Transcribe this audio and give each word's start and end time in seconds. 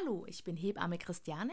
Hallo, 0.00 0.24
ich 0.26 0.44
bin 0.44 0.56
Hebamme 0.56 0.98
Christiane 0.98 1.52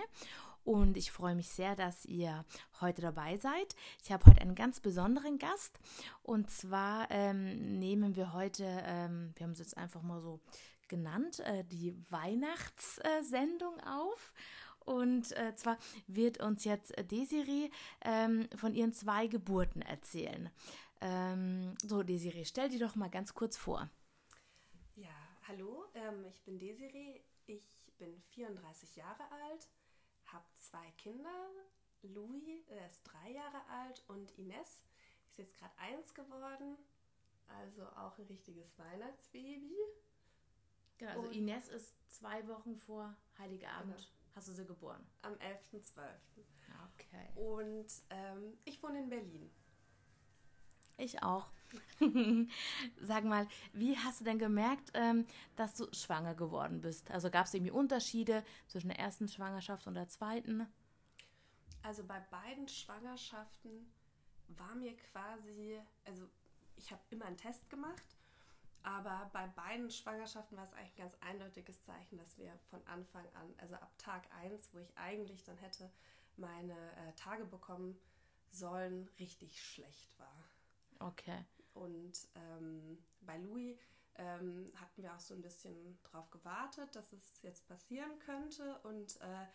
und 0.63 0.95
ich 0.95 1.11
freue 1.11 1.35
mich 1.35 1.49
sehr, 1.49 1.75
dass 1.75 2.05
ihr 2.05 2.45
heute 2.79 3.01
dabei 3.01 3.37
seid. 3.37 3.75
Ich 4.03 4.11
habe 4.11 4.25
heute 4.25 4.41
einen 4.41 4.55
ganz 4.55 4.79
besonderen 4.79 5.37
Gast 5.37 5.77
und 6.23 6.49
zwar 6.49 7.09
ähm, 7.09 7.79
nehmen 7.79 8.15
wir 8.15 8.33
heute, 8.33 8.63
ähm, 8.85 9.33
wir 9.35 9.45
haben 9.45 9.51
es 9.51 9.59
jetzt 9.59 9.75
einfach 9.75 10.01
mal 10.01 10.21
so 10.21 10.39
genannt, 10.87 11.39
äh, 11.41 11.63
die 11.65 11.95
Weihnachtssendung 12.09 13.79
auf. 13.81 14.33
Und 14.85 15.35
äh, 15.35 15.53
zwar 15.55 15.77
wird 16.07 16.39
uns 16.39 16.63
jetzt 16.63 16.93
Desiree 17.11 17.69
ähm, 18.05 18.47
von 18.55 18.73
ihren 18.73 18.93
zwei 18.93 19.27
Geburten 19.27 19.81
erzählen. 19.81 20.49
Ähm, 21.01 21.73
so, 21.81 22.03
Desiree, 22.03 22.45
stell 22.45 22.69
dir 22.69 22.79
doch 22.79 22.95
mal 22.95 23.09
ganz 23.09 23.33
kurz 23.33 23.57
vor. 23.57 23.89
Ja, 24.95 25.09
hallo, 25.47 25.85
ähm, 25.95 26.23
ich 26.29 26.41
bin 26.43 26.59
Desiree. 26.59 27.21
Ich 27.47 27.76
bin 27.97 28.21
34 28.29 28.95
Jahre 28.95 29.23
alt, 29.31 29.69
habe 30.25 30.45
zwei 30.55 30.91
Kinder. 30.97 31.49
Louis 32.03 32.63
ist 32.87 33.03
drei 33.03 33.31
Jahre 33.31 33.65
alt 33.69 34.03
und 34.07 34.31
Ines 34.37 34.83
ist 35.27 35.37
jetzt 35.37 35.57
gerade 35.57 35.77
eins 35.77 36.13
geworden. 36.13 36.77
Also 37.47 37.83
auch 37.87 38.17
ein 38.17 38.25
richtiges 38.25 38.77
Weihnachtsbaby. 38.77 39.75
Genau, 40.97 41.11
also 41.11 41.27
und 41.27 41.35
Ines 41.35 41.69
ist 41.69 41.93
zwei 42.09 42.47
Wochen 42.47 42.75
vor 42.75 43.15
Heiligabend. 43.37 43.95
Genau. 43.95 44.07
Hast 44.35 44.49
du 44.49 44.53
sie 44.53 44.65
geboren? 44.65 45.03
Am 45.21 45.33
11.12. 45.33 46.01
Okay. 46.93 47.27
Und 47.35 47.87
ähm, 48.09 48.57
ich 48.65 48.81
wohne 48.83 48.99
in 48.99 49.09
Berlin. 49.09 49.49
Ich 50.97 51.21
auch. 51.23 51.47
Sag 53.01 53.23
mal, 53.25 53.47
wie 53.73 53.97
hast 53.97 54.21
du 54.21 54.25
denn 54.25 54.39
gemerkt, 54.39 54.91
ähm, 54.93 55.25
dass 55.55 55.75
du 55.75 55.87
schwanger 55.93 56.33
geworden 56.33 56.81
bist? 56.81 57.11
Also 57.11 57.29
gab 57.29 57.45
es 57.45 57.53
irgendwie 57.53 57.71
Unterschiede 57.71 58.43
zwischen 58.67 58.87
der 58.87 58.99
ersten 58.99 59.27
Schwangerschaft 59.27 59.85
und 59.87 59.95
der 59.95 60.07
zweiten? 60.07 60.65
Also 61.83 62.03
bei 62.03 62.19
beiden 62.31 62.67
Schwangerschaften 62.67 63.91
war 64.49 64.75
mir 64.75 64.95
quasi, 64.95 65.79
also 66.05 66.23
ich 66.77 66.91
habe 66.91 67.01
immer 67.09 67.25
einen 67.25 67.37
Test 67.37 67.69
gemacht 67.69 68.17
aber 68.87 69.29
bei 69.33 69.47
beiden 69.47 69.91
Schwangerschaften 69.91 70.55
war 70.55 70.63
es 70.63 70.73
eigentlich 70.73 70.93
ein 70.93 71.09
ganz 71.09 71.17
eindeutiges 71.19 71.83
Zeichen, 71.83 72.17
dass 72.17 72.37
wir 72.37 72.57
von 72.69 72.79
Anfang 72.87 73.25
an, 73.33 73.53
also 73.57 73.75
ab 73.75 73.91
Tag 73.97 74.23
1, 74.41 74.73
wo 74.73 74.79
ich 74.79 74.97
eigentlich 74.97 75.43
dann 75.43 75.57
hätte 75.57 75.91
meine 76.37 76.71
äh, 76.71 77.11
Tage 77.17 77.43
bekommen 77.43 77.99
sollen, 78.49 79.09
richtig 79.19 79.61
schlecht 79.61 80.17
war. 80.17 80.46
Okay. 80.99 81.45
Und 81.73 82.27
ähm, 82.35 82.97
bei 83.21 83.37
Louis 83.37 83.77
ähm, 84.15 84.71
hatten 84.75 85.03
wir 85.03 85.13
auch 85.13 85.19
so 85.19 85.33
ein 85.33 85.41
bisschen 85.41 85.99
drauf 86.03 86.29
gewartet, 86.31 86.95
dass 86.95 87.13
es 87.13 87.41
jetzt 87.43 87.67
passieren 87.67 88.17
könnte 88.19 88.79
und 88.79 89.19
äh, 89.21 89.45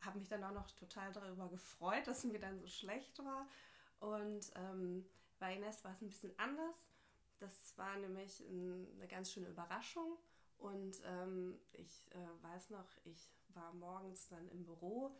habe 0.00 0.18
mich 0.18 0.28
dann 0.28 0.44
auch 0.44 0.52
noch 0.52 0.70
total 0.72 1.12
darüber 1.12 1.48
gefreut, 1.48 2.02
dass 2.06 2.24
es 2.24 2.30
mir 2.30 2.38
dann 2.38 2.58
so 2.58 2.66
schlecht 2.66 3.18
war. 3.24 3.48
Und 4.00 4.50
ähm, 4.56 5.06
bei 5.38 5.56
Ines 5.56 5.84
war 5.84 5.92
es 5.92 6.02
ein 6.02 6.08
bisschen 6.08 6.38
anders. 6.38 6.76
Das 7.38 7.76
war 7.78 7.96
nämlich 7.96 8.42
eine 8.46 9.08
ganz 9.08 9.32
schöne 9.32 9.48
Überraschung. 9.48 10.18
Und 10.58 11.00
ähm, 11.06 11.58
ich 11.72 12.06
äh, 12.10 12.44
weiß 12.44 12.70
noch, 12.70 12.88
ich 13.04 13.30
war 13.54 13.72
morgens 13.72 14.28
dann 14.28 14.46
im 14.50 14.64
Büro 14.64 15.16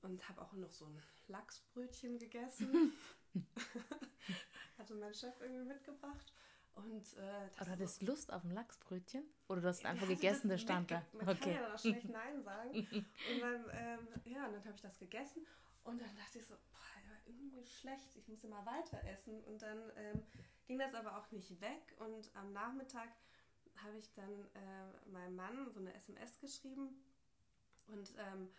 und 0.00 0.26
habe 0.28 0.40
auch 0.40 0.54
noch 0.54 0.72
so 0.72 0.86
ein 0.86 1.02
Lachsbrötchen 1.28 2.18
gegessen. 2.18 2.92
Hatte 4.78 4.94
mein 4.94 5.14
Chef 5.14 5.34
irgendwie 5.40 5.64
mitgebracht. 5.64 6.32
Und, 6.74 7.16
äh, 7.16 7.48
Aber 7.58 7.70
hattest 7.70 8.02
du 8.02 8.06
Lust 8.06 8.30
auf 8.30 8.44
ein 8.44 8.50
Lachsbrötchen? 8.50 9.24
Oder 9.48 9.62
du 9.62 9.68
hast 9.68 9.82
ja, 9.82 9.90
einfach 9.90 10.08
gegessen, 10.08 10.48
der 10.48 10.58
stand 10.58 10.90
da? 10.90 11.02
Man 11.12 11.28
okay. 11.28 11.38
kann 11.40 11.52
ja 11.52 11.74
auch 11.74 11.78
schlecht 11.78 12.08
Nein 12.10 12.42
sagen. 12.42 12.70
und 12.70 13.40
dann, 13.40 13.64
ähm, 13.72 14.08
ja, 14.24 14.48
dann 14.48 14.64
habe 14.64 14.74
ich 14.74 14.82
das 14.82 14.98
gegessen. 14.98 15.46
Und 15.84 16.00
dann 16.00 16.14
dachte 16.16 16.38
ich 16.38 16.46
so, 16.46 16.54
boah, 16.54 16.76
irgendwie 17.26 17.64
schlecht, 17.64 18.14
ich 18.16 18.28
muss 18.28 18.44
immer 18.44 18.64
weiter 18.66 19.02
essen. 19.04 19.42
Und 19.44 19.62
dann 19.62 19.78
ähm, 19.96 20.22
ging 20.66 20.78
das 20.78 20.94
aber 20.94 21.16
auch 21.16 21.30
nicht 21.30 21.60
weg 21.60 21.94
und 21.98 22.30
am 22.34 22.52
Nachmittag 22.52 23.08
habe 23.76 23.96
ich 23.98 24.12
dann 24.14 24.30
äh, 24.54 25.10
meinem 25.10 25.36
Mann 25.36 25.70
so 25.70 25.80
eine 25.80 25.94
SMS 25.94 26.38
geschrieben 26.40 26.88
und 27.88 28.12
ähm, 28.18 28.50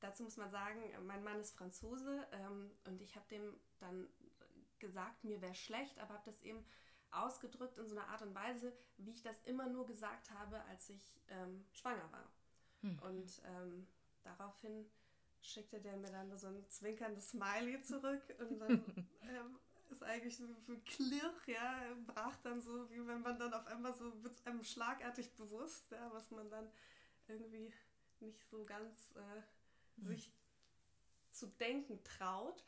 dazu 0.00 0.22
muss 0.22 0.36
man 0.36 0.50
sagen, 0.50 0.80
mein 1.06 1.24
Mann 1.24 1.40
ist 1.40 1.56
Franzose 1.56 2.26
ähm, 2.32 2.70
und 2.84 3.00
ich 3.00 3.16
habe 3.16 3.26
dem 3.28 3.54
dann 3.78 4.06
gesagt, 4.78 5.24
mir 5.24 5.40
wäre 5.40 5.54
schlecht, 5.54 5.98
aber 5.98 6.14
habe 6.14 6.24
das 6.26 6.42
eben 6.42 6.64
ausgedrückt 7.10 7.78
in 7.78 7.88
so 7.88 7.96
einer 7.96 8.08
Art 8.08 8.22
und 8.22 8.34
Weise, 8.34 8.72
wie 8.98 9.12
ich 9.12 9.22
das 9.22 9.40
immer 9.44 9.66
nur 9.68 9.86
gesagt 9.86 10.30
habe, 10.30 10.62
als 10.64 10.90
ich 10.90 11.20
ähm, 11.28 11.64
schwanger 11.72 12.10
war. 12.12 12.30
Hm. 12.82 12.98
Und 13.00 13.42
ähm, 13.44 13.86
daraufhin 14.22 14.86
schickte 15.40 15.80
der 15.80 15.96
mir 15.96 16.10
dann 16.10 16.36
so 16.36 16.48
ein 16.48 16.68
zwinkerndes 16.68 17.30
Smiley 17.30 17.80
zurück 17.82 18.22
und 18.40 18.58
dann 18.58 18.70
ähm, 19.22 19.58
ist 19.90 20.02
eigentlich 20.02 20.36
so 20.36 20.44
ein 20.44 20.84
Klirr, 20.84 21.32
ja, 21.46 21.80
brach 22.06 22.36
dann 22.42 22.60
so, 22.60 22.90
wie 22.90 23.06
wenn 23.06 23.22
man 23.22 23.38
dann 23.38 23.54
auf 23.54 23.66
einmal 23.66 23.94
so, 23.94 24.22
wird 24.22 24.34
einem 24.46 24.64
schlagartig 24.64 25.32
bewusst, 25.36 25.90
ja, 25.92 26.10
was 26.12 26.30
man 26.30 26.50
dann 26.50 26.68
irgendwie 27.28 27.72
nicht 28.20 28.44
so 28.48 28.64
ganz 28.64 29.12
äh, 29.14 30.00
mhm. 30.00 30.06
sich 30.08 30.32
zu 31.30 31.46
denken 31.46 32.02
traut. 32.02 32.64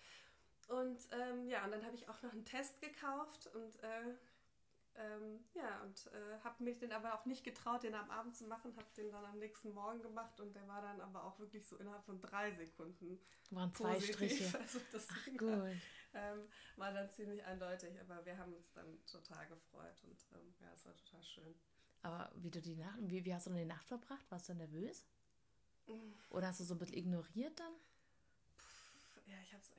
Und 0.68 0.98
ähm, 1.12 1.48
ja, 1.48 1.64
und 1.64 1.72
dann 1.72 1.84
habe 1.84 1.96
ich 1.96 2.08
auch 2.08 2.22
noch 2.22 2.32
einen 2.32 2.44
Test 2.44 2.80
gekauft 2.80 3.48
und 3.54 3.82
äh, 3.82 4.14
ähm, 4.96 5.44
ja, 5.54 5.80
und 5.82 6.10
äh, 6.12 6.38
habe 6.44 6.62
mich 6.62 6.78
den 6.78 6.92
aber 6.92 7.14
auch 7.14 7.24
nicht 7.24 7.44
getraut, 7.44 7.84
den 7.84 7.94
am 7.94 8.10
Abend 8.10 8.36
zu 8.36 8.44
machen, 8.44 8.76
habe 8.76 8.88
den 8.96 9.10
dann 9.10 9.24
am 9.24 9.38
nächsten 9.38 9.72
Morgen 9.72 10.02
gemacht 10.02 10.40
und 10.40 10.54
der 10.54 10.66
war 10.68 10.82
dann 10.82 11.00
aber 11.00 11.24
auch 11.24 11.38
wirklich 11.38 11.66
so 11.66 11.76
innerhalb 11.76 12.04
von 12.04 12.20
drei 12.20 12.52
Sekunden. 12.52 13.18
Waren 13.50 13.72
zwei 13.74 13.94
positiv. 13.94 14.14
Striche. 14.14 14.58
Also 14.60 14.80
das 14.92 15.06
Ach, 15.10 15.26
gut 15.38 15.76
ähm, 16.14 16.48
war 16.76 16.92
dann 16.92 17.10
ziemlich 17.10 17.44
eindeutig. 17.44 17.98
Aber 18.00 18.24
wir 18.24 18.36
haben 18.36 18.52
uns 18.54 18.72
dann 18.72 18.98
total 19.06 19.46
gefreut 19.46 20.02
und 20.04 20.26
ähm, 20.34 20.54
ja, 20.60 20.72
es 20.74 20.84
war 20.84 20.96
total 20.96 21.22
schön. 21.22 21.54
Aber 22.02 22.30
wie 22.36 22.50
du 22.50 22.60
die 22.60 22.76
Nacht, 22.76 22.98
wie, 23.00 23.24
wie 23.24 23.34
hast 23.34 23.46
du 23.46 23.50
denn 23.50 23.60
die 23.60 23.64
Nacht 23.64 23.86
verbracht? 23.86 24.30
Warst 24.30 24.48
du 24.48 24.54
nervös? 24.54 25.04
Oder 26.30 26.48
hast 26.48 26.60
du 26.60 26.64
so 26.64 26.74
ein 26.74 26.78
bisschen 26.78 26.98
ignoriert 26.98 27.58
dann? 27.58 27.72
ja, 29.26 29.36
ich 29.42 29.52
habe 29.52 29.62
es 29.62 29.70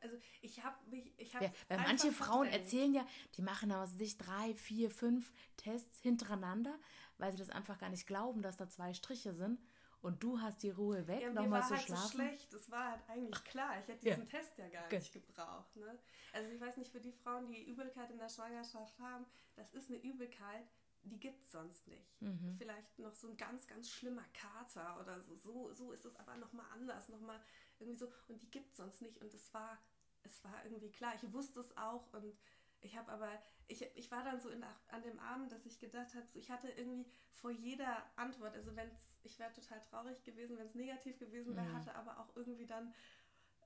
Also 0.00 0.16
ich 0.42 0.62
habe 0.62 0.76
mich, 0.90 1.12
ich 1.18 1.34
habe. 1.34 1.46
Ja, 1.46 1.52
weil 1.68 1.78
manche 1.78 2.12
Frauen 2.12 2.48
verdrängt. 2.48 2.64
erzählen 2.64 2.94
ja, 2.94 3.06
die 3.36 3.42
machen 3.42 3.72
aus 3.72 3.92
sich 3.92 4.18
drei, 4.18 4.54
vier, 4.54 4.90
fünf 4.90 5.32
Tests 5.56 6.00
hintereinander, 6.00 6.78
weil 7.18 7.32
sie 7.32 7.38
das 7.38 7.50
einfach 7.50 7.78
gar 7.78 7.90
nicht 7.90 8.06
glauben, 8.06 8.42
dass 8.42 8.56
da 8.56 8.68
zwei 8.68 8.94
Striche 8.94 9.34
sind. 9.34 9.60
Und 10.02 10.22
du 10.22 10.40
hast 10.40 10.62
die 10.62 10.70
Ruhe 10.70 11.08
weg, 11.08 11.22
ja, 11.22 11.30
nochmal 11.30 11.62
zu 11.62 11.70
halt 11.70 11.82
schlafen. 11.82 12.02
So 12.06 12.18
schlecht. 12.18 12.52
Es 12.52 12.70
war 12.70 12.92
halt 12.92 13.00
eigentlich 13.08 13.42
klar. 13.44 13.78
Ich 13.80 13.88
hätte 13.88 14.04
diesen 14.04 14.28
ja. 14.28 14.38
Test 14.38 14.56
ja 14.58 14.68
gar 14.68 14.88
nicht 14.88 15.12
gebraucht. 15.12 15.74
Ne? 15.74 15.98
Also 16.32 16.50
ich 16.50 16.60
weiß 16.60 16.76
nicht, 16.76 16.92
für 16.92 17.00
die 17.00 17.12
Frauen, 17.12 17.48
die 17.48 17.64
Übelkeit 17.64 18.10
in 18.10 18.18
der 18.18 18.28
Schwangerschaft 18.28 18.98
haben, 19.00 19.26
das 19.56 19.72
ist 19.72 19.90
eine 19.90 19.98
Übelkeit, 19.98 20.68
die 21.02 21.18
gibt 21.18 21.42
es 21.42 21.52
sonst 21.52 21.86
nicht. 21.88 22.20
Mhm. 22.20 22.54
Vielleicht 22.58 22.98
noch 22.98 23.14
so 23.14 23.28
ein 23.28 23.36
ganz, 23.36 23.66
ganz 23.66 23.90
schlimmer 23.90 24.24
Kater 24.32 25.00
oder 25.00 25.20
so. 25.20 25.36
So, 25.36 25.72
so 25.72 25.92
ist 25.92 26.04
es 26.04 26.16
aber 26.16 26.36
nochmal 26.36 26.66
anders, 26.72 27.08
nochmal 27.08 27.40
irgendwie 27.80 27.98
so. 27.98 28.12
Und 28.28 28.42
die 28.42 28.50
gibt 28.50 28.70
es 28.70 28.76
sonst 28.76 29.02
nicht. 29.02 29.20
Und 29.20 29.32
es 29.32 29.52
war, 29.54 29.78
es 30.22 30.42
war 30.44 30.64
irgendwie 30.64 30.90
klar. 30.90 31.14
Ich 31.14 31.32
wusste 31.32 31.60
es 31.60 31.76
auch 31.76 32.12
und 32.12 32.36
ich 32.80 32.96
habe 32.96 33.10
aber, 33.10 33.30
ich, 33.68 33.82
ich 33.96 34.10
war 34.10 34.22
dann 34.22 34.40
so 34.40 34.48
in, 34.48 34.62
an 34.62 35.02
dem 35.02 35.18
Abend, 35.18 35.50
dass 35.50 35.66
ich 35.66 35.78
gedacht 35.78 36.14
habe, 36.14 36.26
so, 36.28 36.38
ich 36.38 36.50
hatte 36.50 36.68
irgendwie 36.68 37.06
vor 37.32 37.50
jeder 37.50 38.04
Antwort, 38.16 38.54
also 38.54 38.74
wenn 38.76 38.88
es, 38.88 39.18
ich 39.24 39.38
wäre 39.38 39.52
total 39.52 39.80
traurig 39.90 40.22
gewesen, 40.24 40.56
wenn 40.58 40.66
es 40.66 40.74
negativ 40.74 41.18
gewesen 41.18 41.56
wäre, 41.56 41.66
mhm. 41.66 41.74
hatte 41.74 41.94
aber 41.94 42.18
auch 42.18 42.34
irgendwie 42.36 42.66
dann 42.66 42.94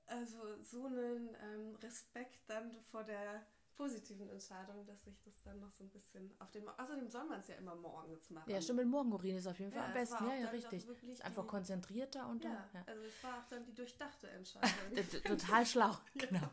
also 0.07 0.61
so 0.61 0.85
einen 0.85 1.35
ähm, 1.41 1.75
Respekt 1.75 2.39
dann 2.47 2.71
vor 2.91 3.03
der 3.03 3.45
positiven 3.75 4.29
Entscheidung, 4.29 4.85
dass 4.85 5.05
ich 5.07 5.19
das 5.21 5.41
dann 5.43 5.59
noch 5.59 5.71
so 5.71 5.83
ein 5.83 5.89
bisschen 5.89 6.31
auf 6.39 6.51
dem, 6.51 6.67
außerdem 6.67 7.09
soll 7.09 7.25
man 7.25 7.39
es 7.39 7.47
ja 7.47 7.55
immer 7.55 7.75
morgens 7.75 8.29
machen. 8.29 8.49
Ja, 8.49 8.61
stimmt, 8.61 8.79
mit 8.79 8.87
Morgenurin 8.87 9.37
ist 9.37 9.47
auf 9.47 9.59
jeden 9.59 9.71
Fall 9.71 9.81
ja, 9.81 9.87
am 9.87 9.93
besten, 9.93 10.25
ja, 10.27 10.35
ja, 10.35 10.49
richtig. 10.49 10.87
Ist 11.03 11.23
einfach 11.23 11.43
die, 11.43 11.49
konzentrierter 11.49 12.27
und 12.27 12.43
ja, 12.43 12.51
dann, 12.51 12.69
ja, 12.73 12.83
also 12.87 13.01
es 13.03 13.23
war 13.23 13.39
auch 13.39 13.47
dann 13.49 13.63
die 13.65 13.73
durchdachte 13.73 14.29
Entscheidung. 14.31 15.21
Total 15.23 15.65
schlau, 15.65 15.97
genau. 16.15 16.49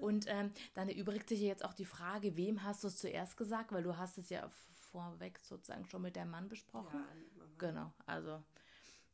Und 0.00 0.26
ähm, 0.28 0.52
dann 0.74 0.88
erübrigt 0.88 1.28
sich 1.28 1.40
jetzt 1.40 1.64
auch 1.64 1.74
die 1.74 1.84
Frage, 1.84 2.36
wem 2.36 2.62
hast 2.64 2.82
du 2.82 2.88
es 2.88 2.96
zuerst 2.96 3.36
gesagt? 3.36 3.72
Weil 3.72 3.82
du 3.82 3.96
hast 3.96 4.18
es 4.18 4.30
ja 4.30 4.50
vorweg 4.90 5.38
sozusagen 5.38 5.84
schon 5.86 6.02
mit 6.02 6.16
deinem 6.16 6.30
Mann 6.30 6.48
besprochen. 6.48 7.04
Ja, 7.38 7.44
genau, 7.58 7.92
also. 8.06 8.42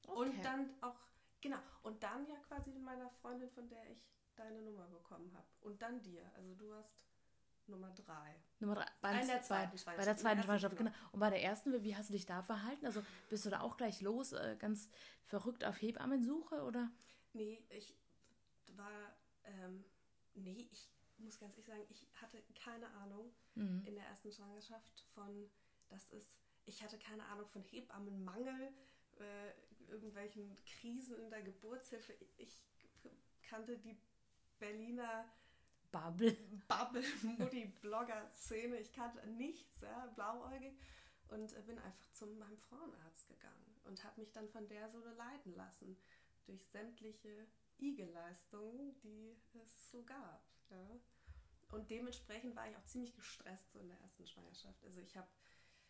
Okay. 0.06 0.20
Und 0.20 0.44
dann 0.44 0.70
auch, 0.80 0.96
genau, 1.40 1.58
und 1.82 2.02
dann 2.02 2.26
ja 2.28 2.36
quasi 2.48 2.70
meiner 2.78 3.10
Freundin, 3.20 3.50
von 3.50 3.68
der 3.68 3.90
ich 3.90 3.98
deine 4.36 4.62
Nummer 4.62 4.86
bekommen 4.86 5.32
habe. 5.34 5.46
Und 5.60 5.80
dann 5.82 6.00
dir. 6.02 6.22
Also 6.34 6.54
du 6.54 6.72
hast 6.74 6.92
Nummer 7.66 7.90
drei. 7.90 8.36
Nummer 8.60 8.76
drei. 8.76 8.86
Bei, 9.00 9.24
der 9.24 9.42
zweiten 9.42 9.76
Schwangerschaft. 9.76 9.96
Bei 9.96 10.04
der 10.04 10.16
zweiten 10.16 10.42
Schwangerschaft, 10.42 10.76
genau. 10.76 10.92
Und 11.12 11.20
bei 11.20 11.30
der 11.30 11.42
ersten, 11.42 11.82
wie 11.82 11.96
hast 11.96 12.10
du 12.10 12.12
dich 12.12 12.26
da 12.26 12.42
verhalten? 12.42 12.86
Also 12.86 13.02
bist 13.28 13.44
du 13.44 13.50
da 13.50 13.60
auch 13.60 13.76
gleich 13.76 14.00
los, 14.00 14.32
äh, 14.32 14.56
ganz 14.58 14.88
verrückt 15.24 15.64
auf 15.64 15.80
Hebammensuche 15.80 16.62
oder? 16.62 16.90
Nee, 17.32 17.64
ich 17.70 17.94
war 18.76 19.16
ähm, 19.46 19.84
nee, 20.34 20.68
ich 20.70 20.88
muss 21.18 21.38
ganz 21.38 21.54
ehrlich 21.54 21.66
sagen, 21.66 21.84
ich 21.88 22.06
hatte 22.20 22.42
keine 22.54 22.88
Ahnung 22.94 23.32
mhm. 23.54 23.82
in 23.84 23.94
der 23.94 24.04
ersten 24.06 24.30
Schwangerschaft 24.30 25.04
von, 25.14 25.48
das 25.88 26.08
ist, 26.10 26.38
ich 26.64 26.82
hatte 26.82 26.98
keine 26.98 27.24
Ahnung 27.26 27.48
von 27.48 27.62
Hebammenmangel, 27.62 28.72
äh, 29.18 29.90
irgendwelchen 29.90 30.54
Krisen 30.66 31.16
in 31.16 31.30
der 31.30 31.42
Geburtshilfe. 31.42 32.14
Ich 32.36 32.58
kannte 33.42 33.78
die 33.78 33.96
Berliner 34.58 35.24
Bubble. 35.90 36.36
Bubble, 36.68 37.04
Mutti-Blogger-Szene. 37.22 38.78
Ich 38.78 38.92
kannte 38.92 39.26
nichts, 39.26 39.80
ja, 39.80 40.06
blauäugig. 40.14 40.78
Und 41.28 41.52
äh, 41.52 41.62
bin 41.62 41.78
einfach 41.78 42.10
zu 42.12 42.26
meinem 42.26 42.58
Frauenarzt 42.58 43.28
gegangen 43.28 43.80
und 43.84 44.04
habe 44.04 44.20
mich 44.20 44.32
dann 44.32 44.48
von 44.48 44.68
der 44.68 44.88
so 44.90 44.98
leiten 44.98 45.54
lassen. 45.54 45.96
Durch 46.44 46.64
sämtliche 46.66 47.46
IG-Leistungen, 47.78 48.96
die 49.02 49.36
es 49.54 49.90
so 49.90 50.04
gab. 50.04 50.44
Ja. 50.70 51.00
Und 51.72 51.90
dementsprechend 51.90 52.54
war 52.54 52.68
ich 52.68 52.76
auch 52.76 52.84
ziemlich 52.84 53.14
gestresst 53.14 53.72
so 53.72 53.80
in 53.80 53.88
der 53.88 54.00
ersten 54.00 54.26
Schwangerschaft. 54.26 54.84
Also 54.84 55.00
ich 55.00 55.16
habe 55.16 55.28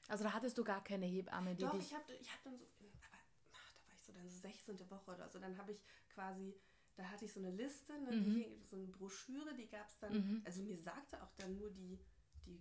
also 0.09 0.25
da 0.25 0.33
hattest 0.33 0.57
du 0.57 0.65
gar 0.65 0.83
keine 0.85 1.07
Hebamme, 1.07 1.55
die 1.55 1.65
Doch, 1.65 1.75
ich 1.75 1.93
habe 1.93 2.15
ich 2.15 2.33
hab 2.33 2.43
dann 2.45 2.57
so, 2.57 2.65
aber 2.65 3.19
ach, 3.53 3.71
da 3.75 3.81
war 3.87 3.95
ich 3.95 4.03
so 4.03 4.13
dann 4.13 4.29
16. 4.29 4.91
Woche 4.91 5.11
oder 5.11 5.29
so, 5.29 5.39
dann 5.39 5.59
habe 5.59 5.73
ich 5.73 5.83
quasi, 6.15 6.55
da 6.96 7.04
hatte 7.04 7.26
ich 7.26 7.32
so 7.32 7.40
eine 7.40 7.50
Liste, 7.50 7.93
ne, 8.00 8.10
mhm. 8.10 8.44
so 8.64 8.76
eine 8.76 8.87
Broschüre, 8.87 9.54
die 9.54 9.69
gab 9.69 9.87
es 9.88 9.98
dann, 9.98 10.12
mhm. 10.12 10.43
also 10.44 10.62
mir 10.62 10.78
sagte 10.78 11.22
auch 11.22 11.32
dann 11.37 11.56
nur 11.56 11.70
die, 11.70 11.98
die, 12.46 12.56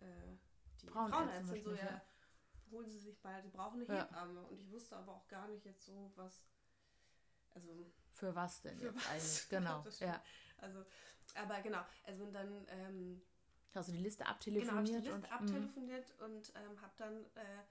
äh, 0.00 0.36
die 0.80 0.86
Frauenärztin 0.86 1.62
so, 1.62 1.74
ja, 1.74 2.00
holen 2.70 2.88
Sie 2.88 2.98
sich 2.98 3.20
bald, 3.20 3.42
Sie 3.44 3.50
brauchen 3.50 3.82
eine 3.82 3.98
ja. 3.98 4.06
Hebamme. 4.06 4.42
Und 4.46 4.60
ich 4.60 4.70
wusste 4.70 4.96
aber 4.96 5.12
auch 5.12 5.26
gar 5.26 5.48
nicht 5.48 5.64
jetzt 5.64 5.84
so, 5.84 6.12
was, 6.14 6.46
also... 7.50 7.92
Für 8.12 8.34
was 8.34 8.60
denn 8.62 8.76
für 8.76 8.86
jetzt 8.86 8.96
was? 8.96 9.08
eigentlich, 9.08 9.48
genau, 9.50 9.84
ja. 9.98 10.22
Also, 10.58 10.84
aber 11.34 11.60
genau, 11.60 11.84
also 12.04 12.24
und 12.24 12.32
dann... 12.32 12.66
Ähm, 12.68 13.22
Hast 13.72 13.88
du 13.88 13.92
die 13.92 13.98
Liste 13.98 14.26
abtelefoniert? 14.26 14.70
Genau, 14.70 14.82
ich 14.82 14.90
die 14.90 15.08
Liste 15.08 15.14
und, 15.14 15.32
abtelefoniert 15.32 16.14
mh. 16.18 16.24
und 16.24 16.52
ähm, 16.56 16.80
habe 16.80 16.92
dann 16.98 17.24
äh, 17.34 17.62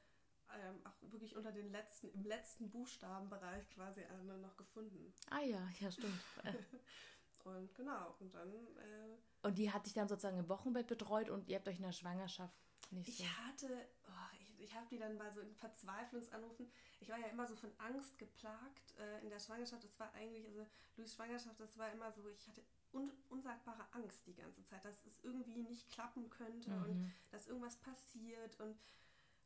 ähm, 0.57 0.79
auch 0.85 1.11
wirklich 1.11 1.35
unter 1.35 1.51
den 1.51 1.71
letzten, 1.71 2.09
im 2.09 2.23
letzten 2.23 2.69
Buchstabenbereich 2.69 3.69
quasi 3.69 4.03
eine 4.03 4.37
noch 4.37 4.57
gefunden. 4.57 5.13
Ah 5.29 5.41
ja, 5.41 5.69
ja, 5.79 5.91
stimmt. 5.91 6.19
und 7.43 7.73
genau, 7.75 8.15
und 8.19 8.33
dann. 8.33 8.51
Äh, 8.53 9.17
und 9.43 9.57
die 9.57 9.71
hat 9.71 9.85
dich 9.85 9.93
dann 9.93 10.07
sozusagen 10.07 10.37
im 10.37 10.49
Wochenbett 10.49 10.87
betreut 10.87 11.29
und 11.29 11.47
ihr 11.47 11.57
habt 11.57 11.67
euch 11.67 11.77
in 11.77 11.83
der 11.83 11.91
Schwangerschaft 11.91 12.57
nicht 12.91 13.17
so. 13.17 13.23
Ich 13.23 13.37
hatte, 13.37 13.87
oh, 14.07 14.35
ich, 14.39 14.61
ich 14.61 14.75
habe 14.75 14.87
die 14.89 14.97
dann 14.97 15.17
bei 15.17 15.29
so 15.31 15.41
Verzweiflungsanrufen. 15.55 16.69
Ich 16.99 17.09
war 17.09 17.17
ja 17.17 17.27
immer 17.27 17.47
so 17.47 17.55
von 17.55 17.71
Angst 17.77 18.17
geplagt 18.17 18.95
äh, 18.99 19.21
in 19.23 19.29
der 19.29 19.39
Schwangerschaft. 19.39 19.83
Das 19.83 19.99
war 19.99 20.11
eigentlich, 20.13 20.45
also 20.45 20.65
Louis 20.97 21.13
Schwangerschaft, 21.13 21.59
das 21.59 21.77
war 21.77 21.91
immer 21.91 22.11
so, 22.11 22.27
ich 22.27 22.47
hatte 22.47 22.63
un 22.91 23.11
unsagbare 23.29 23.85
Angst 23.91 24.25
die 24.25 24.35
ganze 24.35 24.63
Zeit, 24.63 24.83
dass 24.83 25.05
es 25.05 25.23
irgendwie 25.23 25.57
nicht 25.57 25.89
klappen 25.91 26.29
könnte 26.29 26.71
mhm. 26.71 26.83
und 26.83 27.11
dass 27.29 27.47
irgendwas 27.47 27.77
passiert 27.77 28.59
und 28.59 28.79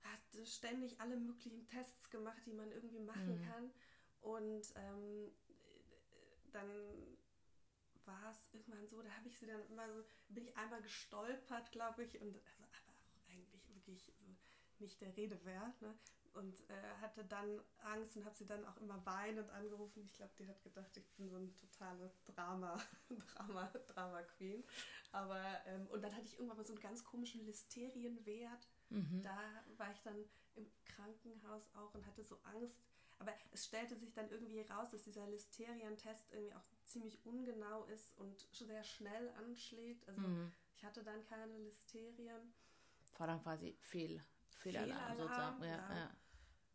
hat 0.04 0.48
ständig 0.48 1.00
alle 1.00 1.18
möglichen 1.18 1.66
Tests 1.68 2.10
gemacht, 2.10 2.42
die 2.46 2.54
man 2.54 2.72
irgendwie 2.72 3.00
machen 3.00 3.40
mhm. 3.40 3.46
kann. 3.46 3.72
Und 4.22 4.74
ähm, 4.76 5.32
dann 6.52 6.70
war 8.06 8.32
es 8.32 8.54
irgendwann 8.54 8.88
so, 8.88 9.02
da 9.02 9.10
habe 9.12 9.28
ich 9.28 9.38
sie 9.38 9.48
dann 9.48 9.66
immer 9.68 9.88
so, 9.92 10.04
bin 10.30 10.46
ich 10.46 10.58
einmal 10.58 10.82
gestolpert, 10.82 11.72
glaube 11.72 12.04
ich, 12.04 12.20
und 12.20 12.36
also, 12.36 12.64
aber 12.64 12.94
auch 12.94 13.30
eigentlich 13.30 13.68
wirklich 13.70 14.04
so 14.04 14.24
nicht 14.80 15.00
der 15.02 15.16
Rede 15.16 15.44
wert. 15.46 15.82
Ne? 15.82 15.98
und 16.34 16.60
äh, 16.70 17.02
hatte 17.02 17.24
dann 17.26 17.62
Angst 17.84 18.18
und 18.18 18.26
habe 18.26 18.36
sie 18.36 18.46
dann 18.46 18.66
auch 18.66 18.78
immer 18.78 19.06
weinend 19.06 19.50
angerufen. 19.52 20.04
Ich 20.04 20.14
glaube, 20.14 20.34
die 20.38 20.48
hat 20.48 20.62
gedacht, 20.64 20.96
ich 20.98 21.08
bin 21.14 21.30
so 21.30 21.38
eine 21.38 21.54
totale 21.56 22.12
Drama, 22.26 22.78
Drama, 23.34 23.72
Drama 23.88 24.22
Queen. 24.24 24.64
Aber 25.12 25.44
ähm, 25.68 25.88
und 25.88 26.04
dann 26.04 26.14
hatte 26.14 26.26
ich 26.26 26.34
irgendwann 26.34 26.58
mal 26.58 26.66
so 26.66 26.74
einen 26.74 26.82
ganz 26.82 27.04
komischen 27.04 27.46
Listerienwert. 27.46 28.68
Mhm. 28.94 29.22
Da 29.22 29.38
war 29.78 29.92
ich 29.92 30.02
dann 30.02 30.16
im 30.56 30.68
Krankenhaus 30.86 31.64
auch 31.76 31.94
und 31.94 32.06
hatte 32.06 32.24
so 32.24 32.40
Angst. 32.44 32.82
Aber 33.20 33.34
es 33.52 33.66
stellte 33.66 33.96
sich 33.96 34.14
dann 34.14 34.30
irgendwie 34.30 34.62
heraus, 34.64 34.92
dass 34.92 35.04
dieser 35.04 35.28
Listerientest 35.28 36.32
irgendwie 36.32 36.54
auch 36.54 36.64
ziemlich 36.84 37.26
ungenau 37.26 37.86
ist 37.86 38.18
und 38.18 38.48
sehr 38.52 38.84
schnell 38.84 39.30
anschlägt. 39.38 40.08
Also 40.08 40.22
mhm. 40.22 40.52
ich 40.76 40.84
hatte 40.84 41.04
dann 41.04 41.24
keine 41.26 41.58
Listerien. 41.60 42.54
War 43.18 43.28
dann 43.28 43.42
quasi 43.42 43.78
Fehl. 43.80 44.22
Fehlalarm 44.50 45.18
sozusagen. 45.18 45.64
Ja, 45.64 45.68
ja. 45.70 45.96
ja. 45.96 46.12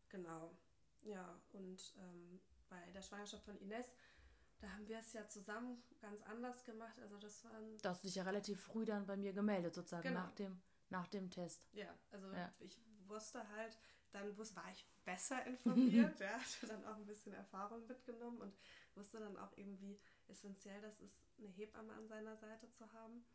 Genau. 0.09 0.57
Ja, 1.03 1.39
und 1.53 1.93
ähm, 1.97 2.39
bei 2.67 2.91
der 2.91 3.01
Schwangerschaft 3.01 3.43
von 3.45 3.57
Ines, 3.59 3.85
da 4.59 4.69
haben 4.69 4.87
wir 4.87 4.99
es 4.99 5.13
ja 5.13 5.25
zusammen 5.27 5.81
ganz 6.01 6.21
anders 6.23 6.63
gemacht. 6.65 6.99
Also 6.99 7.17
das 7.17 7.43
waren. 7.45 7.77
Da 7.81 7.91
hast 7.91 8.03
du 8.03 8.07
dich 8.07 8.15
ja 8.15 8.23
relativ 8.23 8.61
früh 8.61 8.85
dann 8.85 9.05
bei 9.05 9.15
mir 9.15 9.33
gemeldet, 9.33 9.73
sozusagen, 9.73 10.03
genau. 10.03 10.21
nach, 10.21 10.31
dem, 10.33 10.61
nach 10.89 11.07
dem 11.07 11.29
Test. 11.29 11.67
Ja, 11.73 11.93
also 12.11 12.31
ja. 12.31 12.51
ich 12.59 12.79
wusste 13.07 13.47
halt, 13.49 13.77
dann 14.11 14.37
war 14.37 14.71
ich 14.71 14.85
besser 15.05 15.45
informiert, 15.45 16.19
ja, 16.19 16.39
hatte 16.39 16.67
dann 16.67 16.85
auch 16.85 16.95
ein 16.95 17.05
bisschen 17.05 17.33
Erfahrung 17.33 17.85
mitgenommen 17.87 18.39
und 18.39 18.53
wusste 18.95 19.19
dann 19.19 19.37
auch 19.37 19.55
eben, 19.57 19.79
wie 19.79 19.99
essentiell 20.27 20.81
das 20.81 20.99
ist, 20.99 21.21
eine 21.37 21.47
Hebamme 21.47 21.93
an 21.93 22.07
seiner 22.07 22.35
Seite 22.35 22.69
zu 22.71 22.91
haben. 22.93 23.25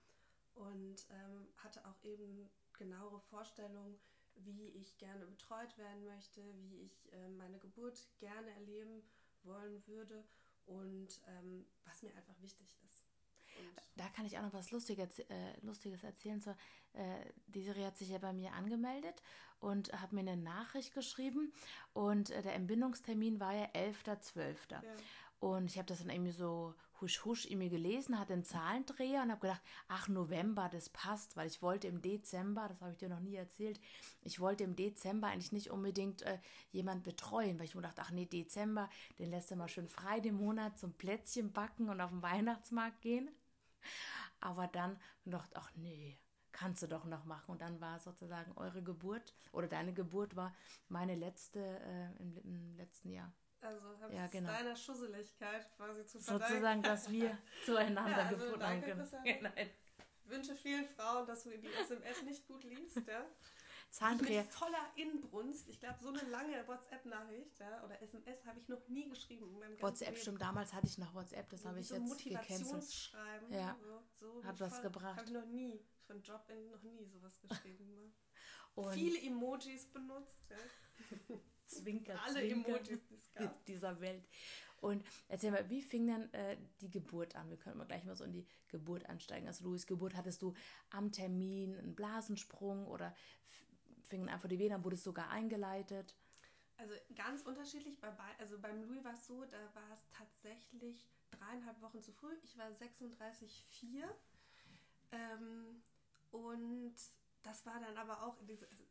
Und 0.55 1.05
ähm, 1.11 1.49
hatte 1.57 1.85
auch 1.85 2.01
eben 2.05 2.49
genauere 2.75 3.21
Vorstellungen, 3.23 3.99
wie 4.37 4.69
ich 4.69 4.97
gerne 4.99 5.27
betreut 5.27 5.77
werden 5.79 6.05
möchte, 6.05 6.43
wie 6.69 6.83
ich 6.83 7.13
äh, 7.13 7.29
meine 7.29 7.59
Geburt 7.59 8.09
gerne 8.19 8.51
erleben 8.53 9.03
wollen 9.43 9.85
würde 9.87 10.25
und 10.67 11.21
ähm, 11.27 11.67
was 11.85 12.03
mir 12.03 12.15
einfach 12.15 12.41
wichtig 12.41 12.77
ist. 12.87 13.04
Und 13.59 14.01
da 14.01 14.09
kann 14.09 14.27
ich 14.27 14.39
auch 14.39 14.43
noch 14.43 14.53
was 14.53 14.71
Lustiges, 14.71 15.19
äh, 15.19 15.61
Lustiges 15.63 16.03
erzählen. 16.03 16.41
So, 16.41 16.51
äh, 16.95 17.33
Desiree 17.47 17.85
hat 17.85 17.97
sich 17.97 18.11
ja 18.11 18.19
bei 18.19 18.33
mir 18.33 18.53
angemeldet 18.53 19.23
und 19.61 19.93
hat 19.93 20.13
mir 20.13 20.21
eine 20.21 20.37
Nachricht 20.37 20.95
geschrieben. 20.95 21.53
Und 21.93 22.31
äh, 22.31 22.43
der 22.43 22.55
Entbindungstermin 22.55 23.41
war 23.41 23.55
ja 23.55 23.67
11.12. 23.75 24.57
Ja. 24.71 24.83
Und 25.41 25.71
ich 25.71 25.77
habe 25.77 25.87
das 25.87 25.99
dann 25.99 26.11
irgendwie 26.11 26.33
so 26.33 26.75
husch 27.01 27.25
husch 27.25 27.51
mir 27.51 27.69
gelesen, 27.69 28.19
hatte 28.19 28.33
einen 28.33 28.45
Zahlendreher 28.45 29.23
und 29.23 29.31
habe 29.31 29.41
gedacht, 29.43 29.61
ach 29.89 30.09
November, 30.09 30.71
das 30.73 30.89
passt, 30.89 31.37
weil 31.37 31.47
ich 31.47 31.61
wollte 31.61 31.87
im 31.89 32.01
Dezember, 32.01 32.67
das 32.69 32.81
habe 32.81 32.93
ich 32.93 32.99
dir 32.99 33.09
noch 33.09 33.21
nie 33.21 33.35
erzählt, 33.35 33.79
ich 34.23 34.41
wollte 34.41 34.65
im 34.65 34.75
Dezember 34.75 35.27
eigentlich 35.27 35.53
nicht 35.53 35.71
unbedingt 35.71 36.23
äh, 36.23 36.39
jemand 36.71 37.03
betreuen, 37.03 37.59
weil 37.59 37.67
ich 37.67 37.75
mir 37.75 37.83
dachte, 37.83 38.03
ach 38.03 38.11
nee, 38.11 38.27
Dezember, 38.27 38.89
den 39.19 39.31
lässt 39.31 39.51
du 39.51 39.57
mal 39.57 39.69
schön 39.69 39.89
frei 39.89 40.21
den 40.21 40.37
Monat 40.37 40.79
zum 40.79 40.95
Plätzchen 40.95 41.53
backen 41.53 41.91
und 41.91 42.01
auf 42.01 42.11
den 42.11 42.23
Weihnachtsmarkt 42.23 43.03
gehen. 43.03 43.29
Aber 44.41 44.67
dann 44.67 44.99
dachte 45.25 45.57
ach 45.57 45.71
nee, 45.77 46.19
kannst 46.53 46.83
du 46.83 46.87
doch 46.87 47.05
noch 47.05 47.25
machen. 47.25 47.53
Und 47.53 47.61
dann 47.61 47.81
war 47.81 47.99
sozusagen 47.99 48.53
eure 48.57 48.83
Geburt 48.83 49.35
oder 49.53 49.67
deine 49.67 49.93
Geburt 49.93 50.37
war 50.37 50.55
meine 50.89 51.15
letzte 51.15 51.61
äh, 51.61 52.23
im, 52.23 52.37
im 52.39 52.77
letzten 52.77 53.11
Jahr. 53.11 53.33
Also 53.61 53.81
habe 54.01 54.15
ja, 54.15 54.27
genau. 54.27 54.51
deiner 54.51 54.77
Schusseligkeit 54.77 55.71
quasi 55.77 56.05
zu 56.05 56.21
verdanken. 56.21 56.49
Sozusagen, 56.49 56.83
dass 56.83 57.11
wir 57.11 57.39
zueinander 57.65 58.11
ja, 58.11 58.27
also 58.27 58.37
gefunden 58.37 58.63
haben. 58.63 59.61
Wünsche 60.27 60.55
vielen 60.55 60.87
Frauen, 60.87 61.27
dass 61.27 61.45
du 61.45 61.51
die 61.51 61.73
SMS 61.73 62.23
nicht 62.23 62.47
gut 62.47 62.65
liest. 62.65 62.97
Ja? 63.07 63.25
Zahnreha. 63.95 64.43
Mit 64.43 64.53
voller 64.53 64.93
Inbrunst. 64.97 65.69
Ich 65.69 65.79
glaube, 65.79 65.97
so 66.03 66.09
eine 66.09 66.23
lange 66.23 66.67
WhatsApp-Nachricht 66.67 67.61
ja, 67.61 67.85
oder 67.85 68.03
SMS 68.03 68.45
habe 68.45 68.59
ich 68.59 68.69
noch 68.69 68.89
nie 68.89 69.09
geschrieben. 69.09 69.57
WhatsApp, 69.79 70.09
Leben. 70.09 70.21
stimmt. 70.21 70.43
Damals 70.43 70.75
hatte 70.75 70.89
ich 70.89 70.99
noch 70.99 71.15
WhatsApp, 71.15 71.49
das 71.49 71.65
habe 71.65 71.79
ich 71.79 71.87
so 71.87 71.95
jetzt 71.95 72.09
Motivationsschreiben. 72.09 73.53
Ja. 73.53 73.77
So, 74.17 74.35
so 74.41 74.45
Hat 74.45 74.59
was 74.59 74.73
voll, 74.73 74.83
gebracht. 74.83 75.17
Habe 75.17 75.27
ich 75.27 75.33
noch 75.33 75.47
nie, 75.47 75.81
von 76.09 76.21
Job 76.23 76.45
in 76.49 76.71
noch 76.71 76.83
nie 76.83 77.05
sowas 77.07 77.41
geschrieben. 77.41 77.95
Ne? 77.95 78.13
Viele 78.95 79.23
Emojis 79.23 79.87
benutzt. 79.87 80.43
Ja. 80.51 81.37
Zwinker, 81.67 82.21
Alle 82.25 82.41
Zwinker 82.41 82.81
Emojis 82.81 83.01
dieser 83.69 84.01
Welt. 84.01 84.27
Und 84.81 85.03
erzähl 85.29 85.51
mal, 85.51 85.71
wie 85.71 85.81
fing 85.81 86.09
dann 86.09 86.33
äh, 86.33 86.59
die 86.81 86.91
Geburt 86.91 87.37
an? 87.37 87.49
Wir 87.49 87.57
können 87.57 87.79
mal 87.79 87.87
gleich 87.87 88.05
mal 88.05 88.17
so 88.17 88.25
in 88.25 88.33
die 88.33 88.47
Geburt 88.69 89.09
ansteigen. 89.09 89.47
Also 89.47 89.65
Louis 89.65 89.87
Geburt, 89.87 90.15
hattest 90.15 90.43
du 90.43 90.53
am 90.91 91.11
Termin 91.11 91.79
einen 91.79 91.95
Blasensprung 91.95 92.87
oder 92.87 93.15
fingen 94.15 94.29
einfach 94.29 94.49
die 94.49 94.61
Wehen 94.61 94.73
an, 94.73 94.85
wurde 94.85 94.95
es 94.95 95.03
sogar 95.03 95.29
eingeleitet? 95.31 96.15
Also 96.77 96.95
ganz 97.17 97.43
unterschiedlich. 97.43 98.01
Bei, 98.01 98.13
also 98.39 98.61
beim 98.61 98.81
Louis 98.83 99.03
war 99.03 99.15
es 99.15 99.27
so, 99.27 99.45
da 99.45 99.59
war 99.75 99.93
es 99.93 100.07
tatsächlich 100.09 101.09
dreieinhalb 101.33 101.81
Wochen 101.83 102.01
zu 102.01 102.13
früh. 102.13 102.33
Ich 102.45 102.57
war 102.57 102.67
36,4. 102.71 104.05
Ähm, 105.11 105.83
und 106.31 106.95
das 107.43 107.67
war 107.67 107.81
dann 107.81 107.97
aber 107.97 108.23
auch, 108.23 108.37
diese, 108.47 108.69
also 108.69 108.85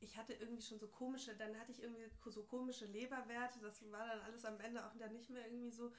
ich 0.00 0.16
hatte 0.16 0.32
irgendwie 0.32 0.62
schon 0.62 0.78
so 0.78 0.88
komische, 0.88 1.36
dann 1.36 1.58
hatte 1.58 1.72
ich 1.72 1.82
irgendwie 1.82 2.08
so 2.30 2.44
komische 2.44 2.86
Leberwerte, 2.86 3.60
das 3.60 3.82
war 3.92 4.06
dann 4.06 4.20
alles 4.20 4.44
am 4.46 4.58
Ende 4.60 4.86
auch 4.86 4.96
dann 4.96 5.12
nicht 5.12 5.28
mehr 5.28 5.46
irgendwie 5.46 5.70
so 5.70 5.92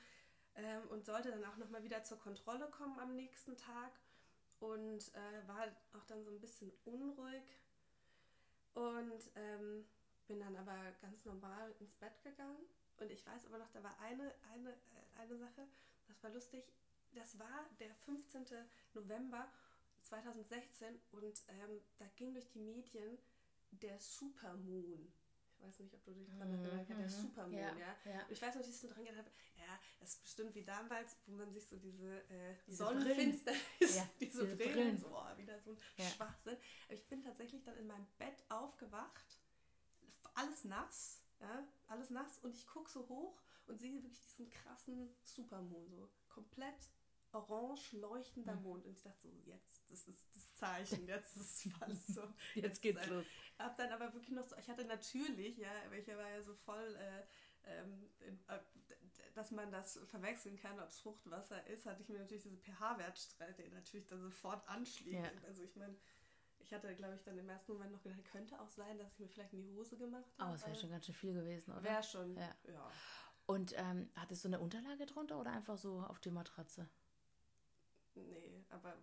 ähm, 0.55 0.87
und 0.89 1.05
sollte 1.05 1.29
dann 1.29 1.45
auch 1.45 1.57
nochmal 1.57 1.83
wieder 1.83 2.03
zur 2.03 2.19
Kontrolle 2.19 2.69
kommen 2.69 2.99
am 2.99 3.15
nächsten 3.15 3.55
Tag 3.55 3.91
und 4.59 5.13
äh, 5.13 5.47
war 5.47 5.67
auch 5.93 6.05
dann 6.05 6.23
so 6.23 6.31
ein 6.31 6.39
bisschen 6.39 6.71
unruhig 6.85 7.43
und 8.73 9.31
ähm, 9.35 9.85
bin 10.27 10.39
dann 10.39 10.55
aber 10.55 10.91
ganz 11.01 11.25
normal 11.25 11.73
ins 11.79 11.95
Bett 11.95 12.21
gegangen 12.23 12.65
und 12.97 13.11
ich 13.11 13.25
weiß 13.25 13.45
aber 13.47 13.57
noch, 13.57 13.69
da 13.71 13.83
war 13.83 13.97
eine, 13.99 14.33
eine, 14.53 14.71
äh, 14.71 15.19
eine 15.21 15.37
Sache, 15.37 15.67
das 16.07 16.23
war 16.23 16.31
lustig, 16.31 16.63
das 17.13 17.37
war 17.39 17.65
der 17.79 17.93
15. 18.05 18.45
November 18.93 19.51
2016 20.01 20.99
und 21.11 21.43
ähm, 21.47 21.81
da 21.97 22.05
ging 22.15 22.33
durch 22.33 22.49
die 22.49 22.59
Medien, 22.59 23.17
der 23.71 23.99
Supermoon. 23.99 25.11
Ich 25.63 25.69
weiß 25.69 25.79
nicht, 25.79 25.93
ob 25.95 26.03
du 26.03 26.11
dich 26.13 26.27
daran 26.27 26.51
erinnern 26.51 26.85
kannst, 26.87 26.99
der 26.99 27.09
Supermoon, 27.21 27.53
ja. 27.53 27.75
ja. 27.77 27.95
ja. 28.05 28.21
Und 28.25 28.31
ich 28.31 28.41
weiß 28.41 28.55
noch, 28.55 28.61
dass 28.61 28.69
ich 28.69 28.79
so 28.79 28.87
dran 28.89 29.05
gedacht 29.05 29.19
habe, 29.19 29.31
ja, 29.55 29.79
das 29.99 30.09
ist 30.09 30.21
bestimmt 30.21 30.53
wie 30.55 30.63
damals, 30.65 31.15
wo 31.25 31.35
man 31.35 31.51
sich 31.53 31.65
so 31.65 31.77
diese, 31.77 32.19
äh, 32.29 32.55
Diese 32.67 32.77
Sonnenfinsternis, 32.77 33.61
Ja, 33.95 34.09
diese, 34.19 34.43
diese 34.43 34.55
Brillen, 34.57 34.73
Brillen. 34.73 34.97
so, 34.97 35.07
oh, 35.17 35.37
wieder 35.37 35.59
so 35.61 35.71
ein 35.71 35.77
Ja. 35.97 36.05
Schwachsinn. 36.05 36.57
Aber 36.85 36.93
ich 36.93 37.07
bin 37.07 37.21
tatsächlich 37.23 37.63
dann 37.63 37.77
in 37.77 37.87
meinem 37.87 38.05
Bett 38.17 38.43
aufgewacht, 38.49 39.39
alles 40.35 40.65
nass, 40.65 41.21
ja, 41.39 41.65
alles 41.87 42.09
nass 42.09 42.39
und 42.39 42.53
ich 42.55 42.67
gucke 42.67 42.89
so 42.89 43.07
hoch 43.07 43.41
und 43.67 43.79
sehe 43.79 43.93
wirklich 43.93 44.19
diesen 44.19 44.49
krassen 44.49 45.15
Supermoon, 45.23 45.89
so 45.95 46.09
komplett 46.27 46.89
orange 47.33 47.93
leuchtender 47.97 48.55
Mhm. 48.55 48.63
Mond. 48.63 48.85
Und 48.85 48.93
ich 48.93 49.01
dachte 49.01 49.21
so, 49.21 49.29
jetzt, 49.45 49.89
das 49.91 50.07
ist 50.07 50.27
das 50.35 50.53
Zeichen, 50.55 51.07
jetzt 51.07 51.35
ist 51.37 51.67
alles 51.81 52.07
so. 52.07 52.21
Jetzt 52.55 52.81
geht's 52.81 53.01
äh, 53.01 53.09
los. 53.09 53.25
hab 53.59 53.75
dann 53.77 53.91
aber 53.91 54.13
wirklich 54.13 54.31
noch 54.31 54.43
so, 54.43 54.55
ich 54.57 54.69
hatte 54.69 54.85
natürlich, 54.85 55.57
ja, 55.57 55.69
welcher 55.89 56.17
war 56.17 56.29
ja 56.29 56.41
so 56.41 56.53
voll, 56.55 56.95
äh, 56.95 57.23
ähm, 57.65 58.09
äh, 58.47 58.59
dass 59.35 59.51
man 59.51 59.71
das 59.71 59.99
verwechseln 60.05 60.57
kann, 60.57 60.79
ob 60.79 60.89
es 60.89 60.99
Fruchtwasser 60.99 61.65
ist, 61.67 61.85
hatte 61.85 62.01
ich 62.01 62.09
mir 62.09 62.19
natürlich 62.19 62.43
diese 62.43 62.57
pH-Wertstreit, 62.57 63.57
der 63.57 63.69
natürlich 63.71 64.05
dann 64.07 64.21
sofort 64.21 64.67
anschlägt. 64.69 65.25
Ja. 65.25 65.31
Also 65.47 65.63
ich 65.63 65.75
meine, 65.75 65.95
ich 66.59 66.73
hatte, 66.73 66.95
glaube 66.95 67.15
ich, 67.15 67.23
dann 67.23 67.37
im 67.37 67.49
ersten 67.49 67.73
Moment 67.73 67.91
noch 67.91 68.03
gedacht, 68.03 68.23
könnte 68.31 68.59
auch 68.61 68.69
sein, 68.69 68.97
dass 68.99 69.11
ich 69.13 69.19
mir 69.19 69.27
vielleicht 69.27 69.53
in 69.53 69.61
die 69.63 69.71
Hose 69.71 69.97
gemacht 69.97 70.31
Oh, 70.37 70.43
habe. 70.43 70.55
es 70.55 70.65
wäre 70.65 70.75
schon 70.75 70.89
ganz 70.91 71.05
schön 71.07 71.15
viel 71.15 71.33
gewesen, 71.33 71.71
oder? 71.71 71.83
Wäre 71.83 72.03
schon, 72.03 72.37
Ja. 72.37 72.55
ja. 72.67 72.91
Und 73.45 73.73
ähm, 73.75 74.09
hattest 74.15 74.43
du 74.45 74.47
eine 74.49 74.59
Unterlage 74.61 75.05
drunter 75.05 75.37
oder 75.39 75.51
einfach 75.51 75.77
so 75.77 75.99
auf 76.01 76.19
die 76.19 76.31
Matratze? 76.31 76.87
Nee, 78.15 78.63
aber 78.69 78.95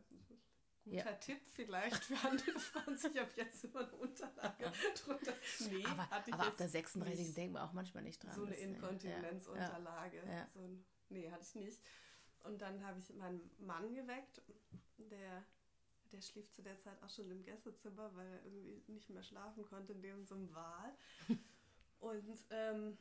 guter 0.85 1.11
Ja. 1.11 1.13
Tipp 1.15 1.41
vielleicht 1.51 2.05
für 2.05 2.17
andere 2.29 2.59
Frauen, 2.59 2.97
sich 2.97 3.21
ab 3.21 3.31
jetzt 3.37 3.65
immer 3.65 3.81
eine 3.81 3.93
Unterlage 3.97 4.73
drunter. 5.05 5.35
Nee, 5.71 5.85
aber 5.85 6.11
hatte 6.11 6.31
ich 6.31 6.35
aber 6.35 6.47
ab 6.47 6.57
der 6.57 6.69
36. 6.69 7.19
nicht. 7.19 7.37
denkt 7.37 7.53
man 7.55 7.63
auch 7.63 7.73
manchmal 7.73 8.03
nicht 8.03 8.23
dran. 8.23 8.35
so 8.35 8.43
eine 8.43 8.51
ne, 8.53 8.57
Inkontinenzunterlage. 8.57 10.19
Ja, 10.19 10.33
ja. 10.33 10.49
So 10.55 10.61
ein, 10.61 10.85
nee, 11.09 11.31
hatte 11.31 11.45
ich 11.45 11.55
nicht. 11.55 11.81
Und 12.45 12.61
dann 12.61 12.83
habe 12.85 12.99
ich 12.99 13.13
meinen 13.15 13.51
Mann 13.59 13.95
geweckt, 13.95 14.43
der, 14.97 15.45
der 16.13 16.21
schlief 16.23 16.49
zu 16.51 16.63
der 16.63 16.79
Zeit 16.79 17.03
auch 17.03 17.11
schon 17.11 17.31
im 17.31 17.43
Gästezimmer, 17.43 18.15
weil 18.15 18.27
er 18.27 18.45
irgendwie 18.45 18.83
nicht 18.87 19.11
mehr 19.11 19.23
schlafen 19.23 19.65
konnte 19.65 19.93
in 19.93 20.03
dem 20.03 20.25
so 20.25 20.35
einem 20.35 20.55
Wal. 20.55 20.97
Und 22.01 22.47
ähm, 22.51 22.97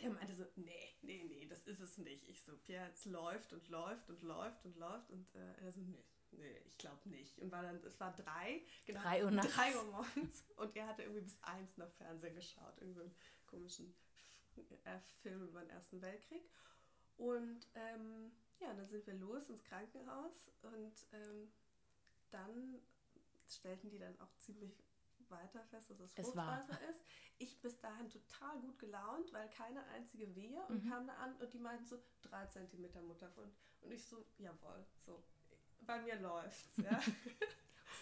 der 0.00 0.10
meinte 0.10 0.34
so, 0.34 0.44
nee, 0.56 0.94
nee, 1.02 1.24
nee, 1.24 1.46
das 1.46 1.64
ist 1.64 1.80
es 1.80 1.98
nicht. 1.98 2.28
Ich 2.28 2.42
so, 2.42 2.56
Pierre, 2.56 2.88
es 2.90 3.04
läuft 3.04 3.52
und 3.52 3.68
läuft 3.68 4.08
und 4.08 4.22
läuft 4.22 4.64
und 4.64 4.76
läuft. 4.76 5.10
Und 5.10 5.34
äh, 5.34 5.64
er 5.64 5.72
so, 5.72 5.80
nee, 5.80 6.04
nee, 6.32 6.58
ich 6.66 6.78
glaube 6.78 7.08
nicht. 7.08 7.38
Und 7.38 7.52
war 7.52 7.62
dann, 7.62 7.82
es 7.84 7.98
war 8.00 8.14
drei, 8.16 8.62
genau, 8.86 9.00
Drei 9.02 9.24
Uhr 9.24 9.30
nachts. 9.30 9.54
drei 9.54 9.76
Uhr 9.76 9.84
morgens. 9.84 10.44
Und 10.56 10.76
er 10.76 10.86
hatte 10.86 11.02
irgendwie 11.02 11.22
bis 11.22 11.42
eins 11.42 11.76
noch 11.76 11.90
Fernsehen 11.92 12.34
geschaut. 12.34 12.74
Irgendwie 12.78 12.94
so 12.94 13.02
einen 13.02 13.14
komischen 13.46 13.94
äh, 14.84 14.98
Film 15.22 15.42
über 15.48 15.60
den 15.60 15.70
Ersten 15.70 16.00
Weltkrieg. 16.00 16.42
Und 17.16 17.68
ähm, 17.74 18.32
ja, 18.60 18.72
dann 18.74 18.88
sind 18.88 19.06
wir 19.06 19.14
los 19.14 19.48
ins 19.48 19.62
Krankenhaus 19.64 20.50
und 20.62 21.06
ähm, 21.12 21.52
dann 22.30 22.80
stellten 23.48 23.90
die 23.90 23.98
dann 23.98 24.18
auch 24.20 24.34
ziemlich 24.38 24.72
weiter 25.32 25.64
fest, 25.64 25.90
dass 25.90 26.00
es. 26.00 26.12
Fruchtwasser 26.14 26.80
ist. 26.88 27.04
Ich 27.38 27.60
bis 27.60 27.80
dahin 27.80 28.08
total 28.08 28.60
gut 28.60 28.78
gelaunt, 28.78 29.32
weil 29.32 29.48
keine 29.50 29.84
einzige 29.88 30.32
Wehe 30.36 30.62
und 30.68 30.84
Mhm. 30.84 30.90
kam 30.90 31.06
da 31.08 31.14
an 31.14 31.34
und 31.36 31.52
die 31.52 31.58
meinten 31.58 31.84
so, 31.84 31.98
drei 32.22 32.46
Zentimeter 32.46 33.02
Muttermund. 33.02 33.52
Und 33.80 33.90
ich 33.90 34.04
so, 34.06 34.24
jawohl, 34.38 34.84
so, 35.04 35.24
bei 35.80 36.00
mir 36.02 36.14
läuft's, 36.20 36.76
ja. 36.76 37.00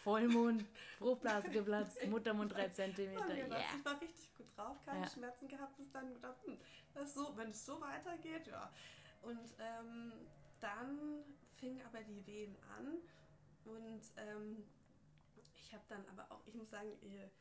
Vollmond, 0.04 0.64
Fruchtblase 0.98 1.50
geplatzt, 1.50 2.06
Muttermund 2.06 2.52
3 2.52 2.56
Bei 2.62 2.68
cm. 2.68 3.12
Yeah. 3.12 3.60
Ich 3.78 3.84
war 3.84 4.00
richtig 4.00 4.34
gut 4.36 4.46
drauf, 4.56 4.76
keine 4.84 5.00
Ja. 5.04 5.08
Schmerzen 5.10 5.48
gehabt, 5.48 5.76
bis 5.76 5.90
dann 5.90 6.12
gedacht, 6.12 6.36
hm, 6.44 6.58
das 6.94 7.08
ist 7.08 7.14
so, 7.14 7.36
wenn 7.36 7.50
es 7.50 7.64
so 7.64 7.80
weitergeht, 7.80 8.46
ja. 8.46 8.70
Und 9.22 9.54
ähm, 9.58 10.12
dann 10.60 11.24
fingen 11.56 11.82
aber 11.86 12.02
die 12.02 12.24
Wehen 12.26 12.56
an 12.76 12.98
und 13.64 14.00
ähm, 14.16 14.64
ich 15.62 15.72
habe 15.74 15.84
dann 15.88 16.04
aber 16.08 16.30
auch, 16.32 16.40
ich 16.46 16.54
muss 16.54 16.70
sagen, 16.70 16.90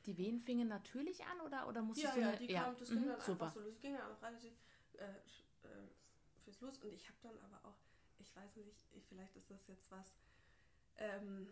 Die 0.06 0.18
Wehen 0.18 0.40
fingen 0.40 0.68
natürlich 0.68 1.24
an 1.26 1.42
oder, 1.42 1.68
oder 1.68 1.82
musstest 1.82 2.16
ja, 2.16 2.22
du 2.22 2.22
ja, 2.32 2.36
die 2.36 2.48
kam, 2.48 2.78
das 2.78 2.90
ging 2.90 3.02
mhm, 3.02 3.08
dann 3.08 3.22
super. 3.22 3.46
einfach 3.46 3.54
so 3.54 3.60
los. 3.62 3.74
Es 3.74 3.82
ging 3.82 3.94
dann 3.98 4.12
auch 4.12 4.22
relativ 4.22 4.54
äh, 4.98 5.06
äh, 5.06 5.88
fürs 6.44 6.60
Los. 6.62 6.78
Und 6.80 6.94
ich 6.94 7.08
habe 7.08 7.18
dann 7.24 7.38
aber 7.40 7.66
auch, 7.70 7.78
ich 8.20 8.36
weiß 8.36 8.56
nicht, 8.58 8.86
ich- 8.94 9.06
vielleicht 9.08 9.36
ist 9.36 9.50
das 9.50 9.68
jetzt 9.68 9.90
was, 9.92 10.14
ähm, 10.98 11.52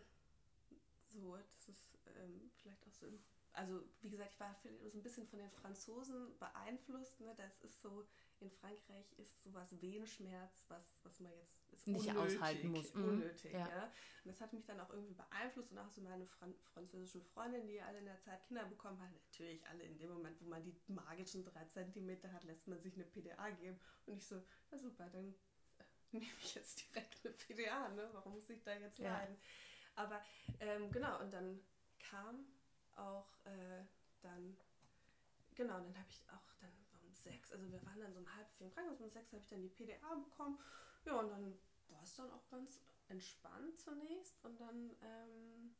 so, 1.08 1.36
das 1.36 1.68
ist 1.68 1.98
ähm, 2.18 2.50
vielleicht 2.62 2.86
auch 2.86 2.92
so, 2.92 3.06
also 3.52 3.82
wie 4.02 4.10
gesagt, 4.10 4.32
ich 4.32 4.40
war 4.40 4.54
vielleicht 4.62 4.90
so 4.92 4.98
ein 4.98 5.02
bisschen 5.02 5.26
von 5.26 5.38
den 5.38 5.50
Franzosen 5.50 6.36
beeinflusst. 6.38 7.20
Ne? 7.20 7.34
Das 7.36 7.58
ist 7.60 7.80
so, 7.80 8.06
in 8.40 8.50
Frankreich 8.50 9.12
ist 9.18 9.42
sowas 9.42 9.80
Wehenschmerz, 9.80 10.64
was, 10.68 10.94
was 11.02 11.20
man 11.20 11.32
jetzt 11.32 11.86
Nicht 11.86 12.08
unnötig, 12.08 12.36
aushalten 12.36 12.70
muss. 12.70 12.94
Mhm, 12.94 13.04
Unnötig, 13.08 13.52
ja. 13.52 13.68
ja. 13.68 13.84
Und 14.24 14.26
das 14.32 14.40
hat 14.40 14.52
mich 14.52 14.64
dann 14.64 14.78
auch 14.80 14.90
irgendwie 14.90 15.14
beeinflusst 15.14 15.72
und 15.72 15.78
auch 15.78 15.90
so 15.90 16.00
meine 16.02 16.26
Fran 16.26 16.54
französischen 16.72 17.22
Freundinnen, 17.22 17.66
die 17.66 17.80
alle 17.80 17.98
in 17.98 18.04
der 18.04 18.20
Zeit 18.20 18.44
Kinder 18.46 18.64
bekommen 18.66 19.00
haben, 19.00 19.12
natürlich 19.12 19.66
alle 19.66 19.82
in 19.84 19.98
dem 19.98 20.10
Moment, 20.10 20.40
wo 20.40 20.46
man 20.46 20.62
die 20.62 20.74
magischen 20.86 21.44
drei 21.44 21.64
Zentimeter 21.64 22.30
hat, 22.32 22.44
lässt 22.44 22.68
man 22.68 22.80
sich 22.80 22.94
eine 22.94 23.04
PDA 23.04 23.50
geben. 23.50 23.78
Und 24.06 24.14
ich 24.16 24.26
so, 24.26 24.42
na 24.70 24.78
super, 24.78 25.08
dann 25.10 25.34
äh, 25.78 25.82
nehme 26.12 26.32
ich 26.42 26.54
jetzt 26.54 26.88
direkt 26.94 27.24
eine 27.24 27.34
PDA, 27.34 27.88
ne? 27.90 28.08
Warum 28.12 28.34
muss 28.34 28.48
ich 28.50 28.62
da 28.62 28.74
jetzt 28.76 28.98
Ja. 28.98 29.14
leiden? 29.14 29.36
Aber 29.96 30.22
ähm, 30.60 30.90
genau, 30.92 31.20
und 31.20 31.32
dann 31.32 31.60
kam 31.98 32.46
auch 32.94 33.28
äh, 33.44 33.84
dann, 34.22 34.56
genau, 35.54 35.74
dann 35.80 35.96
habe 35.98 36.08
ich 36.10 36.22
auch 36.30 36.54
dann 36.60 36.70
sechs, 37.18 37.52
also 37.52 37.70
wir 37.70 37.84
waren 37.84 38.00
dann 38.00 38.12
so 38.12 38.20
um 38.20 38.34
halb 38.34 38.50
vier 38.52 38.66
im 38.66 38.72
Krankenhaus, 38.72 39.00
um 39.00 39.10
sechs 39.10 39.32
habe 39.32 39.42
ich 39.42 39.48
dann 39.48 39.62
die 39.62 39.68
PDA 39.68 40.14
bekommen. 40.14 40.58
Ja, 41.04 41.18
und 41.18 41.28
dann 41.28 41.58
war 41.88 42.02
es 42.02 42.14
dann 42.14 42.30
auch 42.30 42.48
ganz 42.50 42.80
entspannt 43.08 43.78
zunächst 43.78 44.44
und 44.44 44.60
dann 44.60 44.90
ähm, 45.02 45.74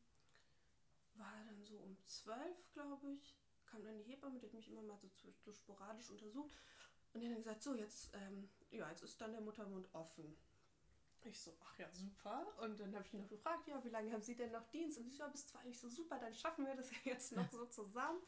war 1.14 1.32
dann 1.46 1.62
so 1.64 1.76
um 1.76 1.96
zwölf, 2.06 2.70
glaube 2.72 3.12
ich, 3.12 3.34
kam 3.66 3.84
dann 3.84 3.98
die 3.98 4.04
Hebamme, 4.04 4.38
die 4.38 4.46
hat 4.46 4.54
mich 4.54 4.68
immer 4.68 4.82
mal 4.82 4.98
so, 4.98 5.10
so 5.44 5.52
sporadisch 5.52 6.10
untersucht 6.10 6.56
und 7.12 7.20
die 7.20 7.26
hat 7.26 7.34
dann 7.34 7.42
gesagt, 7.42 7.62
so 7.62 7.74
jetzt, 7.74 8.14
ähm, 8.14 8.48
ja, 8.70 8.88
jetzt 8.88 9.02
ist 9.02 9.20
dann 9.20 9.32
der 9.32 9.40
Muttermund 9.40 9.88
offen. 9.92 10.36
Ich 11.24 11.40
so, 11.40 11.56
ach 11.60 11.78
ja, 11.78 11.90
super. 11.92 12.46
Und 12.60 12.78
dann 12.78 12.94
habe 12.94 13.04
ich 13.04 13.12
ihn 13.12 13.20
noch 13.20 13.28
gefragt, 13.28 13.66
ja, 13.66 13.82
wie 13.84 13.88
lange 13.88 14.12
haben 14.12 14.22
Sie 14.22 14.36
denn 14.36 14.52
noch 14.52 14.66
Dienst? 14.68 14.98
Und 14.98 15.06
ich 15.06 15.16
so, 15.16 15.24
ja, 15.24 15.28
bis 15.28 15.46
zwei 15.46 15.58
eigentlich 15.60 15.78
so 15.78 15.88
super, 15.88 16.18
dann 16.18 16.32
schaffen 16.32 16.64
wir 16.64 16.74
das 16.76 16.90
ja 16.90 16.96
jetzt 17.04 17.32
noch 17.32 17.50
so 17.50 17.66
zusammen. 17.66 18.20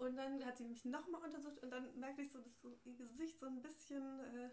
Und 0.00 0.16
dann 0.16 0.42
hat 0.46 0.56
sie 0.56 0.64
mich 0.64 0.86
nochmal 0.86 1.22
untersucht 1.22 1.62
und 1.62 1.68
dann 1.68 1.98
merkte 2.00 2.22
ich 2.22 2.32
so, 2.32 2.40
dass 2.40 2.58
so 2.62 2.74
ihr 2.84 2.94
Gesicht 2.94 3.38
so 3.38 3.44
ein 3.44 3.60
bisschen 3.60 4.20
äh, 4.34 4.48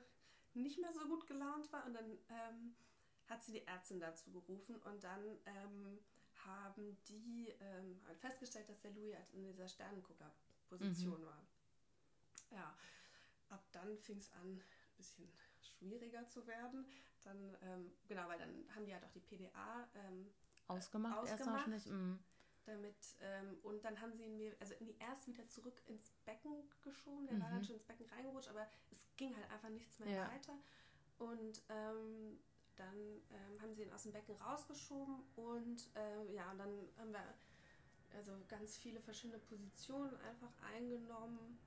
nicht 0.54 0.77
mehr 0.77 0.92
so 0.92 1.08
gut 1.08 1.25
gelaunt 1.25 1.72
war. 1.72 1.86
Und 1.86 1.94
dann 1.94 2.18
ähm, 2.27 2.75
hat 3.30 3.42
sie 3.42 3.54
die 3.54 3.66
Ärztin 3.66 4.01
dazu 4.01 4.30
gerufen 4.30 4.75
und 4.75 5.01
dann 5.06 5.24
ähm, 5.46 6.00
haben 6.46 6.98
die 7.08 7.54
ähm, 7.62 7.98
halt 8.06 8.20
festgestellt, 8.20 8.68
dass 8.68 8.82
der 8.82 8.92
Louis 8.92 9.16
halt 9.16 9.32
in 9.32 9.46
dieser 9.46 9.70
Sternengucker-Position 9.70 11.25
war. 11.25 11.48
Ja, 12.51 12.75
ab 13.50 13.63
dann 13.72 13.98
fing 14.00 14.18
es 14.18 14.30
an, 14.34 14.51
ein 14.51 14.63
bisschen 14.98 15.32
schwieriger 15.62 16.27
zu 16.27 16.46
werden. 16.46 16.86
Dann, 17.24 17.58
ähm, 17.62 17.92
genau, 18.06 18.27
weil 18.27 18.39
dann 18.39 18.66
haben 18.75 18.86
die 18.86 18.94
halt 18.94 19.06
auch 19.06 19.12
die 19.12 19.22
PDA 19.22 19.88
ähm, 19.96 20.30
Ausgemacht, 20.68 21.25
erst 21.30 21.48
ausgemacht. 21.48 21.86
Mhm. 21.88 22.20
Damit 22.67 22.95
ähm, 23.21 23.57
und 23.63 23.83
dann 23.83 24.00
haben 24.01 24.13
sie 24.13 24.24
ihn 24.25 24.38
mir, 24.38 24.55
also 24.59 24.74
nee, 24.79 24.95
erst 25.00 25.27
wieder 25.27 25.47
zurück 25.47 25.81
ins 25.88 26.12
Becken 26.25 26.69
geschoben. 26.81 27.27
Der 27.27 27.39
war 27.39 27.47
Mhm. 27.47 27.53
dann 27.53 27.63
schon 27.63 27.75
ins 27.75 27.86
Becken 27.86 28.05
reingerutscht, 28.07 28.50
aber 28.50 28.67
es 28.91 29.07
ging 29.17 29.36
halt 29.36 29.50
einfach 29.51 29.69
nichts 29.69 30.00
mehr 30.00 30.13
Ja. 30.13 30.29
weiter. 30.31 30.53
Und 31.19 31.62
ähm, 31.69 32.39
dann 32.75 32.97
ähm, 33.31 33.62
haben 33.62 33.74
sie 33.74 33.83
ihn 33.83 33.91
aus 33.91 34.03
dem 34.03 34.12
Becken 34.12 34.36
rausgeschoben 34.36 35.24
und 35.36 35.89
ähm, 35.95 36.29
ja, 36.31 36.51
und 36.51 36.59
dann 36.59 36.89
haben 36.97 37.12
wir 37.12 37.24
also 38.13 38.31
ganz 38.47 38.77
viele 38.77 39.00
verschiedene 39.01 39.39
Positionen 39.39 40.15
einfach 40.21 40.51
eingenommen 40.62 41.57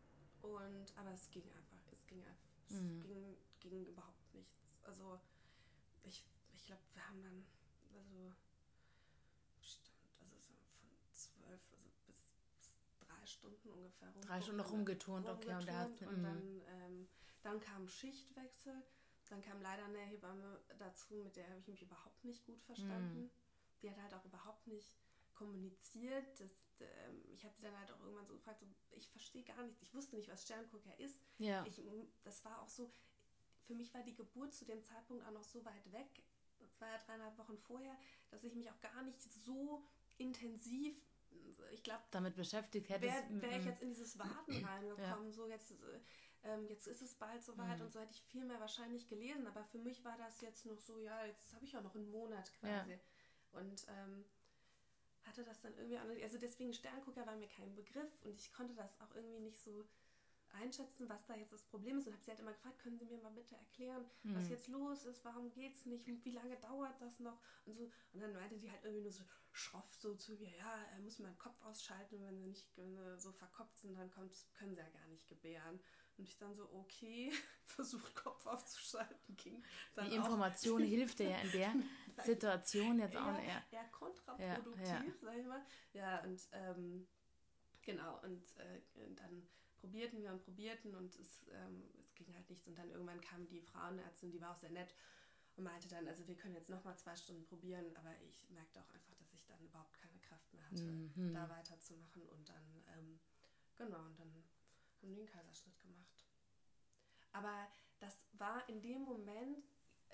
und 0.42 0.96
aber 0.96 1.10
es 1.12 1.30
ging 1.30 1.44
einfach, 1.52 1.92
es 1.92 2.06
ging 2.06 2.24
einfach, 2.24 2.50
es 2.68 2.74
Mhm. 2.76 3.02
ging, 3.02 3.36
ging 3.60 3.86
überhaupt 3.86 4.34
nichts. 4.34 4.64
Also 4.84 5.20
ich, 6.04 6.24
ich 6.54 6.64
glaube, 6.66 6.82
wir 6.94 7.06
haben 7.08 7.22
dann 7.22 7.44
also 7.92 8.32
bestimmt, 9.58 10.14
also 10.20 10.36
so 10.40 10.54
von 10.80 10.88
zwölf, 11.12 11.60
also 11.72 11.90
bis, 12.06 12.28
bis 12.56 12.72
drei 13.00 13.19
Stunden 13.30 13.70
ungefähr 13.70 14.08
rum. 14.10 14.22
Drei 14.22 14.40
Stunden 14.40 14.58
noch 14.58 14.72
rumgeturnt, 14.72 15.28
okay, 15.28 15.54
und 15.54 15.70
hat- 15.70 16.02
und 16.02 16.18
mhm. 16.18 16.22
dann, 16.22 16.62
ähm, 16.68 17.08
dann 17.42 17.60
kam 17.60 17.88
Schichtwechsel, 17.88 18.82
dann 19.28 19.40
kam 19.42 19.60
leider 19.62 19.84
eine 19.84 20.00
Hebamme 20.00 20.60
dazu, 20.78 21.14
mit 21.14 21.36
der 21.36 21.48
habe 21.48 21.58
ich 21.58 21.68
mich 21.68 21.82
überhaupt 21.82 22.24
nicht 22.24 22.44
gut 22.44 22.60
verstanden. 22.62 23.22
Mhm. 23.22 23.30
Die 23.82 23.90
hat 23.90 24.02
halt 24.02 24.14
auch 24.14 24.24
überhaupt 24.24 24.66
nicht 24.66 24.98
kommuniziert. 25.34 26.38
Das, 26.38 26.50
ähm, 26.80 27.24
ich 27.32 27.44
habe 27.44 27.54
sie 27.54 27.62
dann 27.62 27.78
halt 27.78 27.90
auch 27.92 28.00
irgendwann 28.00 28.26
so 28.26 28.34
gefragt, 28.34 28.60
so, 28.60 28.66
ich 28.90 29.08
verstehe 29.08 29.44
gar 29.44 29.62
nichts, 29.62 29.80
ich 29.80 29.94
wusste 29.94 30.16
nicht, 30.16 30.28
was 30.28 30.42
Sterngucker 30.42 30.98
ist. 30.98 31.22
Ja. 31.38 31.64
Ich, 31.66 31.80
das 32.24 32.44
war 32.44 32.60
auch 32.60 32.68
so, 32.68 32.92
für 33.62 33.74
mich 33.74 33.94
war 33.94 34.02
die 34.02 34.14
Geburt 34.14 34.52
zu 34.52 34.64
dem 34.64 34.82
Zeitpunkt 34.82 35.24
auch 35.24 35.30
noch 35.30 35.44
so 35.44 35.64
weit 35.64 35.92
weg, 35.92 36.22
zwei, 36.70 36.98
dreieinhalb 37.06 37.38
Wochen 37.38 37.56
vorher, 37.56 37.96
dass 38.30 38.44
ich 38.44 38.54
mich 38.54 38.70
auch 38.70 38.80
gar 38.80 39.02
nicht 39.02 39.20
so 39.20 39.82
intensiv 40.18 40.94
ich 41.72 41.82
glaube, 41.82 42.02
damit 42.10 42.36
beschäftigt 42.36 42.88
hättest. 42.88 43.30
Wäre 43.30 43.42
wär 43.42 43.58
ich 43.58 43.64
jetzt 43.64 43.82
in 43.82 43.88
dieses 43.88 44.18
Warten 44.18 44.64
reingekommen, 44.64 45.28
ja. 45.28 45.32
so 45.32 45.46
jetzt, 45.46 45.74
ähm, 46.42 46.66
jetzt 46.68 46.86
ist 46.86 47.02
es 47.02 47.14
bald 47.14 47.42
soweit 47.42 47.78
mhm. 47.78 47.84
und 47.84 47.92
so 47.92 48.00
hätte 48.00 48.12
ich 48.12 48.22
viel 48.22 48.44
mehr 48.44 48.60
wahrscheinlich 48.60 49.08
gelesen, 49.08 49.46
aber 49.46 49.64
für 49.64 49.78
mich 49.78 50.04
war 50.04 50.16
das 50.18 50.40
jetzt 50.40 50.66
noch 50.66 50.78
so, 50.78 50.98
ja, 50.98 51.24
jetzt 51.24 51.54
habe 51.54 51.64
ich 51.64 51.72
ja 51.72 51.80
noch 51.80 51.94
einen 51.94 52.10
Monat 52.10 52.52
quasi. 52.60 52.92
Ja. 52.92 53.60
Und 53.60 53.86
ähm, 53.88 54.24
hatte 55.24 55.44
das 55.44 55.60
dann 55.60 55.74
irgendwie, 55.74 56.22
also 56.22 56.38
deswegen 56.38 56.72
Sterngucker 56.72 57.26
war 57.26 57.36
mir 57.36 57.48
kein 57.48 57.74
Begriff 57.74 58.22
und 58.22 58.38
ich 58.40 58.52
konnte 58.52 58.74
das 58.74 59.00
auch 59.00 59.14
irgendwie 59.14 59.40
nicht 59.40 59.58
so 59.58 59.84
einschätzen, 60.54 61.08
was 61.08 61.24
da 61.26 61.34
jetzt 61.34 61.52
das 61.52 61.62
Problem 61.62 61.98
ist 61.98 62.06
und 62.06 62.12
habe 62.12 62.22
sie 62.22 62.30
halt 62.30 62.40
immer 62.40 62.52
gefragt, 62.52 62.78
können 62.78 62.98
Sie 62.98 63.04
mir 63.04 63.18
mal 63.18 63.32
bitte 63.32 63.56
erklären, 63.56 64.04
mhm. 64.22 64.36
was 64.36 64.48
jetzt 64.48 64.68
los 64.68 65.04
ist, 65.04 65.24
warum 65.24 65.50
geht's 65.52 65.86
nicht, 65.86 66.06
wie 66.06 66.30
lange 66.30 66.56
dauert 66.56 67.00
das 67.00 67.20
noch 67.20 67.38
und 67.66 67.76
so. 67.76 67.90
Und 68.12 68.20
dann 68.20 68.32
meinte 68.32 68.58
die 68.58 68.70
halt 68.70 68.82
irgendwie 68.84 69.02
nur 69.02 69.12
so 69.12 69.24
schroff 69.52 69.92
so 69.94 70.14
zu 70.14 70.32
mir, 70.32 70.50
ja, 70.56 70.84
er 70.92 70.98
muss 71.00 71.18
mal 71.18 71.28
den 71.28 71.38
Kopf 71.38 71.60
ausschalten 71.62 72.20
wenn 72.20 72.38
sie 72.38 72.46
nicht 72.46 72.66
so 73.16 73.32
verkopft 73.32 73.78
sind, 73.78 73.96
dann 73.96 74.10
kommt, 74.10 74.34
können 74.54 74.74
sie 74.74 74.80
ja 74.80 74.88
gar 74.88 75.06
nicht 75.08 75.26
gebären. 75.28 75.80
Und 76.16 76.24
ich 76.24 76.36
dann 76.36 76.54
so, 76.54 76.68
okay, 76.72 77.32
versucht 77.64 78.14
Kopf 78.14 78.46
aufzuschalten, 78.46 79.36
ging 79.36 79.64
dann 79.94 80.08
Die 80.08 80.16
Information 80.16 80.82
hilft 80.84 81.18
dir 81.18 81.30
ja 81.30 81.38
in 81.38 81.52
der 81.52 82.24
Situation 82.24 82.98
jetzt 82.98 83.16
auch 83.16 83.38
eher. 83.38 83.62
Eher 83.70 83.88
kontraproduktiv, 83.90 84.86
ja, 84.86 85.02
ja. 85.02 85.12
sag 85.20 85.36
ich 85.38 85.46
mal. 85.46 85.66
Ja, 85.92 86.22
und 86.24 86.48
ähm, 86.52 87.08
genau, 87.82 88.20
und 88.22 88.56
äh, 88.58 88.80
dann 89.14 89.48
probierten 89.80 90.22
wir 90.22 90.30
und 90.30 90.42
probierten 90.44 90.94
und 90.94 91.16
es, 91.16 91.46
ähm, 91.52 91.82
es 92.00 92.14
ging 92.14 92.32
halt 92.34 92.48
nichts. 92.48 92.66
Und 92.66 92.78
dann 92.78 92.90
irgendwann 92.90 93.20
kam 93.20 93.46
die 93.46 93.60
Frauenärztin, 93.60 94.30
die 94.30 94.40
war 94.40 94.52
auch 94.52 94.56
sehr 94.56 94.70
nett 94.70 94.94
und 95.56 95.64
meinte 95.64 95.88
dann, 95.88 96.06
also 96.06 96.26
wir 96.28 96.36
können 96.36 96.54
jetzt 96.54 96.70
nochmal 96.70 96.96
zwei 96.96 97.16
Stunden 97.16 97.44
probieren, 97.44 97.84
aber 97.96 98.14
ich 98.28 98.48
merkte 98.50 98.80
auch 98.80 98.94
einfach, 98.94 99.14
dass 99.16 99.32
ich 99.32 99.44
dann 99.46 99.60
überhaupt 99.64 99.94
keine 99.94 100.18
Kraft 100.20 100.52
mehr 100.54 100.64
hatte, 100.66 100.84
mhm. 100.84 101.32
da 101.32 101.48
weiterzumachen. 101.48 102.22
Und 102.28 102.48
dann, 102.48 102.84
ähm, 102.96 103.18
genau, 103.76 103.98
und 104.04 104.18
dann 104.18 104.32
haben 104.32 104.44
die 105.02 105.14
den 105.14 105.26
Kaiserschnitt 105.26 105.78
gemacht. 105.80 106.24
Aber 107.32 107.66
das 107.98 108.14
war 108.32 108.68
in 108.68 108.80
dem 108.82 109.02
Moment. 109.02 109.64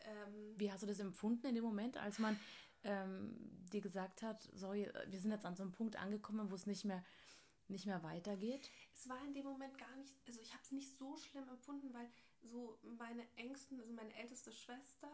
Ähm, 0.05 0.55
Wie 0.57 0.71
hast 0.71 0.83
du 0.83 0.87
das 0.87 1.01
empfunden 1.01 1.47
in 1.47 1.55
dem 1.55 1.65
Moment, 1.65 1.97
als 1.97 2.19
man 2.19 2.39
ähm, 2.85 3.35
dir 3.73 3.81
gesagt 3.81 4.23
hat, 4.23 4.49
sorry, 4.55 4.89
wir 5.07 5.21
sind 5.21 5.31
jetzt 5.31 5.45
an 5.45 5.57
so 5.57 5.63
einem 5.63 5.73
Punkt 5.73 5.97
angekommen, 5.97 6.51
wo 6.51 6.55
es 6.55 6.67
nicht 6.67 6.85
mehr 6.85 7.05
nicht 7.69 7.87
mehr 7.87 8.03
weitergeht? 8.03 8.71
Es 8.95 9.09
war 9.09 9.23
in 9.25 9.35
dem 9.35 9.45
Moment 9.45 9.77
gar 9.79 9.95
nicht, 9.97 10.15
also 10.27 10.41
ich 10.41 10.53
habe 10.53 10.63
es 10.63 10.73
nicht 10.73 10.97
so 10.97 11.17
schlimm 11.17 11.49
empfunden, 11.49 11.93
weil 11.93 12.09
so 12.43 12.79
meine 12.83 13.27
Ängsten, 13.37 13.81
also 13.81 13.93
meine 13.93 14.15
älteste 14.15 14.53
Schwester 14.53 15.11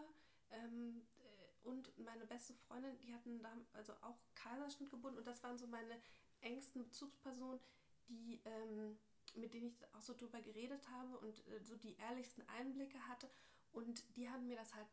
ähm, 0.51 1.03
äh, 1.17 1.69
und 1.69 1.97
meine 1.99 2.27
beste 2.27 2.55
Freundin, 2.55 2.99
die 3.01 3.15
hatten 3.15 3.43
da 3.43 3.53
also 3.73 3.93
auch 4.03 4.19
Kaiserschnitt 4.35 4.91
gebunden 4.91 5.19
und 5.19 5.27
das 5.27 5.43
waren 5.43 5.59
so 5.59 5.67
meine 5.67 6.01
engsten 6.41 6.83
Bezugspersonen, 6.83 7.61
die 8.09 8.41
ähm, 8.45 8.99
mit 9.35 9.55
denen 9.55 9.67
ich 9.67 9.79
auch 9.95 10.01
so 10.01 10.15
drüber 10.15 10.41
geredet 10.41 10.89
habe 10.91 11.19
und 11.19 11.47
äh, 11.49 11.61
so 11.63 11.77
die 11.77 11.97
ehrlichsten 11.97 12.47
Einblicke 12.49 12.99
hatte 13.09 13.31
und 13.73 14.05
die 14.17 14.29
haben 14.29 14.47
mir 14.47 14.57
das 14.57 14.75
halt 14.75 14.89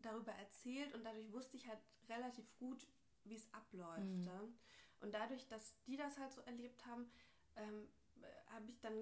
darüber 0.00 0.32
erzählt 0.32 0.94
und 0.94 1.04
dadurch 1.04 1.30
wusste 1.32 1.56
ich 1.56 1.68
halt 1.68 1.80
relativ 2.08 2.46
gut, 2.56 2.86
wie 3.24 3.34
es 3.34 3.52
abläuft. 3.52 4.00
Mhm. 4.00 4.54
Und 5.00 5.12
dadurch, 5.12 5.46
dass 5.48 5.74
die 5.86 5.96
das 5.96 6.18
halt 6.18 6.32
so 6.32 6.40
erlebt 6.42 6.84
haben, 6.86 7.10
ähm, 7.56 7.88
habe 8.52 8.70
ich 8.70 8.80
dann 8.80 8.94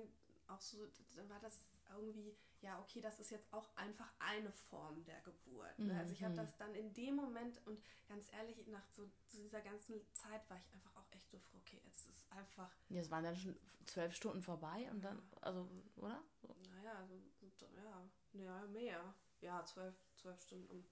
auch 0.47 0.61
so, 0.61 0.79
dann 1.17 1.29
war 1.29 1.41
das 1.41 1.73
irgendwie, 1.91 2.37
ja, 2.61 2.79
okay, 2.81 3.01
das 3.01 3.21
ist 3.21 3.31
jetzt 3.31 3.53
auch 3.53 3.69
einfach 3.77 4.11
eine 4.19 4.51
Form 4.53 5.05
der 5.05 5.21
Geburt. 5.21 5.79
Ne? 5.79 5.99
Also 5.99 6.13
ich 6.13 6.23
habe 6.23 6.33
mhm. 6.33 6.39
das 6.39 6.57
dann 6.57 6.75
in 6.75 6.93
dem 6.95 7.17
Moment 7.17 7.61
und 7.67 7.81
ganz 8.09 8.33
ehrlich, 8.33 8.67
nach 8.67 8.87
so, 8.89 9.09
so, 9.27 9.39
dieser 9.39 9.61
ganzen 9.61 10.01
Zeit 10.13 10.49
war 10.49 10.59
ich 10.59 10.73
einfach 10.73 10.95
auch 10.97 11.07
echt 11.13 11.31
so 11.31 11.39
froh, 11.39 11.59
okay, 11.59 11.81
jetzt 11.85 12.09
ist 12.09 12.31
einfach. 12.33 12.71
Ja, 12.89 13.01
es 13.01 13.11
waren 13.11 13.25
dann 13.25 13.37
schon 13.37 13.57
zwölf 13.85 14.15
Stunden 14.15 14.43
vorbei 14.43 14.89
und 14.91 15.03
dann, 15.05 15.23
also, 15.41 15.69
oder? 15.97 16.23
So. 16.41 16.55
Naja, 16.75 16.95
also, 16.95 17.15
ja, 17.77 18.09
ja, 18.33 18.67
mehr. 18.67 19.15
Ja, 19.41 19.65
zwölf, 19.65 19.95
zwölf 20.17 20.41
Stunden. 20.41 20.85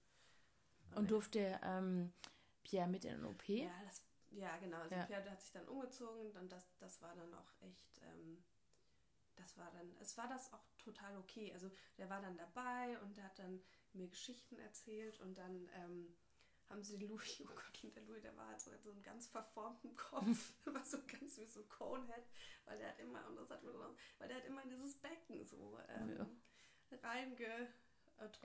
Und 0.95 1.11
durfte 1.11 1.59
ähm, 1.63 2.13
Pierre 2.63 2.87
mit 2.87 3.03
in 3.05 3.11
den 3.11 3.25
OP? 3.25 3.47
Ja, 3.49 3.71
das 3.85 4.01
ja, 4.31 4.57
genau. 4.57 4.77
Also 4.77 4.95
ja. 4.95 5.05
Pierre 5.05 5.29
hat 5.31 5.41
sich 5.41 5.51
dann 5.51 5.67
umgezogen 5.67 6.31
und 6.31 6.51
das, 6.51 6.75
das 6.77 7.01
war 7.01 7.15
dann 7.15 7.33
auch 7.33 7.51
echt, 7.61 8.01
ähm, 8.03 8.43
das 9.35 9.57
war 9.57 9.71
dann, 9.71 9.95
es 9.99 10.17
war 10.17 10.27
das 10.27 10.51
auch 10.53 10.65
total 10.77 11.17
okay. 11.17 11.53
Also 11.53 11.71
der 11.97 12.09
war 12.09 12.21
dann 12.21 12.37
dabei 12.37 12.97
und 13.01 13.15
der 13.17 13.25
hat 13.25 13.39
dann 13.39 13.61
mir 13.93 14.07
Geschichten 14.07 14.57
erzählt 14.59 15.19
und 15.19 15.37
dann 15.37 15.69
ähm, 15.73 16.15
haben 16.69 16.83
sie 16.83 16.97
Louis, 16.97 17.41
oh 17.41 17.55
Gott, 17.55 17.83
und 17.83 17.95
der 17.95 18.03
Louis, 18.03 18.21
der 18.21 18.35
war 18.35 18.47
halt 18.47 18.59
so, 18.59 18.71
so 18.83 18.91
einen 18.91 19.03
ganz 19.03 19.27
verformten 19.27 19.95
Kopf, 19.95 20.53
war 20.65 20.83
so 20.83 20.97
ganz 21.07 21.37
wie 21.37 21.45
so 21.45 21.63
Conehead, 21.63 22.25
weil 22.65 22.77
der 22.77 22.89
hat 22.89 22.99
immer, 22.99 23.25
und 23.27 23.37
das 23.37 23.49
hat 23.49 23.63
mir 23.63 23.73
weil 24.17 24.27
der 24.27 24.37
hat 24.37 24.45
immer 24.45 24.63
in 24.63 24.69
dieses 24.69 24.95
Becken 24.95 25.45
so 25.45 25.79
ähm, 25.87 26.17
ja. 26.17 26.97
reinge 27.03 27.67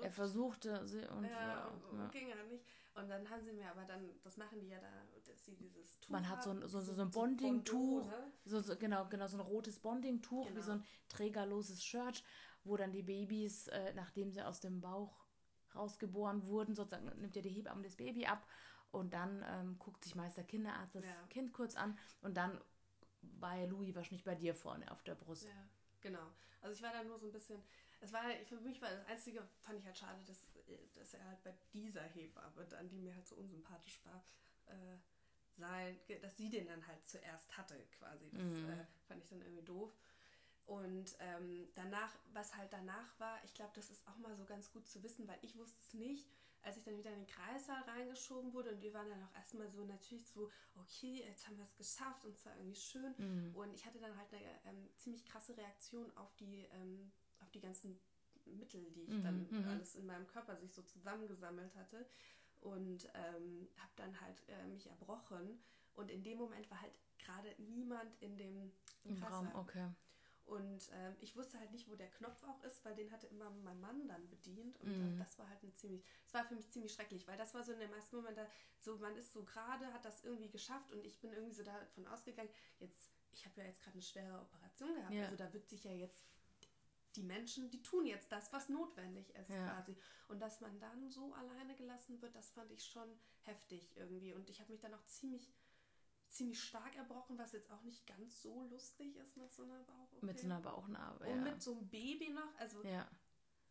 er 0.03 0.11
versuchte 0.11 0.87
sie 0.87 1.07
und 1.09 1.25
ja, 1.25 1.73
ja. 1.93 2.09
ging 2.09 2.29
ja 2.29 2.35
nicht. 2.51 2.65
Und 2.95 3.09
dann 3.09 3.29
haben 3.31 3.43
sie 3.43 3.53
mir 3.53 3.71
aber 3.71 3.85
dann, 3.85 4.21
das 4.23 4.37
machen 4.37 4.61
die 4.61 4.69
ja 4.69 4.79
da, 4.79 4.91
dass 5.25 5.45
sie 5.47 5.57
dieses 5.57 5.99
Tuch 6.01 6.11
Man 6.11 6.29
hat 6.29 6.43
so 6.43 6.51
ein, 6.51 6.69
so, 6.69 6.81
so, 6.81 6.93
so 6.93 7.03
ein 7.03 7.11
Bonding-Tuch, 7.11 8.13
so, 8.45 8.61
so, 8.61 8.77
genau, 8.77 9.07
genau, 9.09 9.27
so 9.27 9.39
ein 9.39 9.41
rotes 9.41 9.79
Bonding-Tuch, 9.79 10.47
genau. 10.47 10.57
wie 10.59 10.63
so 10.63 10.73
ein 10.73 10.85
trägerloses 11.09 11.83
Shirt, 11.83 12.23
wo 12.65 12.77
dann 12.77 12.93
die 12.93 13.03
Babys, 13.03 13.69
äh, 13.69 13.95
nachdem 13.95 14.31
sie 14.31 14.43
aus 14.43 14.61
dem 14.61 14.83
Bauch 14.83 15.25
rausgeboren 15.75 16.47
wurden, 16.47 16.75
sozusagen 16.75 17.07
nimmt 17.19 17.35
ja 17.35 17.41
die 17.41 17.49
Hebamme 17.49 17.83
das 17.83 17.97
Baby 17.97 18.27
ab 18.27 18.47
und 18.91 19.15
dann 19.15 19.43
ähm, 19.49 19.79
guckt 19.79 20.05
sich 20.05 20.15
meist 20.15 20.37
der 20.37 20.45
Kinderarzt 20.45 20.95
das 20.95 21.07
ja. 21.07 21.27
Kind 21.31 21.55
kurz 21.55 21.77
an 21.77 21.99
und 22.21 22.37
dann 22.37 22.61
war 23.23 23.57
ja 23.57 23.67
Louis 23.67 23.95
wahrscheinlich 23.95 24.25
bei 24.25 24.35
dir 24.35 24.55
vorne 24.55 24.91
auf 24.91 25.03
der 25.03 25.15
Brust. 25.15 25.45
Ja, 25.45 25.69
genau. 26.01 26.27
Also 26.61 26.75
ich 26.75 26.83
war 26.83 26.93
da 26.93 27.03
nur 27.03 27.19
so 27.19 27.27
ein 27.27 27.33
bisschen, 27.33 27.63
es 28.03 28.13
war, 28.13 28.23
für 28.47 28.61
mich 28.61 28.83
war 28.83 28.91
das 28.91 29.07
Einzige, 29.07 29.47
fand 29.61 29.79
ich 29.79 29.87
halt 29.87 29.97
schade, 29.97 30.21
dass, 30.27 30.49
dass 30.95 31.15
er 31.15 31.25
halt 31.25 31.43
bei 31.45 31.55
dieser 31.73 32.03
Hebamme 32.03 32.67
dann, 32.69 32.89
die 32.89 32.99
mir 32.99 33.15
halt 33.15 33.27
so 33.27 33.37
unsympathisch 33.37 34.01
war, 34.05 34.25
äh, 34.67 34.97
sein, 35.51 35.99
dass 36.21 36.37
sie 36.37 36.51
den 36.51 36.67
dann 36.67 36.85
halt 36.87 37.07
zuerst 37.07 37.57
hatte, 37.57 37.87
quasi. 37.99 38.29
Das 38.31 38.43
mhm. 38.43 38.71
äh, 38.71 38.87
fand 39.07 39.23
ich 39.23 39.29
dann 39.29 39.41
irgendwie 39.41 39.65
doof. 39.65 39.97
Und 40.67 41.17
ähm, 41.21 41.69
danach, 41.75 42.17
was 42.33 42.57
halt 42.57 42.73
danach 42.73 43.19
war, 43.21 43.43
ich 43.45 43.55
glaube, 43.55 43.73
das 43.75 43.91
ist 43.91 44.07
auch 44.09 44.17
mal 44.19 44.35
so 44.37 44.45
ganz 44.45 44.73
gut 44.73 44.89
zu 44.89 45.03
wissen, 45.03 45.29
weil 45.29 45.39
ich 45.43 45.57
wusste 45.57 45.81
es 45.81 45.95
nicht, 45.95 46.27
als 46.63 46.77
ich 46.77 46.85
dann 46.85 46.97
wieder 46.97 47.11
in 47.11 47.21
den 47.21 47.27
Kreissaal 47.27 47.83
reingeschoben 47.83 48.53
wurde 48.53 48.71
und 48.71 48.81
wir 48.81 48.95
waren 48.95 49.11
dann 49.11 49.23
auch 49.25 49.35
erstmal 49.35 49.69
so 49.69 49.85
natürlich 49.85 50.27
so, 50.29 50.51
okay, 50.77 51.25
jetzt 51.27 51.47
haben 51.47 51.57
wir 51.57 51.65
es 51.65 51.77
geschafft 51.77 52.25
und 52.25 52.33
es 52.33 52.45
war 52.47 52.57
irgendwie 52.57 52.81
schön. 52.81 53.15
Mhm. 53.19 53.55
Und 53.55 53.75
ich 53.75 53.85
hatte 53.85 53.99
dann 53.99 54.17
halt 54.17 54.33
eine 54.33 54.43
ähm, 54.67 54.89
ziemlich 54.97 55.25
krasse 55.25 55.57
Reaktion 55.57 56.17
auf 56.17 56.33
die 56.37 56.67
ähm, 56.73 57.13
auf 57.43 57.51
die 57.51 57.61
ganzen 57.61 57.99
Mittel, 58.47 58.91
die 58.93 59.03
ich 59.03 59.15
mhm, 59.15 59.23
dann 59.23 59.47
mhm. 59.51 59.69
alles 59.69 59.95
in 59.95 60.07
meinem 60.07 60.27
Körper 60.27 60.57
sich 60.57 60.73
so 60.73 60.83
zusammengesammelt 60.83 61.75
hatte 61.77 62.07
und 62.61 63.09
ähm, 63.15 63.69
habe 63.77 63.93
dann 63.97 64.21
halt 64.21 64.43
äh, 64.49 64.67
mich 64.67 64.89
erbrochen 64.89 65.59
und 65.95 66.11
in 66.11 66.23
dem 66.23 66.39
Moment 66.39 66.71
war 66.71 66.81
halt 66.81 66.99
gerade 67.19 67.55
niemand 67.59 68.15
in 68.21 68.37
dem 68.37 68.73
Im 69.05 69.23
Raum, 69.23 69.49
okay. 69.55 69.89
Und 70.45 70.91
ähm, 70.93 71.15
ich 71.21 71.37
wusste 71.37 71.59
halt 71.59 71.71
nicht, 71.71 71.89
wo 71.89 71.95
der 71.95 72.11
Knopf 72.11 72.43
auch 72.45 72.63
ist, 72.65 72.85
weil 72.85 72.95
den 72.97 73.11
hatte 73.13 73.27
immer 73.29 73.49
mein 73.63 73.81
Mann 73.81 74.09
dann 74.09 74.29
bedient. 74.29 74.79
Und 74.81 75.17
mm. 75.17 75.19
das 75.19 75.39
war 75.39 75.49
halt 75.49 75.63
eine 75.63 75.73
ziemlich, 75.73 76.05
das 76.25 76.35
war 76.35 76.45
für 76.45 76.55
mich 76.55 76.69
ziemlich 76.71 76.93
schrecklich, 76.93 77.27
weil 77.29 77.39
das 77.39 77.55
war 77.55 77.63
so 77.63 77.73
in 77.73 77.79
den 77.79 77.91
meisten 77.91 78.17
Momenten, 78.17 78.47
so 78.79 78.97
man 78.99 79.17
ist 79.17 79.33
so 79.33 79.45
gerade, 79.45 79.93
hat 79.93 80.05
das 80.05 80.25
irgendwie 80.25 80.51
geschafft 80.51 80.91
und 80.93 81.07
ich 81.07 81.21
bin 81.21 81.33
irgendwie 81.33 81.55
so 81.55 81.63
davon 81.63 82.07
ausgegangen, 82.09 82.51
jetzt, 82.81 83.13
ich 83.31 83.47
habe 83.47 83.61
ja 83.61 83.67
jetzt 83.69 83.81
gerade 83.81 83.95
eine 83.95 84.03
schwere 84.03 84.41
Operation 84.41 84.95
gehabt, 84.95 85.15
ja. 85.15 85.25
also 85.25 85.37
da 85.37 85.53
wird 85.53 85.69
sich 85.69 85.85
ja 85.85 85.93
jetzt 85.93 86.27
die 87.17 87.23
Menschen, 87.23 87.71
die 87.71 87.83
tun 87.83 88.07
jetzt 88.07 88.31
das, 88.33 88.53
was 88.53 88.69
notwendig 88.69 89.29
ist 89.35 89.51
ja. 89.51 89.69
quasi. 89.69 89.97
Und 90.29 90.41
dass 90.41 90.61
man 90.61 90.79
dann 90.81 91.11
so 91.11 91.33
alleine 91.35 91.75
gelassen 91.75 92.21
wird, 92.23 92.35
das 92.35 92.51
fand 92.51 92.71
ich 92.71 92.85
schon 92.85 93.09
heftig 93.43 93.97
irgendwie. 93.97 94.33
Und 94.33 94.49
ich 94.49 94.61
habe 94.61 94.71
mich 94.71 94.81
dann 94.81 94.95
auch 94.95 95.05
ziemlich, 95.05 95.53
ziemlich 96.29 96.63
stark 96.63 96.97
erbrochen, 96.97 97.39
was 97.39 97.53
jetzt 97.53 97.71
auch 97.71 97.83
nicht 97.83 98.07
ganz 98.07 98.43
so 98.43 98.65
lustig 98.65 99.17
ist 99.17 99.37
mit 99.37 99.53
so 99.53 99.65
einer 99.65 99.81
Bauchnarbe. 99.81 100.27
Mit 100.27 100.39
so 100.39 100.47
einer 100.47 100.61
Bauchnarbe, 100.61 101.27
Und 101.27 101.45
mit 101.45 101.63
so 101.63 101.73
einem 101.73 101.89
Baby 101.89 102.31
noch. 102.31 102.59
Also 102.59 102.83
ja. 102.85 103.07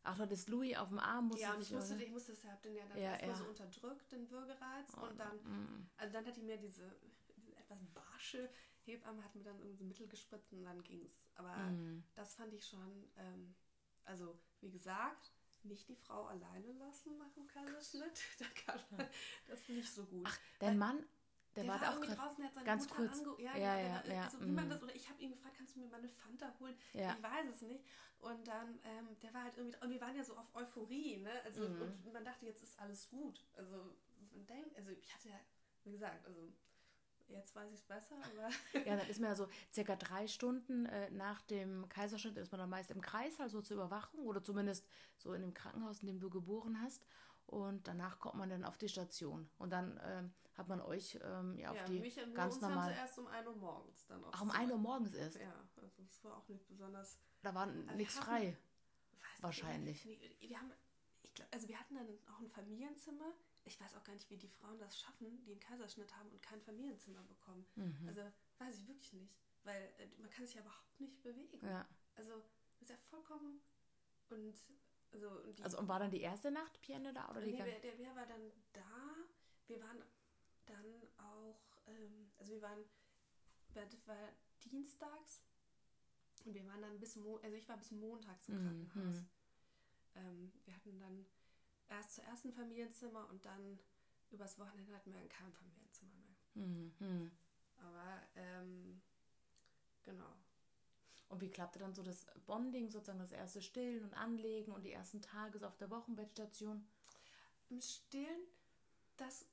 Ach, 0.04 0.16
du 0.16 0.24
hattest 0.24 0.50
Louis 0.50 0.76
auf 0.78 0.90
dem 0.90 1.00
Arm. 1.00 1.28
Musste 1.28 1.44
ja, 1.44 1.54
und 1.54 1.62
ich 1.62 1.72
musste, 1.72 1.96
ich 1.96 2.12
musste, 2.12 2.32
ich 2.34 2.44
habe 2.46 2.62
den 2.64 2.76
ja 2.76 2.86
dann 2.88 2.98
ja, 2.98 3.12
erstmal 3.12 3.30
ja. 3.30 3.36
so 3.36 3.46
unterdrückt, 3.46 4.12
den 4.12 4.30
Würgereiz. 4.30 4.88
Oh, 4.98 5.06
und 5.06 5.20
dann, 5.20 5.36
mm. 5.38 5.90
also 5.98 6.14
dann 6.14 6.26
hat 6.26 6.36
die 6.36 6.42
mir 6.42 6.58
diese, 6.58 6.92
diese 7.38 7.56
etwas 7.56 7.86
barsche 7.94 8.50
Hebamme 8.86 9.24
hat 9.24 9.36
mir 9.36 9.44
dann 9.44 9.60
irgendwie 9.60 9.84
Mittel 9.84 10.08
gespritzt 10.08 10.54
und 10.54 10.63
dann 10.63 10.84
ging 10.84 11.04
es. 11.06 11.24
Aber 11.36 11.56
mhm. 11.56 12.04
das 12.15 12.36
fand 12.36 12.54
ich 12.54 12.65
schon, 12.65 13.10
ähm, 13.17 13.56
also 14.06 14.39
wie 14.60 14.72
gesagt, 14.72 15.32
nicht 15.63 15.88
die 15.89 15.96
Frau 15.96 16.26
alleine 16.26 16.72
lassen 16.74 17.17
nach 17.17 17.32
dem 17.34 17.48
Kaiserschnitt. 17.48 18.22
Da 18.39 18.46
kann 18.65 18.82
man, 18.91 19.08
das 19.48 19.67
nicht 19.70 19.91
so 19.91 20.06
gut. 20.06 20.26
Ach, 20.28 20.38
dein 20.60 20.78
Mann, 20.78 21.06
der, 21.56 21.63
der 21.65 21.74
war, 21.74 21.82
war 21.82 21.98
auch 21.98 22.06
draußen, 22.06 22.38
der 22.38 22.56
hat 22.56 22.65
ganz 22.65 22.89
Mutter 22.89 22.96
kurz. 22.96 23.20
Ange 23.20 23.44
ja, 23.44 23.58
ja, 23.58 23.80
ja, 23.80 24.04
ja, 24.06 24.24
also, 24.24 24.41
wie 24.41 24.52
man 24.52 24.65
mhm. 24.65 24.70
das, 24.70 24.84
oder 24.84 24.96
ich 24.96 25.10
habe 25.10 25.22
ihn 25.22 25.32
gefragt, 25.32 25.56
kannst 25.58 25.76
du 25.76 25.80
mir 25.82 25.88
mal 25.88 25.98
eine 25.98 26.10
Fanta 26.10 26.54
holen? 26.60 26.76
Ja. 26.94 27.13
Ich 27.13 27.24
weiß 27.24 27.48
es 27.52 27.62
nicht. 27.62 27.86
Und 28.20 28.48
dann, 28.48 28.80
ähm, 28.84 29.20
der 29.22 29.34
war 29.34 29.44
halt 29.44 29.58
irgendwie, 29.58 29.78
und 29.84 29.89
wir 29.89 30.02
waren 30.02 30.15
ja 30.15 30.24
so 30.24 30.38
auf 30.38 30.56
Euphorie, 30.56 31.17
ne? 31.17 31.41
Also, 31.44 31.67
mhm. 31.67 31.82
und 31.82 32.13
man 32.13 32.24
dachte, 32.24 32.46
jetzt 32.46 32.63
ist 32.63 32.80
alles 32.80 33.10
gut. 33.10 33.44
Also, 33.56 33.96
man 34.34 34.46
denkt, 34.46 34.76
also 34.78 34.91
ich 34.91 35.13
hatte 35.13 35.30
ja, 35.30 35.39
wie 35.84 35.91
gesagt, 35.91 36.26
also 36.26 36.54
Jetzt 37.32 37.56
weiß 37.56 37.72
ich 37.72 37.80
es 37.80 37.86
besser, 37.86 38.15
aber. 38.15 38.50
ja, 38.86 38.96
dann 38.98 39.08
ist 39.08 39.20
man 39.20 39.30
ja 39.30 39.36
so 39.36 39.48
circa 39.72 39.96
drei 39.96 40.28
Stunden 40.28 40.86
äh, 40.86 41.10
nach 41.12 41.41
dem 41.44 41.88
Kaiserschnitt 41.89 42.38
ist 42.38 42.52
man 42.52 42.60
dann 42.60 42.70
meist 42.70 42.91
im 42.91 43.02
Kreis, 43.02 43.39
also 43.39 43.62
zur 43.62 43.78
Überwachung 43.78 44.26
oder 44.26 44.44
zumindest 44.44 44.86
so 45.17 45.34
in 45.34 45.41
dem 45.41 45.54
Krankenhaus, 45.54 46.02
in 46.02 46.08
dem 46.08 46.20
du 46.20 46.30
geboren 46.30 46.82
hast. 46.82 47.06
Und 47.48 47.88
danach 47.88 48.20
kommt 48.20 48.36
man 48.36 48.50
dann 48.50 48.63
auf 48.63 48.78
die 48.78 48.88
Station. 48.88 49.50
Und 49.58 49.72
dann 49.72 50.00
ähm, 50.04 50.34
hat 50.54 50.67
man 50.67 50.82
euch 50.82 51.20
ähm, 51.24 51.58
ja, 51.58 51.72
auf 51.72 51.78
ja, 51.78 51.86
die 51.86 52.00
mich 52.00 52.15
ganz 52.34 52.56
uns 52.56 52.62
normal. 52.62 52.84
haben 52.84 52.94
sie 52.94 53.00
erst 53.00 53.20
um 53.20 53.28
1 53.28 53.48
Uhr 53.48 53.56
morgens 53.56 54.06
dann 54.08 54.24
Ach, 54.32 54.41
um 54.41 54.52
1 54.52 54.72
Uhr 54.72 54.78
morgens 54.78 55.13
erst. 55.13 55.38
Ja, 55.38 55.54
also 55.82 56.04
es 56.04 56.24
war 56.24 56.38
auch 56.38 56.48
nicht 56.48 56.67
besonders. 56.67 57.20
Da 57.41 57.54
war 57.54 57.67
wir 57.67 57.96
nichts 57.96 58.15
frei. 58.15 58.58
Wahrscheinlich. 59.41 60.06
nicht, 60.06 60.22
Wir, 60.22 60.50
wir 60.50 60.60
haben, 60.60 60.72
ich 61.24 61.34
glaub, 61.34 61.48
also 61.52 61.67
wir 61.67 61.80
hatten 61.80 61.96
dann 61.96 62.08
auch 62.34 62.39
ein 62.39 62.50
Familienzimmer. 62.50 63.34
Ich 63.63 63.80
weiß 63.80 63.95
auch 63.95 64.04
gar 64.04 64.13
nicht, 64.13 64.30
wie 64.30 64.38
die 64.38 64.47
Frauen 64.47 64.80
das 64.80 65.00
schaffen, 65.00 65.43
die 65.45 65.52
einen 65.52 65.60
Kaiserschnitt 65.60 66.15
haben 66.15 66.30
und 66.30 66.41
kein 66.41 66.62
Familienzimmer 66.62 67.24
bekommen. 67.24 67.65
Mhm. 67.76 68.08
Also 68.08 68.21
weiß 68.58 68.78
ich 68.80 68.88
wirklich 68.88 69.13
nicht, 69.13 69.36
weil 69.63 69.82
äh, 70.00 70.08
man 70.19 70.30
kann 70.30 70.45
sich 70.45 70.56
ja 70.56 70.62
überhaupt 70.62 71.00
nicht 71.00 71.21
bewegen. 71.21 71.60
Ja. 71.65 71.88
Also 72.15 72.43
ist 72.80 72.89
ja 72.89 72.97
vollkommen 73.10 73.62
und 74.30 74.56
also 75.12 75.30
und 75.30 75.60
die, 75.60 75.63
Also 75.63 75.78
und 75.80 75.88
war 75.88 76.00
dann 76.00 76.10
die 76.12 76.21
erste 76.21 76.52
Nacht 76.52 76.82
Pienne 76.82 77.13
da 77.13 77.30
oder 77.30 77.41
die 77.41 77.52
nee, 77.52 77.60
wer, 77.63 77.80
der, 77.80 77.97
wer 78.00 78.15
war 78.15 78.26
dann 78.26 78.52
da? 78.74 79.15
Wir 79.67 79.82
waren 79.82 80.02
dann 80.65 80.86
auch, 81.17 81.62
ähm, 81.88 82.32
also 82.39 82.54
wir 82.54 82.62
waren, 82.62 82.84
das 83.74 84.08
war 84.08 84.17
dienstags 84.63 85.41
und 86.45 86.54
wir 86.54 86.65
waren 86.65 86.82
dann 86.82 87.00
bis, 87.00 87.15
Mo 87.15 87.38
also 87.38 87.56
ich 87.56 87.67
war 87.69 87.78
bis 87.78 87.91
montags 87.91 88.50
im 88.50 88.56
Mhm. 88.56 88.88
Krankenhaus. 88.89 89.26
Ähm, 90.15 90.52
wir 90.65 90.76
hatten 90.76 91.00
dann 91.00 91.26
erst 91.92 92.16
zuerst 92.16 92.46
ein 92.46 92.54
Familienzimmer 92.54 93.30
und 93.30 93.46
dann 93.46 93.80
übers 94.32 94.58
Wochenende 94.60 94.94
hatten 94.96 95.14
wir 95.14 95.28
kein 95.30 95.52
Familienzimmer 95.54 96.14
mehr. 96.16 96.36
Mhm. 96.56 96.92
Mhm. 97.00 97.32
Aber 97.78 98.22
ähm, 98.36 99.02
genau. 100.04 100.34
Und 101.30 101.42
wie 101.42 101.50
klappte 101.50 101.80
dann 101.80 101.96
so 101.96 102.04
das 102.04 102.28
Bonding, 102.46 102.90
sozusagen 102.92 103.18
das 103.20 103.32
erste 103.32 103.62
Stillen 103.62 104.04
und 104.04 104.14
Anlegen 104.14 104.72
und 104.72 104.84
die 104.84 104.92
ersten 104.92 105.22
Tage 105.22 105.58
so 105.60 105.66
auf 105.66 105.78
der 105.78 105.90
Wochenbettstation? 105.90 106.86
Im 107.70 107.82
Stillen, 107.82 108.42
das 109.18 109.46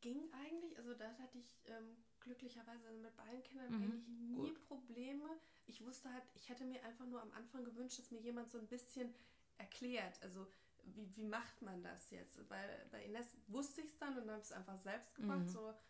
ging 0.00 0.32
eigentlich, 0.32 0.76
also 0.78 0.94
da 0.94 1.06
hatte 1.18 1.38
ich 1.38 1.60
ähm, 1.66 1.96
glücklicherweise 2.20 2.90
mit 2.92 3.16
beiden 3.16 3.42
Kindern 3.42 3.70
Mhm, 3.70 3.80
eigentlich 3.80 4.06
nie 4.08 4.36
gut. 4.36 4.60
Probleme. 4.68 5.24
Ich 5.66 5.84
wusste 5.84 6.12
halt, 6.12 6.24
ich 6.34 6.48
hätte 6.48 6.64
mir 6.64 6.82
einfach 6.84 7.06
nur 7.06 7.22
am 7.22 7.32
Anfang 7.32 7.64
gewünscht, 7.64 7.98
dass 7.98 8.10
mir 8.10 8.20
jemand 8.20 8.50
so 8.50 8.58
ein 8.58 8.66
bisschen 8.66 9.14
erklärt, 9.58 10.20
also 10.22 10.46
wie, 10.84 11.16
wie 11.16 11.24
macht 11.24 11.60
man 11.62 11.82
das 11.82 12.10
jetzt? 12.10 12.38
Weil 12.48 12.86
bei 12.90 13.04
Ines 13.04 13.36
wusste 13.46 13.80
ich 13.82 13.88
es 13.88 13.98
dann 13.98 14.16
und 14.18 14.30
habe 14.30 14.40
es 14.40 14.52
einfach 14.52 14.78
selbst 14.78 15.14
gemacht. 15.14 15.40
Mhm. 15.40 15.48
So, 15.48 15.68
hab- 15.68 15.82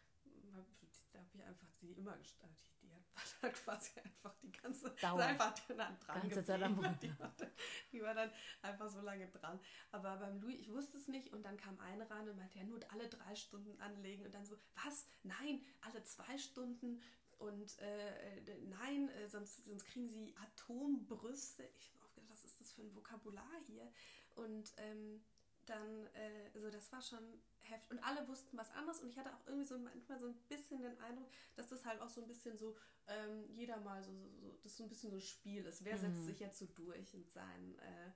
da 1.12 1.18
habe 1.18 1.28
ich 1.34 1.42
einfach 1.44 1.68
sie 1.80 1.92
immer 1.92 2.16
gestartet. 2.16 2.58
Die 2.82 2.90
hat 2.92 3.02
war 3.14 3.22
dann 3.42 3.52
quasi 3.52 4.00
einfach 4.00 4.34
die 4.42 4.52
ganze 4.52 4.90
Dauer. 4.90 5.20
einfach 5.22 5.54
dann 5.68 5.98
dran 5.98 6.20
Ganze 6.22 6.44
Zeit 6.44 6.62
am. 6.62 6.76
Die 7.02 7.18
war, 7.18 7.32
dann, 7.36 7.50
die 7.92 8.02
war 8.02 8.14
dann 8.14 8.30
einfach 8.62 8.88
so 8.90 9.00
lange 9.00 9.28
dran. 9.28 9.60
Aber 9.90 10.16
beim 10.16 10.40
Louis, 10.40 10.58
ich 10.60 10.70
wusste 10.70 10.96
es 10.96 11.08
nicht 11.08 11.32
und 11.32 11.42
dann 11.42 11.56
kam 11.56 11.78
eine 11.80 12.08
rein 12.10 12.28
und 12.28 12.36
meinte, 12.36 12.58
ja, 12.58 12.64
nur 12.64 12.80
alle 12.90 13.08
drei 13.08 13.34
Stunden 13.34 13.78
anlegen 13.80 14.24
und 14.24 14.32
dann 14.34 14.46
so, 14.46 14.56
was? 14.84 15.06
Nein, 15.22 15.64
alle 15.82 16.02
zwei 16.04 16.38
Stunden 16.38 17.02
und 17.38 17.78
äh, 17.80 18.38
äh, 18.38 18.60
nein, 18.68 19.08
äh, 19.10 19.28
sonst, 19.28 19.64
sonst 19.64 19.84
kriegen 19.84 20.08
sie 20.08 20.34
Atombrüste. 20.36 21.64
Ich 21.76 21.88
habe 21.90 22.04
auch 22.04 22.14
gedacht, 22.14 22.30
was 22.30 22.44
ist 22.44 22.60
das 22.60 22.72
für 22.72 22.82
ein 22.82 22.94
Vokabular 22.94 23.50
hier? 23.66 23.90
Und 24.36 24.72
ähm, 24.78 25.22
dann, 25.66 26.06
äh, 26.14 26.50
also 26.54 26.70
das 26.70 26.90
war 26.92 27.00
schon 27.02 27.40
heftig. 27.60 27.90
Und 27.90 28.04
alle 28.04 28.26
wussten 28.28 28.56
was 28.58 28.70
anderes 28.72 29.00
und 29.00 29.08
ich 29.08 29.18
hatte 29.18 29.32
auch 29.32 29.46
irgendwie 29.46 29.66
so 29.66 29.78
manchmal 29.78 30.18
so 30.18 30.26
ein 30.26 30.34
bisschen 30.48 30.82
den 30.82 30.98
Eindruck, 31.00 31.28
dass 31.54 31.68
das 31.68 31.84
halt 31.84 32.00
auch 32.00 32.08
so 32.08 32.20
ein 32.22 32.26
bisschen 32.28 32.56
so, 32.56 32.76
ähm, 33.06 33.44
jeder 33.54 33.76
mal 33.78 34.02
so, 34.02 34.12
so, 34.12 34.28
so, 34.40 34.52
das 34.62 34.76
so 34.76 34.82
ein 34.84 34.88
bisschen 34.88 35.10
so 35.10 35.16
ein 35.16 35.22
Spiel 35.22 35.64
ist. 35.66 35.84
Wer 35.84 35.98
setzt 35.98 36.20
Mhm. 36.20 36.26
sich 36.26 36.40
jetzt 36.40 36.58
so 36.58 36.66
durch 36.66 37.14
mit 37.14 37.30
seinen, 37.30 37.78
äh, 37.78 38.10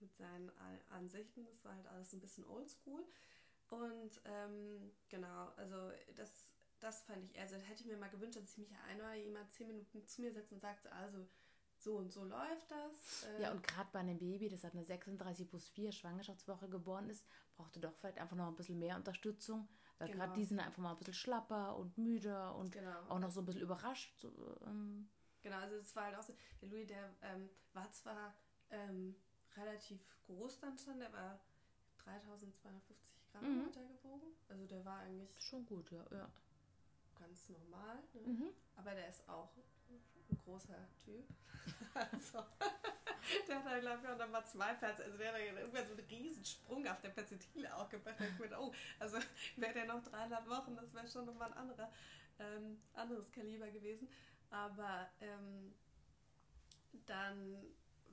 mit 0.00 0.14
seinen 0.16 0.50
Ansichten? 0.90 1.46
Das 1.46 1.64
war 1.64 1.74
halt 1.74 1.86
alles 1.88 2.12
ein 2.12 2.20
bisschen 2.20 2.44
oldschool. 2.46 3.04
Und 3.68 4.20
ähm, 4.24 4.90
genau, 5.08 5.48
also 5.56 5.92
das, 6.16 6.30
das 6.80 7.02
fand 7.02 7.24
ich, 7.30 7.38
also 7.40 7.56
hätte 7.56 7.80
ich 7.82 7.86
mir 7.86 7.96
mal 7.96 8.10
gewünscht, 8.10 8.36
dass 8.36 8.50
ich 8.50 8.58
mich 8.58 8.72
einmal 8.88 9.16
jemand 9.16 9.50
zehn 9.52 9.68
Minuten 9.68 10.06
zu 10.06 10.22
mir 10.22 10.32
setzt 10.32 10.52
und 10.52 10.60
sagt, 10.60 10.86
also 10.88 11.26
so 11.80 11.96
und 11.96 12.12
so 12.12 12.24
läuft 12.24 12.70
das. 12.70 13.24
Äh, 13.38 13.42
Ja, 13.42 13.50
und 13.52 13.62
gerade 13.66 13.88
bei 13.92 14.00
einem 14.00 14.18
Baby, 14.18 14.48
das 14.48 14.64
hat 14.64 14.72
eine 14.74 14.84
36 14.84 15.48
plus 15.48 15.68
4 15.68 15.92
Schwangerschaftswoche 15.92 16.68
geboren 16.68 17.08
ist, 17.08 17.26
brauchte 17.56 17.80
doch 17.80 17.94
vielleicht 17.94 18.18
einfach 18.18 18.36
noch 18.36 18.48
ein 18.48 18.56
bisschen 18.56 18.78
mehr 18.78 18.96
Unterstützung, 18.96 19.68
weil 19.98 20.08
Genau. 20.08 20.24
gerade 20.24 20.34
die 20.38 20.44
sind 20.44 20.60
einfach 20.60 20.78
mal 20.82 20.92
ein 20.92 20.98
bisschen 20.98 21.14
schlapper 21.14 21.76
und 21.76 21.96
müder 21.98 22.54
und 22.56 22.72
Genau. 22.72 23.00
auch 23.08 23.18
noch 23.18 23.30
so 23.30 23.40
ein 23.40 23.46
bisschen 23.46 23.62
überrascht. 23.62 24.24
Ähm, 24.66 25.08
Genau, 25.42 25.56
also 25.56 25.76
es 25.76 25.96
war 25.96 26.04
halt 26.04 26.16
auch 26.16 26.22
so, 26.22 26.34
der 26.60 26.68
Louis, 26.68 26.86
der 26.86 27.16
ähm, 27.22 27.48
war 27.72 27.90
zwar 27.92 28.34
ähm, 28.68 29.16
relativ 29.56 30.04
groß 30.26 30.60
dann 30.60 30.76
schon, 30.76 30.98
der 30.98 31.10
war 31.14 31.40
3250 32.04 33.24
Gramm 33.32 33.44
Mhm. 33.60 33.64
hat 33.64 33.76
er 33.76 33.84
gewogen. 33.84 34.34
Also 34.48 34.66
der 34.66 34.84
war 34.84 34.98
eigentlich 34.98 35.40
schon 35.42 35.64
gut, 35.64 35.90
ja. 35.92 36.04
ja. 36.10 36.30
ganz 37.18 37.48
normal, 37.48 37.96
ne? 38.12 38.20
Mhm. 38.32 38.50
aber 38.76 38.94
der 38.94 39.08
ist 39.08 39.26
auch 39.30 39.50
ein 40.30 40.38
großer 40.44 40.88
Typ. 41.04 41.24
also, 41.94 42.44
der 43.48 43.56
hat 43.56 43.66
dann, 43.66 43.80
glaube 43.80 44.00
ich, 44.02 44.08
auch 44.08 44.18
nochmal 44.18 44.46
zwei 44.46 44.74
Plätze. 44.74 45.04
Also 45.04 45.18
der 45.18 45.32
hat 45.32 45.40
dann 45.40 45.56
irgendwann 45.56 45.86
so 45.86 45.92
einen 45.92 46.06
riesen 46.06 46.44
Sprung 46.44 46.86
auf 46.86 47.00
der 47.00 47.10
Perzentile 47.10 47.76
auch 47.76 47.88
gemacht. 47.88 48.14
Da 48.18 48.24
Ich 48.24 48.38
mir, 48.38 48.58
oh, 48.58 48.72
also 48.98 49.18
wäre 49.56 49.72
der 49.72 49.86
noch 49.86 50.02
dreieinhalb 50.02 50.48
Wochen, 50.48 50.76
das 50.76 50.92
wäre 50.94 51.06
schon 51.06 51.26
nochmal 51.26 51.52
ein 51.52 51.58
anderer, 51.58 51.92
ähm, 52.38 52.80
anderes 52.94 53.30
Kaliber 53.30 53.70
gewesen. 53.70 54.08
Aber 54.50 55.08
ähm, 55.20 55.72
dann 57.06 57.56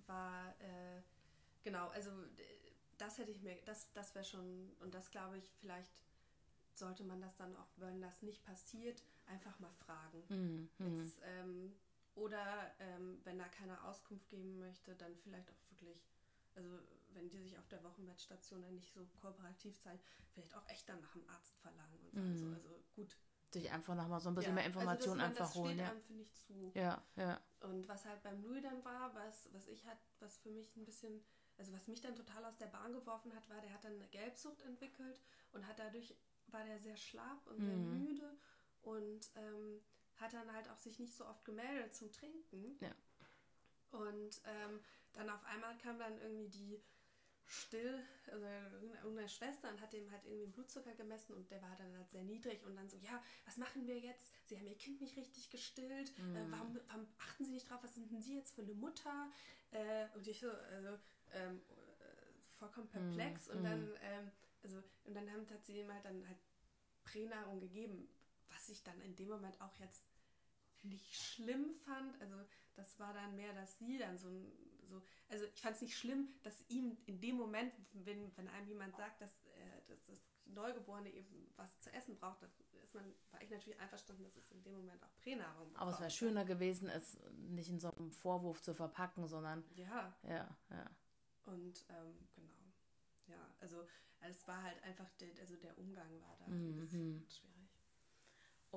war, 0.06 0.49
äh, 0.60 1.01
genau, 1.63 1.88
also 1.89 2.12
das 2.97 3.17
hätte 3.17 3.32
ich 3.32 3.41
mir, 3.41 3.58
das, 3.65 3.91
das 3.93 4.13
wäre 4.15 4.25
schon, 4.25 4.71
und 4.80 4.93
das 4.93 5.10
glaube 5.12 5.38
ich, 5.38 5.51
vielleicht 5.60 5.91
sollte 6.73 7.03
man 7.03 7.21
das 7.21 7.36
dann 7.38 7.56
auch, 7.56 7.67
wenn 7.77 8.01
das 8.01 8.21
nicht 8.21 8.43
passiert, 8.45 9.03
einfach 9.25 9.60
mal 9.60 9.71
fragen. 9.86 10.23
Mhm. 10.30 10.69
Jetzt, 10.80 11.19
ähm, 11.23 11.73
oder 12.17 12.71
ähm, 12.80 13.19
wenn 13.23 13.38
da 13.38 13.47
keiner 13.47 13.84
Auskunft 13.86 14.27
geben 14.30 14.58
möchte, 14.60 14.95
dann 14.95 15.15
vielleicht 15.17 15.49
auch 15.51 15.69
wirklich, 15.69 16.03
also 16.56 16.80
wenn 17.13 17.30
die 17.30 17.39
sich 17.39 17.58
auf 17.60 17.67
der 17.67 17.84
Wochenbettstation 17.84 18.62
dann 18.63 18.73
nicht 18.75 18.91
so 18.91 19.06
kooperativ 19.21 19.80
zeigen, 19.80 20.01
vielleicht 20.34 20.56
auch 20.56 20.67
echt 20.67 20.89
dann 20.89 20.99
nach 20.99 21.12
dem 21.13 21.27
Arzt 21.30 21.58
verlangen 21.60 21.99
und 22.10 22.13
Mhm. 22.15 22.38
so, 22.38 22.47
also 22.47 22.84
gut. 22.95 23.15
Sich 23.53 23.71
einfach 23.71 23.95
nochmal 23.95 24.19
so 24.19 24.30
ein 24.30 24.36
bisschen 24.36 24.49
Ja, 24.51 24.56
mehr 24.56 24.65
Informationen 24.65 25.21
also, 25.21 25.39
dass 25.39 25.56
man- 25.56 25.67
einfach 25.69 25.77
holen. 25.77 25.77
Das 25.77 25.86
steht 25.86 25.86
Ja. 25.86 25.91
einem, 25.91 26.01
finde 26.01 26.23
ich, 26.23 26.34
zu. 26.34 26.71
ja, 26.75 27.03
ja. 27.15 27.41
Und 27.62 27.88
was 27.88 28.06
halt 28.06 28.21
beim 28.23 28.41
Louis 28.43 28.62
dann 28.62 28.84
war, 28.84 29.13
was, 29.15 29.51
was 29.53 29.67
ich 29.67 29.86
halt, 29.86 29.97
was 30.19 30.38
für 30.39 30.49
mich 30.49 30.75
ein 30.75 30.86
bisschen, 30.86 31.23
also 31.58 31.71
was 31.73 31.88
mich 31.88 32.01
dann 32.01 32.15
total 32.15 32.43
aus 32.45 32.58
der 32.58 32.67
Bahn 32.67 32.93
geworfen 32.93 33.34
hat, 33.36 33.47
war, 33.49 33.62
der 33.62 33.73
hat 33.73 33.84
dann 33.84 33.93
eine 33.93 34.08
Gelbsucht 34.10 34.62
entwickelt 34.63 35.21
und 35.53 35.65
hat 35.67 35.80
dadurch, 35.80 36.15
war 36.47 36.63
der 36.65 36.80
sehr 36.80 36.97
schlapp 36.97 37.45
und 37.47 37.62
sehr 37.62 37.77
Mhm. 37.77 37.89
müde 38.06 38.38
und 38.82 39.30
ähm, 39.36 39.82
hat 40.19 40.34
dann 40.34 40.51
halt 40.53 40.69
auch 40.69 40.77
sich 40.77 40.99
nicht 40.99 41.15
so 41.15 41.25
oft 41.25 41.43
gemeldet 41.45 41.95
zum 41.95 42.12
Trinken. 42.12 42.80
Ja. 42.80 42.91
Und 43.91 44.41
ähm, 44.45 44.80
dann 45.13 45.30
auf 45.30 45.43
einmal 45.45 45.77
kam 45.77 45.97
dann 45.99 46.19
irgendwie 46.19 46.49
die 46.49 46.82
Still, 47.49 48.03
also 48.30 48.45
irgendeine 48.45 49.30
Schwester 49.30 49.69
und 49.69 49.80
hat 49.80 49.93
dem 49.93 50.12
halt 50.12 50.25
irgendwie 50.25 50.43
den 50.43 50.51
Blutzucker 50.51 50.93
gemessen 50.95 51.34
und 51.34 51.49
der 51.49 51.62
war 51.62 51.75
dann 51.77 51.95
halt 51.95 52.10
sehr 52.10 52.23
niedrig 52.23 52.62
und 52.65 52.75
dann 52.75 52.89
so, 52.89 52.97
ja, 52.97 53.23
was 53.45 53.56
machen 53.56 53.88
wir 53.88 53.97
jetzt? 53.97 54.34
Sie 54.45 54.58
haben 54.58 54.67
ihr 54.67 54.75
Kind 54.77 54.99
nicht 54.99 55.15
richtig 55.15 55.49
gestillt, 55.49 56.10
äh, 56.10 56.45
Mhm. 56.45 56.51
warum, 56.51 56.77
warum 56.88 57.08
achten 57.19 57.45
Sie 57.45 57.51
nicht 57.51 57.69
drauf, 57.69 57.82
was 57.84 57.95
sind 57.95 58.12
denn 58.12 58.21
Sie 58.21 58.36
jetzt 58.36 58.53
für 58.53 58.63
eine 58.63 58.73
Mutter? 58.73 59.32
Äh, 59.71 60.08
und 60.15 60.27
ich 60.27 60.41
so, 60.41 60.49
also 60.51 60.99
ähm, 61.34 61.62
äh, 61.69 62.58
vollkommen 62.60 62.89
perplex 62.89 63.47
Mhm, 63.47 63.53
und 63.56 63.60
mhm. 63.60 63.63
dann, 63.63 63.97
ähm, 64.01 64.32
also, 64.63 64.84
und 65.06 65.13
dann 65.13 65.32
haben, 65.32 65.49
hat 65.49 65.65
sie 65.65 65.80
ihm 65.80 65.93
halt 65.93 66.03
dann 66.03 66.27
halt 66.27 66.38
Pränahrung 67.06 67.62
gegeben, 67.62 68.10
was 68.49 68.67
ich 68.69 68.84
dann 68.84 68.99
in 69.01 69.15
dem 69.15 69.30
Moment 69.30 69.60
auch 69.62 69.75
jetzt 69.77 70.07
nicht 70.88 71.15
schlimm 71.15 71.73
fand. 71.86 72.19
Also 72.21 72.36
das 72.76 73.00
war 73.00 73.13
dann 73.13 73.36
mehr, 73.36 73.54
dass 73.54 73.78
sie 73.78 73.97
dann 73.97 74.17
so 74.17 74.30
so, 74.88 75.02
also 75.30 75.45
ich 75.54 75.62
fand 75.62 75.76
es 75.76 75.82
nicht 75.82 75.97
schlimm, 75.97 76.30
dass 76.43 76.63
ihm 76.69 76.97
in 77.06 77.19
dem 77.19 77.36
Moment, 77.36 77.73
wenn, 77.93 78.36
wenn 78.38 78.47
einem 78.47 78.67
jemand 78.67 78.95
sagt, 78.95 79.21
dass, 79.21 79.45
äh, 79.45 79.82
dass 79.88 80.06
das 80.06 80.21
Neugeborene 80.45 81.12
eben 81.12 81.52
was 81.56 81.80
zu 81.82 81.91
essen 81.93 82.15
braucht, 82.15 82.41
dann 82.41 82.52
ist 82.84 82.95
man, 82.95 83.04
war 83.32 83.41
ich 83.41 83.50
natürlich 83.50 83.80
einverstanden, 83.80 84.23
dass 84.23 84.38
es 84.38 84.50
in 84.52 84.63
dem 84.63 84.73
Moment 84.73 85.04
auch 85.04 85.15
Pränahrung 85.17 85.76
Aber 85.76 85.91
es 85.91 86.00
wäre 86.00 86.10
schöner 86.10 86.45
gewesen, 86.45 86.89
es 86.89 87.17
nicht 87.32 87.69
in 87.69 87.80
so 87.80 87.91
einem 87.91 88.12
Vorwurf 88.12 88.62
zu 88.62 88.73
verpacken, 88.73 89.28
sondern 89.28 89.63
Ja, 89.76 90.15
ja, 90.23 90.58
ja. 90.69 90.89
und 91.45 91.86
ähm, 91.89 92.28
genau. 92.34 92.54
Ja, 93.28 93.54
also 93.60 93.86
es 94.21 94.47
war 94.47 94.63
halt 94.63 94.82
einfach, 94.84 95.10
der, 95.19 95.30
also 95.39 95.58
der 95.58 95.78
Umgang 95.78 96.21
war 96.21 96.36
da 96.39 96.45
ein 96.45 96.78
bisschen 96.78 97.17
Mhm. 97.17 97.28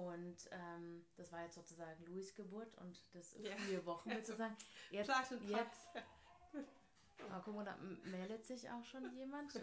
Und 0.06 0.36
ähm, 0.50 1.04
das 1.16 1.30
war 1.32 1.42
jetzt 1.42 1.54
sozusagen 1.54 2.04
Louis 2.06 2.34
Geburt 2.34 2.74
und 2.78 2.98
das 3.12 3.34
Ja. 3.38 3.56
vier 3.56 3.84
Wochen 3.86 4.10
Also, 4.10 4.26
sozusagen. 4.28 4.56
Jetzt, 4.90 5.06
Schlag 5.06 5.30
und 5.30 5.50
Pack. 5.52 5.66
jetzt 5.66 7.28
mal 7.28 7.40
gucken, 7.42 7.64
da 7.64 7.76
meldet 8.10 8.44
sich 8.46 8.68
auch 8.70 8.84
schon 8.84 9.12
jemand. 9.14 9.54
Äh, 9.56 9.60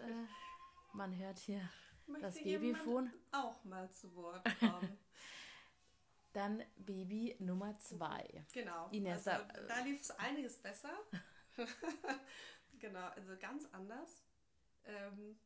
man 0.94 1.16
hört 1.18 1.40
hier 1.40 1.68
Möchte 2.06 2.26
das 2.28 2.36
Babyfon. 2.36 3.12
auch 3.32 3.64
mal 3.66 3.90
zu 3.92 4.14
Wort 4.16 4.44
kommen. 4.60 4.98
dann 6.34 6.64
Baby 6.78 7.36
Nummer 7.40 7.78
zwei. 7.80 8.46
Genau. 8.54 8.90
Ines, 8.92 9.28
also, 9.28 9.46
da 9.68 9.80
lief 9.80 10.02
es 10.02 10.12
einiges 10.12 10.58
besser. 10.58 10.92
genau, 12.80 13.08
also 13.08 13.36
ganz 13.40 13.66
anders. 13.74 14.24
Ähm, 14.86 15.40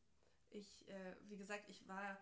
ich, 0.50 0.86
äh, 0.88 1.16
wie 1.28 1.36
gesagt, 1.38 1.68
ich 1.68 1.88
war, 1.88 2.18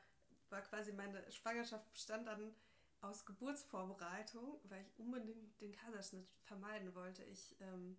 war 0.51 0.63
quasi 0.63 0.93
meine 0.93 1.31
Schwangerschaft 1.31 1.93
bestand 1.93 2.27
dann 2.27 2.55
aus 3.01 3.25
Geburtsvorbereitung, 3.25 4.61
weil 4.65 4.83
ich 4.83 4.99
unbedingt 4.99 5.61
den 5.61 5.73
Kaiserschnitt 5.73 6.29
vermeiden 6.45 6.95
wollte. 6.95 7.25
Ich 7.25 7.57
ähm, 7.61 7.97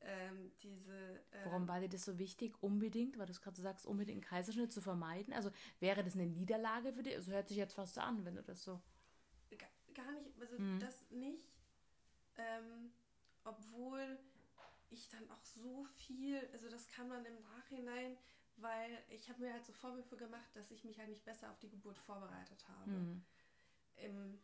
ähm, 0.00 0.52
diese. 0.62 0.96
Äh, 1.30 1.44
Warum 1.44 1.66
war 1.66 1.80
dir 1.80 1.88
das 1.88 2.04
so 2.04 2.18
wichtig, 2.18 2.54
unbedingt, 2.62 3.18
weil 3.18 3.26
du 3.26 3.32
es 3.32 3.40
gerade 3.40 3.60
sagst, 3.60 3.86
unbedingt 3.86 4.22
einen 4.22 4.30
Kaiserschnitt 4.30 4.72
zu 4.72 4.80
vermeiden? 4.80 5.32
Also 5.32 5.50
wäre 5.80 6.04
das 6.04 6.14
eine 6.14 6.26
Niederlage 6.26 6.92
für 6.92 7.02
dich? 7.02 7.16
Also 7.16 7.32
hört 7.32 7.48
sich 7.48 7.56
jetzt 7.56 7.74
fast 7.74 7.94
so 7.94 8.00
an, 8.00 8.24
wenn 8.24 8.36
du 8.36 8.42
das 8.42 8.62
so. 8.62 8.80
Gar 9.94 10.12
nicht, 10.12 10.40
also 10.40 10.58
mhm. 10.58 10.78
das 10.78 11.10
nicht. 11.10 11.48
Ähm, 12.36 12.92
obwohl 13.42 14.18
ich 14.90 15.08
dann 15.08 15.28
auch 15.30 15.42
so 15.42 15.86
viel, 15.96 16.48
also 16.52 16.68
das 16.68 16.86
kam 16.86 17.10
dann 17.10 17.24
im 17.24 17.40
Nachhinein, 17.40 18.16
weil 18.60 19.02
ich 19.08 19.28
habe 19.28 19.40
mir 19.42 19.52
halt 19.52 19.64
so 19.64 19.72
Vorwürfe 19.72 20.16
gemacht, 20.16 20.48
dass 20.54 20.70
ich 20.70 20.84
mich 20.84 20.98
halt 20.98 21.08
nicht 21.08 21.24
besser 21.24 21.50
auf 21.50 21.58
die 21.58 21.70
Geburt 21.70 21.98
vorbereitet 21.98 22.64
habe. 22.68 22.90
Mhm. 22.90 23.24
Ähm, 23.96 24.38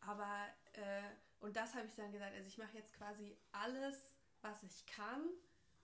aber 0.00 0.46
äh, 0.74 1.02
und 1.40 1.56
das 1.56 1.74
habe 1.74 1.86
ich 1.86 1.94
dann 1.94 2.12
gesagt, 2.12 2.34
also 2.34 2.48
ich 2.48 2.58
mache 2.58 2.76
jetzt 2.76 2.94
quasi 2.94 3.36
alles, 3.52 4.18
was 4.42 4.62
ich 4.62 4.86
kann. 4.86 5.22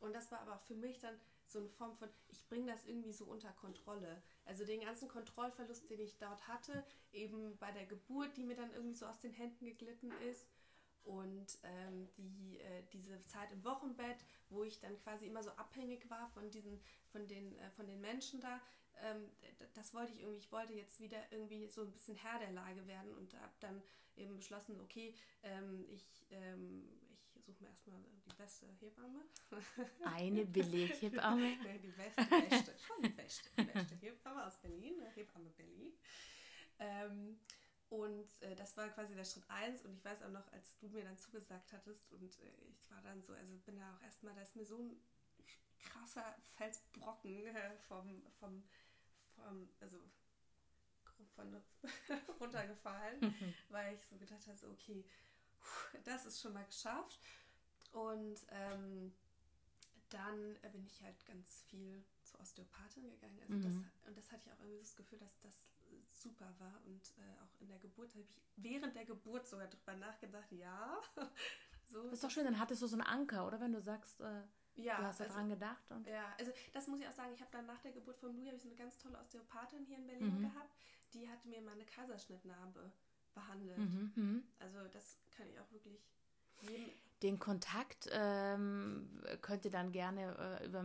Und 0.01 0.15
das 0.15 0.31
war 0.33 0.41
aber 0.41 0.57
auch 0.57 0.63
für 0.63 0.75
mich 0.75 0.99
dann 0.99 1.19
so 1.47 1.59
eine 1.59 1.69
Form 1.69 1.95
von, 1.97 2.09
ich 2.29 2.47
bringe 2.49 2.73
das 2.73 2.85
irgendwie 2.87 3.13
so 3.13 3.27
unter 3.27 3.53
Kontrolle. 3.53 4.23
Also 4.47 4.65
den 4.65 4.81
ganzen 4.81 5.09
Kontrollverlust, 5.09 5.89
den 5.91 6.01
ich 6.01 6.17
dort 6.19 6.49
hatte, 6.49 6.85
eben 7.13 7.57
bei 7.59 7.71
der 7.73 7.87
Geburt, 7.87 8.37
die 8.37 8.45
mir 8.45 8.57
dann 8.57 8.73
irgendwie 8.73 8.95
so 8.95 9.07
aus 9.07 9.21
den 9.21 9.33
Händen 9.33 9.67
geglitten 9.67 10.11
ist. 10.31 10.49
Und 11.05 11.59
ähm, 11.65 12.09
die, 12.17 12.59
äh, 12.61 12.83
diese 12.93 13.21
Zeit 13.27 13.51
im 13.53 13.65
Wochenbett, 13.65 14.25
wo 14.51 14.63
ich 14.63 14.79
dann 14.79 14.97
quasi 14.99 15.27
immer 15.27 15.43
so 15.43 15.51
abhängig 15.53 16.09
war 16.09 16.29
von 16.31 16.51
diesen, 16.51 16.81
von 17.11 17.27
den, 17.27 17.57
äh, 17.59 17.71
von 17.71 17.87
den 17.87 18.01
Menschen 18.01 18.41
da, 18.41 18.61
ähm, 19.01 19.31
das 19.75 19.95
wollte 19.95 20.13
ich 20.13 20.21
irgendwie, 20.21 20.39
ich 20.39 20.53
wollte 20.53 20.75
jetzt 20.75 21.01
wieder 21.01 21.19
irgendwie 21.31 21.67
so 21.67 21.83
ein 21.83 21.91
bisschen 21.91 22.15
Herr 22.15 22.39
der 22.39 22.53
Lage 22.53 22.87
werden 22.87 23.13
und 23.15 23.35
habe 23.35 23.53
dann 23.61 23.83
eben 24.17 24.37
beschlossen, 24.37 24.81
okay, 24.81 25.15
ähm, 25.43 25.85
ich, 25.89 26.27
ähm, 26.31 26.89
ich 27.35 27.45
suche 27.45 27.63
mir 27.63 27.71
erstmal 27.71 27.99
die 28.25 28.35
beste 28.37 28.67
Hebamme. 28.81 29.25
Eine 30.05 30.45
Beleghebamme? 30.45 31.57
die 31.83 31.89
beste, 31.89 32.25
beste, 32.25 32.79
schon 32.79 33.03
die 33.03 33.09
beste, 33.09 33.51
die 33.59 33.65
beste 33.65 33.95
Hebamme 33.97 34.47
aus 34.47 34.59
Berlin, 34.61 35.03
Hebamme 35.15 35.51
Berlin. 35.51 35.93
Und 37.93 38.41
äh, 38.41 38.57
das 38.57 38.75
war 38.79 38.89
quasi 38.89 39.15
der 39.15 39.27
Schritt 39.27 39.45
1 39.51 39.85
und 39.85 39.93
ich 39.93 40.03
weiß 40.03 40.23
auch 40.23 40.31
noch, 40.31 40.51
als 40.55 40.79
du 40.79 40.89
mir 40.89 41.05
dann 41.05 41.19
zugesagt 41.19 41.75
hattest 41.75 42.11
und 42.11 42.41
äh, 42.41 42.71
ich 42.71 42.91
war 42.91 43.03
dann 43.03 43.21
so, 43.21 43.35
also 43.35 43.55
bin 43.67 43.79
da 43.79 43.95
auch 43.95 44.03
erstmal, 44.03 44.35
da 44.35 44.41
ist 44.41 44.57
mir 44.57 44.65
so 44.65 44.79
ein 44.79 44.97
krasser 45.79 46.35
Felsbrocken 46.57 47.49
äh, 47.49 47.77
vom, 47.87 48.23
vom, 48.41 48.63
vom, 49.37 49.69
also 49.81 49.99
von 51.37 51.63
runtergefallen, 52.41 53.21
mhm. 53.21 53.55
weil 53.69 53.95
ich 53.95 54.07
so 54.07 54.17
gedacht 54.17 54.47
habe, 54.47 54.57
so, 54.57 54.71
okay, 54.71 55.05
das 56.05 56.25
ist 56.25 56.41
schon 56.41 56.55
mal 56.55 56.65
geschafft. 56.65 57.21
Und 57.93 58.39
ähm, 58.53 59.13
dann 60.09 60.57
bin 60.73 60.87
ich 60.87 61.03
halt 61.03 61.27
ganz 61.27 61.65
viel 61.69 62.03
zur 62.23 62.41
Osteopathin 62.41 63.11
gegangen. 63.11 63.39
Also 63.43 63.53
mhm. 63.53 63.63
das, 63.65 64.09
und 64.09 64.17
das 64.17 64.33
hatte 64.33 64.45
ich 64.47 64.53
auch 64.53 64.61
irgendwie 64.61 64.81
das 64.81 64.97
Gefühl, 64.97 65.19
dass 65.19 65.39
das 65.41 65.55
super 66.23 66.53
war. 66.59 66.81
Und 66.87 67.03
äh, 67.19 67.43
auch 67.43 67.61
in 67.61 67.69
der 67.69 67.79
Geburt 67.79 68.11
habe 68.11 68.23
ich 68.23 68.41
während 68.57 68.95
der 68.95 69.05
Geburt 69.05 69.47
sogar 69.47 69.67
drüber 69.67 69.95
nachgedacht, 69.97 70.51
ja. 70.53 71.01
so 71.85 72.03
das 72.05 72.15
ist 72.15 72.25
doch 72.25 72.31
schön, 72.31 72.45
dann 72.45 72.59
hattest 72.59 72.83
du 72.83 72.87
so 72.87 72.97
einen 72.97 73.07
Anker, 73.07 73.47
oder? 73.47 73.61
Wenn 73.61 73.73
du 73.73 73.81
sagst, 73.81 74.21
äh, 74.21 74.43
ja, 74.77 74.97
du 74.97 75.05
hast 75.05 75.21
also, 75.21 75.33
daran 75.33 75.49
gedacht. 75.49 75.91
Und 75.91 76.07
ja, 76.07 76.35
also 76.39 76.53
das 76.73 76.87
muss 76.89 77.01
ich 77.01 77.07
auch 77.07 77.13
sagen, 77.13 77.33
ich 77.35 77.41
habe 77.41 77.51
dann 77.51 77.67
nach 77.67 77.81
der 77.81 77.93
Geburt 77.93 78.19
von 78.19 78.35
Louis 78.35 78.63
so 78.63 78.69
eine 78.69 78.77
ganz 78.77 78.99
tolle 78.99 79.19
Osteopathin 79.19 79.85
hier 79.85 79.99
in 79.99 80.07
Berlin 80.07 80.39
mhm. 80.39 80.43
gehabt. 80.43 80.75
Die 81.13 81.29
hat 81.29 81.45
mir 81.45 81.61
meine 81.61 81.85
Kaiserschnittnarbe 81.85 82.91
behandelt. 83.35 83.79
Mhm, 83.79 84.13
mhm. 84.15 84.45
Also 84.61 84.89
das 84.89 85.19
kann 85.37 85.49
ich 85.49 85.59
auch 85.61 85.71
wirklich 85.73 86.01
jedem 86.63 86.91
den 87.23 87.39
Kontakt 87.39 88.09
ähm, 88.11 89.23
könnt 89.41 89.65
ihr 89.65 89.71
dann 89.71 89.93
gerne 89.93 90.61
äh, 90.61 90.67
über, 90.67 90.85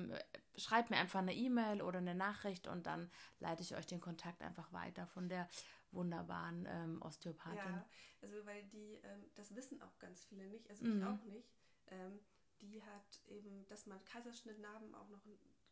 schreibt 0.55 0.89
mir 0.89 0.97
einfach 0.97 1.19
eine 1.19 1.33
E-Mail 1.33 1.81
oder 1.81 1.97
eine 1.97 2.15
Nachricht 2.15 2.67
und 2.67 2.85
dann 2.85 3.09
leite 3.39 3.63
ich 3.63 3.75
euch 3.75 3.87
den 3.87 4.01
Kontakt 4.01 4.41
einfach 4.41 4.71
weiter 4.71 5.07
von 5.07 5.29
der 5.29 5.47
wunderbaren 5.91 6.67
ähm, 6.69 7.01
Osteopathin. 7.01 7.57
Ja, 7.57 7.85
also 8.21 8.45
weil 8.45 8.63
die, 8.65 8.99
ähm, 9.03 9.31
das 9.35 9.55
wissen 9.55 9.81
auch 9.81 9.97
ganz 9.99 10.25
viele 10.25 10.45
nicht, 10.47 10.69
also 10.69 10.85
mhm. 10.85 10.97
ich 10.97 11.05
auch 11.05 11.23
nicht. 11.23 11.49
Ähm, 11.87 12.19
die 12.61 12.81
hat 12.83 13.21
eben, 13.27 13.65
dass 13.67 13.85
man 13.85 14.03
Kaiserschnittnarben 14.05 14.93
auch 14.95 15.09
noch 15.09 15.21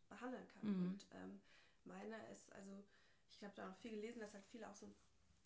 behandeln 0.07 0.47
kann. 0.47 0.63
Mhm. 0.63 0.87
Und 0.91 1.07
ähm, 1.11 1.41
meine 1.83 2.15
ist, 2.31 2.51
also 2.53 2.83
ich 3.29 3.43
habe 3.43 3.53
da 3.55 3.67
noch 3.67 3.75
viel 3.77 3.91
gelesen, 3.91 4.19
dass 4.19 4.33
halt 4.33 4.45
viele 4.45 4.69
auch 4.69 4.75
so 4.75 4.85
ein 4.85 4.95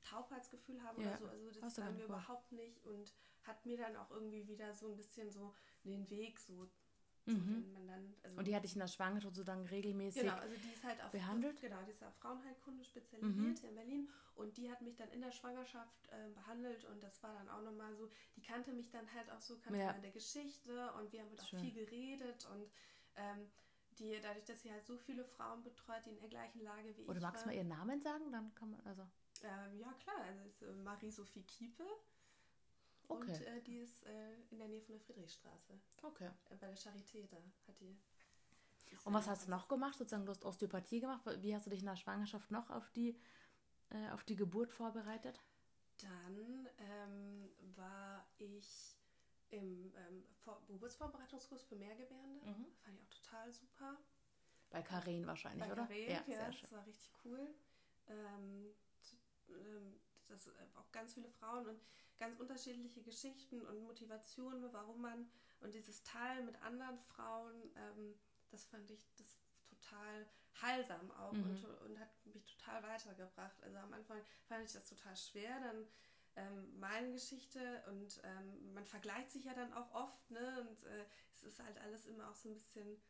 Taubheitsgefühl 0.01 0.81
haben 0.83 1.01
ja. 1.01 1.09
oder 1.09 1.17
so. 1.17 1.27
Also 1.27 1.61
das 1.61 1.77
war 1.77 1.91
mir 1.91 2.05
überhaupt 2.05 2.51
nicht 2.51 2.85
und 2.85 3.13
hat 3.43 3.65
mir 3.65 3.77
dann 3.77 3.95
auch 3.95 4.11
irgendwie 4.11 4.47
wieder 4.47 4.73
so 4.73 4.87
ein 4.87 4.95
bisschen 4.95 5.31
so 5.31 5.53
den 5.83 6.09
Weg 6.09 6.39
so 6.39 6.69
Mhm. 7.29 7.75
Dann, 7.87 8.15
also 8.23 8.37
und 8.37 8.47
die 8.47 8.55
hatte 8.55 8.65
ich 8.65 8.73
in 8.73 8.79
der 8.79 8.87
Schwangerschaft 8.87 9.35
so 9.35 9.43
dann 9.43 9.65
regelmäßig 9.65 10.23
genau, 10.23 10.35
also 10.35 10.55
die 10.55 10.73
ist 10.73 10.83
halt 10.83 11.03
auf, 11.03 11.11
behandelt? 11.11 11.61
Genau, 11.61 11.77
die 11.85 11.91
ist 11.91 12.03
auf 12.03 12.15
Frauenheilkunde 12.15 12.83
spezialisiert 12.83 13.35
mhm. 13.35 13.55
hier 13.55 13.69
in 13.69 13.75
Berlin 13.75 14.09
und 14.35 14.57
die 14.57 14.71
hat 14.71 14.81
mich 14.81 14.95
dann 14.95 15.09
in 15.11 15.21
der 15.21 15.31
Schwangerschaft 15.31 16.07
äh, 16.07 16.29
behandelt 16.33 16.85
und 16.85 17.03
das 17.03 17.21
war 17.21 17.33
dann 17.33 17.49
auch 17.49 17.61
nochmal 17.61 17.93
so, 17.95 18.09
die 18.35 18.41
kannte 18.41 18.73
mich 18.73 18.89
dann 18.89 19.11
halt 19.13 19.29
auch 19.31 19.41
so, 19.41 19.57
kannte 19.59 19.79
ja. 19.79 19.93
der 19.93 20.11
Geschichte 20.11 20.91
und 20.93 21.11
wir 21.11 21.21
haben 21.21 21.29
halt 21.29 21.41
auch 21.41 21.47
Schön. 21.47 21.59
viel 21.59 21.73
geredet 21.73 22.47
und 22.51 22.71
ähm, 23.15 23.51
die, 23.99 24.19
dadurch, 24.21 24.45
dass 24.45 24.61
sie 24.61 24.71
halt 24.71 24.85
so 24.85 24.97
viele 24.97 25.23
Frauen 25.23 25.61
betreut, 25.61 26.05
die 26.05 26.11
in 26.11 26.19
der 26.19 26.29
gleichen 26.29 26.63
Lage 26.63 26.95
wie 26.95 27.03
Oder 27.03 27.03
ich 27.03 27.09
Oder 27.09 27.21
magst 27.21 27.43
du 27.43 27.49
mal 27.49 27.55
ihren 27.55 27.67
Namen 27.67 28.01
sagen? 28.01 28.31
Dann 28.31 28.55
kann 28.55 28.71
man, 28.71 28.79
also... 28.85 29.03
Ähm, 29.43 29.77
ja, 29.77 29.93
klar, 29.93 30.21
also 30.21 30.65
äh, 30.65 30.73
Marie-Sophie 30.83 31.43
Kiepe. 31.43 31.85
Okay. 33.09 33.31
Und 33.31 33.41
äh, 33.41 33.61
die 33.61 33.79
ist 33.79 34.05
äh, 34.05 34.35
in 34.51 34.59
der 34.59 34.67
Nähe 34.67 34.81
von 34.81 34.93
der 34.93 35.01
Friedrichstraße. 35.01 35.79
Okay. 36.03 36.29
Äh, 36.49 36.55
bei 36.55 36.67
der 36.67 36.77
Charité, 36.77 37.27
da 37.27 37.37
hat 37.67 37.79
die. 37.79 37.97
Und 39.03 39.13
was 39.13 39.27
hast 39.27 39.47
du 39.47 39.51
noch 39.51 39.67
gemacht? 39.67 39.97
Sozusagen, 39.97 40.25
du 40.25 40.31
hast 40.31 40.45
Osteopathie 40.45 40.99
gemacht. 40.99 41.21
Wie 41.41 41.55
hast 41.55 41.65
du 41.65 41.69
dich 41.69 41.79
in 41.79 41.87
der 41.87 41.95
Schwangerschaft 41.95 42.51
noch 42.51 42.69
auf 42.69 42.89
die, 42.91 43.19
äh, 43.89 44.09
auf 44.11 44.23
die 44.23 44.35
Geburt 44.35 44.71
vorbereitet? 44.71 45.39
Dann 46.01 46.69
ähm, 46.77 47.49
war 47.75 48.25
ich 48.37 48.95
im 49.49 49.91
ähm, 49.95 50.23
Vor 50.43 50.61
Geburtsvorbereitungskurs 50.67 51.63
für 51.63 51.75
Mehrgebärende. 51.75 52.45
Mhm. 52.45 52.65
Fand 52.83 52.95
ich 52.95 53.01
auch 53.01 53.09
total 53.09 53.51
super. 53.51 53.97
Bei 54.69 54.83
Karen 54.83 55.25
wahrscheinlich, 55.25 55.65
Bei 55.65 55.71
oder? 55.71 55.87
Karen, 55.87 56.03
ja, 56.03 56.23
ja 56.27 56.51
das 56.51 56.71
war 56.71 56.85
richtig 56.85 57.11
cool. 57.25 57.55
Ähm, 58.07 58.75
ähm, 59.49 59.99
das 60.27 60.47
äh, 60.47 60.51
auch 60.75 60.91
ganz 60.91 61.15
viele 61.15 61.29
Frauen 61.29 61.67
und 61.67 61.81
ganz 62.19 62.39
unterschiedliche 62.39 63.01
Geschichten 63.01 63.65
und 63.65 63.83
Motivationen, 63.83 64.71
warum 64.71 65.01
man 65.01 65.29
und 65.61 65.73
dieses 65.73 66.03
Teil 66.03 66.43
mit 66.43 66.61
anderen 66.61 66.97
Frauen, 66.99 67.55
ähm, 67.75 68.15
das 68.49 68.65
fand 68.65 68.89
ich 68.91 69.09
das 69.17 69.39
total 69.69 70.25
heilsam 70.61 71.11
auch 71.11 71.31
mhm. 71.31 71.43
und, 71.43 71.65
und, 71.89 71.99
hat 71.99 72.09
mich 72.25 72.45
total 72.45 72.83
weitergebracht. 72.83 73.61
Also 73.63 73.77
am 73.77 73.93
Anfang 73.93 74.21
fand 74.47 74.65
ich 74.65 74.73
das 74.73 74.87
total 74.87 75.15
schwer, 75.15 75.59
dann 75.61 75.87
ähm, 76.35 76.79
meine 76.79 77.11
Geschichte 77.11 77.83
und 77.87 78.21
ähm, 78.23 78.73
man 78.73 78.85
vergleicht 78.85 79.31
sich 79.31 79.45
ja 79.45 79.53
dann 79.53 79.73
auch 79.73 79.93
oft, 79.93 80.31
ne? 80.31 80.61
Und 80.61 80.83
äh, 80.85 81.05
es 81.33 81.43
ist 81.43 81.59
halt 81.59 81.77
alles 81.79 82.05
immer 82.05 82.29
auch 82.29 82.35
so 82.35 82.49
ein 82.49 82.53
bisschen 82.53 83.01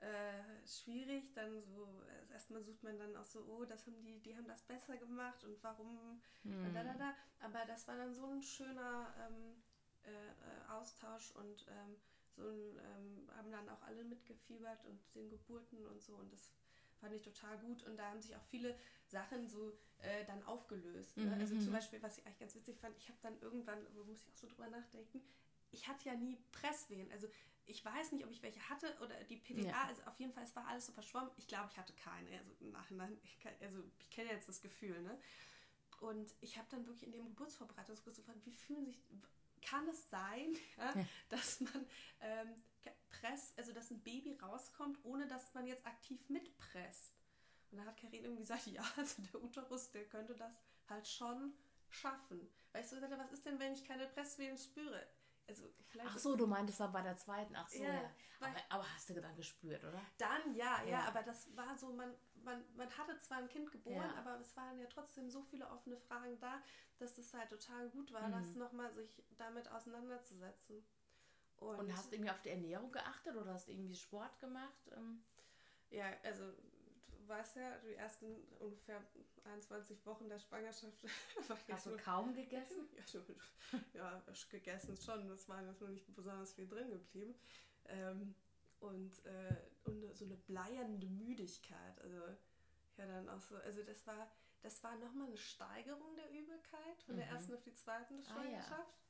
äh, 0.00 0.66
schwierig. 0.66 1.32
Dann 1.34 1.62
so, 1.62 2.02
äh, 2.08 2.32
erstmal 2.32 2.62
sucht 2.62 2.82
man 2.82 2.98
dann 2.98 3.16
auch 3.16 3.24
so, 3.24 3.44
oh, 3.46 3.64
das 3.64 3.86
haben 3.86 4.00
die, 4.02 4.20
die 4.20 4.36
haben 4.36 4.46
das 4.46 4.62
besser 4.62 4.96
gemacht 4.96 5.42
und 5.44 5.62
warum 5.62 6.20
mhm. 6.42 6.66
und 6.66 6.74
da, 6.74 6.84
da, 6.84 6.94
da. 6.94 7.14
Aber 7.40 7.64
das 7.66 7.86
war 7.88 7.96
dann 7.96 8.14
so 8.14 8.26
ein 8.26 8.42
schöner 8.42 9.14
ähm, 9.26 9.62
äh, 10.04 10.10
äh, 10.10 10.70
Austausch 10.70 11.32
und 11.32 11.66
ähm, 11.68 11.96
so 12.36 12.48
ein, 12.48 12.78
ähm, 12.78 13.30
haben 13.36 13.50
dann 13.50 13.68
auch 13.68 13.82
alle 13.82 14.04
mitgefiebert 14.04 14.84
und 14.84 15.00
den 15.14 15.30
Geburten 15.30 15.86
und 15.86 16.02
so 16.02 16.14
und 16.16 16.32
das 16.32 16.52
fand 17.00 17.14
ich 17.14 17.22
total 17.22 17.58
gut 17.58 17.82
und 17.84 17.96
da 17.96 18.10
haben 18.10 18.20
sich 18.20 18.34
auch 18.34 18.44
viele 18.44 18.74
Sachen 19.06 19.48
so 19.48 19.72
äh, 19.98 20.24
dann 20.26 20.42
aufgelöst. 20.44 21.16
Ne? 21.16 21.26
Mhm. 21.26 21.40
Also 21.40 21.54
zum 21.56 21.68
mhm. 21.68 21.72
Beispiel, 21.72 22.02
was 22.02 22.18
ich 22.18 22.26
eigentlich 22.26 22.38
ganz 22.38 22.54
witzig 22.54 22.78
fand, 22.80 22.96
ich 22.96 23.08
habe 23.08 23.18
dann 23.22 23.38
irgendwann, 23.40 23.78
muss 24.06 24.20
ich 24.22 24.28
auch 24.28 24.36
so 24.36 24.46
drüber 24.48 24.68
nachdenken, 24.68 25.22
ich 25.70 25.86
hatte 25.88 26.08
ja 26.08 26.14
nie 26.14 26.36
Presswehen. 26.52 27.10
Also 27.12 27.28
ich 27.66 27.84
weiß 27.84 28.12
nicht, 28.12 28.24
ob 28.24 28.30
ich 28.30 28.42
welche 28.42 28.68
hatte 28.68 28.96
oder 29.00 29.14
die 29.24 29.36
PDA, 29.36 29.68
ja. 29.68 29.84
also 29.84 30.02
auf 30.02 30.18
jeden 30.18 30.32
Fall, 30.32 30.44
es 30.44 30.54
war 30.54 30.66
alles 30.66 30.86
so 30.86 30.92
verschwommen. 30.92 31.30
Ich 31.36 31.46
glaube, 31.46 31.68
ich 31.70 31.78
hatte 31.78 31.92
keine. 31.94 32.38
Also 32.38 32.52
im 32.60 32.70
Nachhinein, 32.70 33.18
ich 33.22 33.38
also 33.60 33.82
ich 33.98 34.10
kenne 34.10 34.30
jetzt 34.30 34.48
das 34.48 34.60
Gefühl, 34.60 35.00
ne? 35.02 35.18
Und 36.00 36.34
ich 36.40 36.58
habe 36.58 36.68
dann 36.70 36.86
wirklich 36.86 37.04
in 37.04 37.12
dem 37.12 37.24
Geburtsvorbereitungskurs 37.24 38.16
gefragt, 38.16 38.40
wie 38.44 38.52
fühlen 38.52 38.84
sich, 38.84 39.00
kann 39.62 39.88
es 39.88 40.10
sein, 40.10 40.54
ja, 40.76 40.92
ja. 40.94 41.06
dass 41.28 41.60
man 41.60 41.86
ähm, 42.20 42.62
presst, 43.08 43.56
also 43.58 43.72
dass 43.72 43.90
ein 43.90 44.02
Baby 44.02 44.34
rauskommt, 44.34 44.98
ohne 45.04 45.26
dass 45.26 45.54
man 45.54 45.66
jetzt 45.66 45.86
aktiv 45.86 46.28
mitpresst? 46.28 47.14
Und 47.70 47.78
dann 47.78 47.86
hat 47.86 47.96
Karin 47.96 48.24
irgendwie 48.24 48.42
gesagt, 48.42 48.66
ja, 48.68 48.84
also 48.96 49.22
der 49.22 49.42
Uterus, 49.42 49.90
der 49.90 50.04
könnte 50.04 50.34
das 50.34 50.54
halt 50.88 51.08
schon 51.08 51.54
schaffen. 51.88 52.48
Weil 52.72 52.82
ich 52.82 52.88
so 52.88 52.96
gesagt 52.96 53.12
habe, 53.12 53.22
was 53.22 53.32
ist 53.32 53.46
denn, 53.46 53.58
wenn 53.58 53.72
ich 53.72 53.84
keine 53.84 54.06
Presswehen 54.06 54.58
spüre? 54.58 55.06
Also 55.46 55.68
vielleicht 55.88 56.10
Ach 56.10 56.18
so, 56.18 56.36
du 56.36 56.46
meintest 56.46 56.80
dann 56.80 56.92
bei 56.92 57.02
der 57.02 57.16
zweiten. 57.16 57.54
Ach 57.56 57.68
so, 57.68 57.82
Ja, 57.82 57.94
ja. 57.94 58.10
Aber, 58.40 58.56
aber 58.70 58.94
hast 58.94 59.08
du 59.10 59.20
dann 59.20 59.36
gespürt, 59.36 59.82
oder? 59.84 60.00
Dann 60.18 60.54
ja, 60.54 60.82
ja, 60.84 60.90
Ja. 60.90 61.08
aber 61.08 61.22
das 61.22 61.54
war 61.56 61.76
so, 61.76 61.92
man, 61.92 62.14
man, 62.42 62.64
man 62.76 62.90
hatte 62.98 63.18
zwar 63.20 63.38
ein 63.38 63.48
Kind 63.48 63.70
geboren, 63.70 63.96
Ja. 63.96 64.14
aber 64.16 64.38
es 64.40 64.56
waren 64.56 64.78
ja 64.78 64.86
trotzdem 64.86 65.30
so 65.30 65.42
viele 65.42 65.68
offene 65.70 65.96
Fragen 65.98 66.38
da, 66.40 66.62
dass 66.98 67.18
es 67.18 67.32
halt 67.34 67.50
total 67.50 67.88
gut 67.90 68.12
war, 68.12 68.28
Mhm. 68.28 68.32
das 68.32 68.54
nochmal 68.54 68.92
sich 68.94 69.22
damit 69.36 69.70
auseinanderzusetzen. 69.70 70.84
Und, 71.56 71.78
Und 71.78 71.96
hast 71.96 72.10
du 72.10 72.16
irgendwie 72.16 72.30
auf 72.30 72.42
die 72.42 72.50
Ernährung 72.50 72.90
geachtet 72.90 73.36
oder 73.36 73.54
hast 73.54 73.68
du 73.68 73.72
irgendwie 73.72 73.94
Sport 73.94 74.38
gemacht? 74.40 74.90
Ähm, 74.96 75.22
ja, 75.90 76.06
also 76.24 76.52
du 77.24 77.28
weißt 77.28 77.56
ja, 77.56 77.78
die 77.78 77.94
ersten 77.94 78.26
ungefähr 78.58 79.02
21 79.44 80.04
Wochen 80.06 80.28
der 80.28 80.38
Schwangerschaft 80.38 81.02
war 81.48 81.58
Hast 81.70 81.86
du 81.86 81.96
kaum 81.96 82.34
gegessen? 82.34 82.88
Ja, 82.96 83.06
so, 83.06 83.24
ja, 83.94 84.22
gegessen 84.50 84.96
schon. 84.96 85.28
Das 85.28 85.48
war 85.48 85.62
jetzt 85.62 85.80
nur 85.80 85.90
nicht 85.90 86.14
besonders 86.14 86.52
viel 86.54 86.68
drin 86.68 86.90
geblieben. 86.90 87.34
Ähm, 87.86 88.34
und, 88.80 89.24
äh, 89.24 89.56
und 89.84 90.14
so 90.14 90.24
eine 90.26 90.36
bleiernde 90.36 91.06
Müdigkeit. 91.08 92.00
Also 92.02 92.18
ja 92.96 93.06
dann 93.06 93.28
auch 93.28 93.40
so, 93.40 93.56
also 93.56 93.82
das 93.82 94.06
war, 94.06 94.30
das 94.62 94.82
war 94.84 94.96
nochmal 94.96 95.26
eine 95.28 95.36
Steigerung 95.36 96.14
der 96.16 96.30
Übelkeit 96.30 97.02
von 97.06 97.16
der 97.16 97.26
Mhm. 97.26 97.32
ersten 97.32 97.54
auf 97.54 97.62
die 97.62 97.74
zweite 97.74 98.14
Ah, 98.14 98.18
ja. 98.18 98.22
Schwangerschaft. 98.22 99.00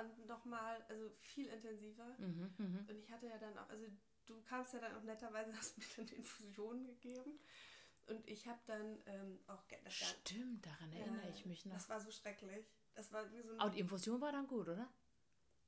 Und 0.00 0.26
nochmal, 0.26 0.82
also 0.88 1.10
viel 1.20 1.48
intensiver. 1.48 2.14
Mhm, 2.18 2.54
mhm. 2.56 2.86
Und 2.88 2.96
ich 2.98 3.10
hatte 3.10 3.26
ja 3.26 3.36
dann 3.38 3.56
auch, 3.58 3.68
also 3.68 3.86
du 4.26 4.40
kamst 4.42 4.72
ja 4.74 4.80
dann 4.80 4.94
auch 4.96 5.02
netterweise, 5.02 5.52
hast 5.56 5.78
mir 5.78 5.84
dann 5.96 6.08
Infusionen 6.08 6.84
gegeben. 6.86 7.38
Und 8.06 8.26
ich 8.28 8.46
habe 8.48 8.58
dann 8.66 9.00
ähm, 9.06 9.38
auch 9.46 9.62
das, 9.84 9.94
Stimmt, 9.94 10.66
daran 10.66 10.92
erinnere 10.92 11.28
ich 11.30 11.46
mich 11.46 11.64
noch. 11.66 11.74
das 11.74 11.88
war 11.88 12.00
so 12.00 12.10
schrecklich. 12.10 12.66
Das 12.94 13.12
war 13.12 13.30
wie 13.32 13.40
so 13.42 13.52
ein 13.52 13.60
Aber 13.60 13.70
die 13.70 13.80
Infusion 13.80 14.20
war 14.20 14.32
dann 14.32 14.46
gut, 14.46 14.68
oder? 14.68 14.88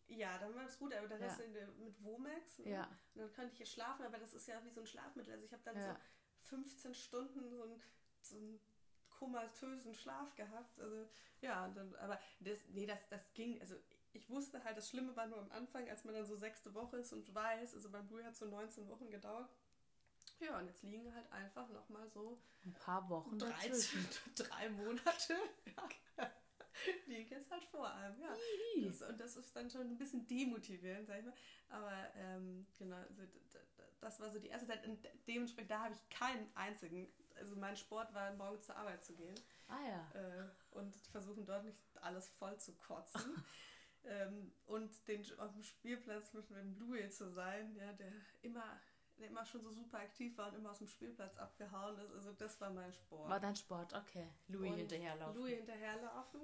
Ja, 0.09 0.37
dann 0.39 0.55
war 0.55 0.67
es 0.67 0.79
gut, 0.79 0.93
aber 0.93 1.09
dann 1.09 1.21
Ja. 1.23 1.29
hast 1.29 1.41
du 1.41 1.45
mit 1.79 2.03
Womex. 2.05 2.59
ne? 2.59 2.71
Ja. 2.71 2.85
Und 3.15 3.21
dann 3.23 3.33
konnte 3.35 3.53
ich 3.53 3.57
hier 3.59 3.67
schlafen, 3.67 4.05
aber 4.05 4.19
das 4.19 4.35
ist 4.35 4.47
ja 4.49 4.63
wie 4.65 4.71
so 4.71 4.81
ein 4.81 4.87
Schlafmittel. 4.87 5.33
Also 5.33 5.45
ich 5.47 5.53
habe 5.53 5.63
dann 5.63 5.77
Ja. 5.77 5.95
so 5.95 6.01
15 6.49 6.95
Stunden 6.95 7.49
so, 7.49 7.63
ein, 7.63 7.81
so 8.21 8.37
einen 8.37 8.61
komatösen 9.09 9.95
Schlaf 9.95 10.35
gehabt. 10.35 10.79
Also 10.81 11.09
ja, 11.41 11.65
und 11.65 11.77
dann, 11.77 11.95
aber 11.97 12.21
das, 12.41 12.59
nee, 12.69 12.85
das, 12.87 12.99
das 13.09 13.33
ging. 13.33 13.61
Also 13.61 13.77
ich 14.15 14.29
wusste 14.31 14.63
halt, 14.65 14.77
das 14.77 14.89
Schlimme 14.89 15.15
war 15.17 15.27
nur 15.27 15.39
am 15.39 15.51
Anfang, 15.53 15.89
als 15.89 16.05
man 16.05 16.15
dann 16.15 16.25
so 16.25 16.37
sechste 16.37 16.73
Woche 16.75 16.99
ist 16.99 17.13
und 17.13 17.35
weiß, 17.35 17.75
also 17.75 17.91
beim 17.91 18.07
Blue 18.07 18.23
hat 18.25 18.37
so 18.37 18.47
19 18.47 18.89
Wochen 18.89 19.11
gedauert. 19.11 19.49
Ja, 20.41 20.59
und 20.59 20.67
jetzt 20.67 20.83
liegen 20.83 21.15
halt 21.15 21.31
einfach 21.33 21.69
nochmal 21.69 22.09
so 22.09 22.39
Ein 22.65 22.73
paar 22.75 23.09
Wochen 23.09 23.39
13, 23.39 23.71
dazwischen. 23.71 24.09
drei 24.37 24.69
Monate. 24.71 25.35
Ja. 26.17 26.31
Liegen 27.07 27.31
jetzt 27.31 27.51
halt 27.51 27.65
vor 27.65 27.87
allem, 27.89 28.21
ja. 28.21 28.35
Das, 28.85 29.03
und 29.03 29.21
das 29.21 29.37
ist 29.37 29.55
dann 29.55 29.71
schon 29.71 29.83
ein 29.83 29.97
bisschen 29.97 30.27
demotivierend, 30.27 31.07
sag 31.07 31.19
ich 31.21 31.25
mal. 31.25 31.35
Aber 31.69 31.93
ähm, 32.17 32.67
genau, 32.79 32.97
also, 32.97 33.23
das 34.01 34.21
war 34.21 34.31
so 34.31 34.39
die 34.39 34.49
erste 34.49 34.67
Zeit. 34.67 34.85
Und 34.87 34.99
dementsprechend, 35.27 35.71
da 35.71 35.85
habe 35.85 35.95
ich 35.95 36.09
keinen 36.11 36.51
einzigen. 36.57 37.13
Also 37.37 37.57
mein 37.57 37.77
Sport 37.77 38.13
war, 38.15 38.33
morgens 38.35 38.67
zur 38.67 38.77
Arbeit 38.77 39.05
zu 39.05 39.15
gehen 39.15 39.35
Ah 39.69 39.81
ja. 39.89 40.21
äh, 40.21 40.49
und 40.73 40.95
versuchen 41.11 41.45
dort 41.47 41.65
nicht 41.65 41.79
alles 42.01 42.29
voll 42.29 42.57
zu 42.59 42.73
kotzen. 42.75 43.21
ähm, 44.07 44.53
und 44.67 45.07
den, 45.09 45.25
auf 45.39 45.53
dem 45.53 45.63
Spielplatz 45.63 46.33
mit 46.33 46.49
dem 46.51 46.79
Louis 46.79 47.17
zu 47.17 47.31
sein, 47.31 47.75
ja, 47.77 47.93
der 47.93 48.13
immer, 48.43 48.81
der 49.19 49.29
immer 49.29 49.45
schon 49.45 49.63
so 49.63 49.71
super 49.71 49.99
aktiv 49.99 50.37
war 50.39 50.49
und 50.49 50.57
immer 50.57 50.71
aus 50.71 50.79
dem 50.79 50.89
Spielplatz 50.89 51.37
abgehauen 51.37 51.99
ist. 51.99 52.13
Also 52.13 52.33
das 52.33 52.61
war 52.61 52.71
mein 52.71 52.93
Sport. 52.93 53.29
War 53.31 53.41
dein 53.41 53.57
Sport, 53.57 53.93
okay. 53.95 54.29
Louis 54.49 54.71
Und 54.73 54.77
hinterherlaufen. 54.79 55.41
Louis 55.41 55.57
hinterherlaufen. 55.57 56.41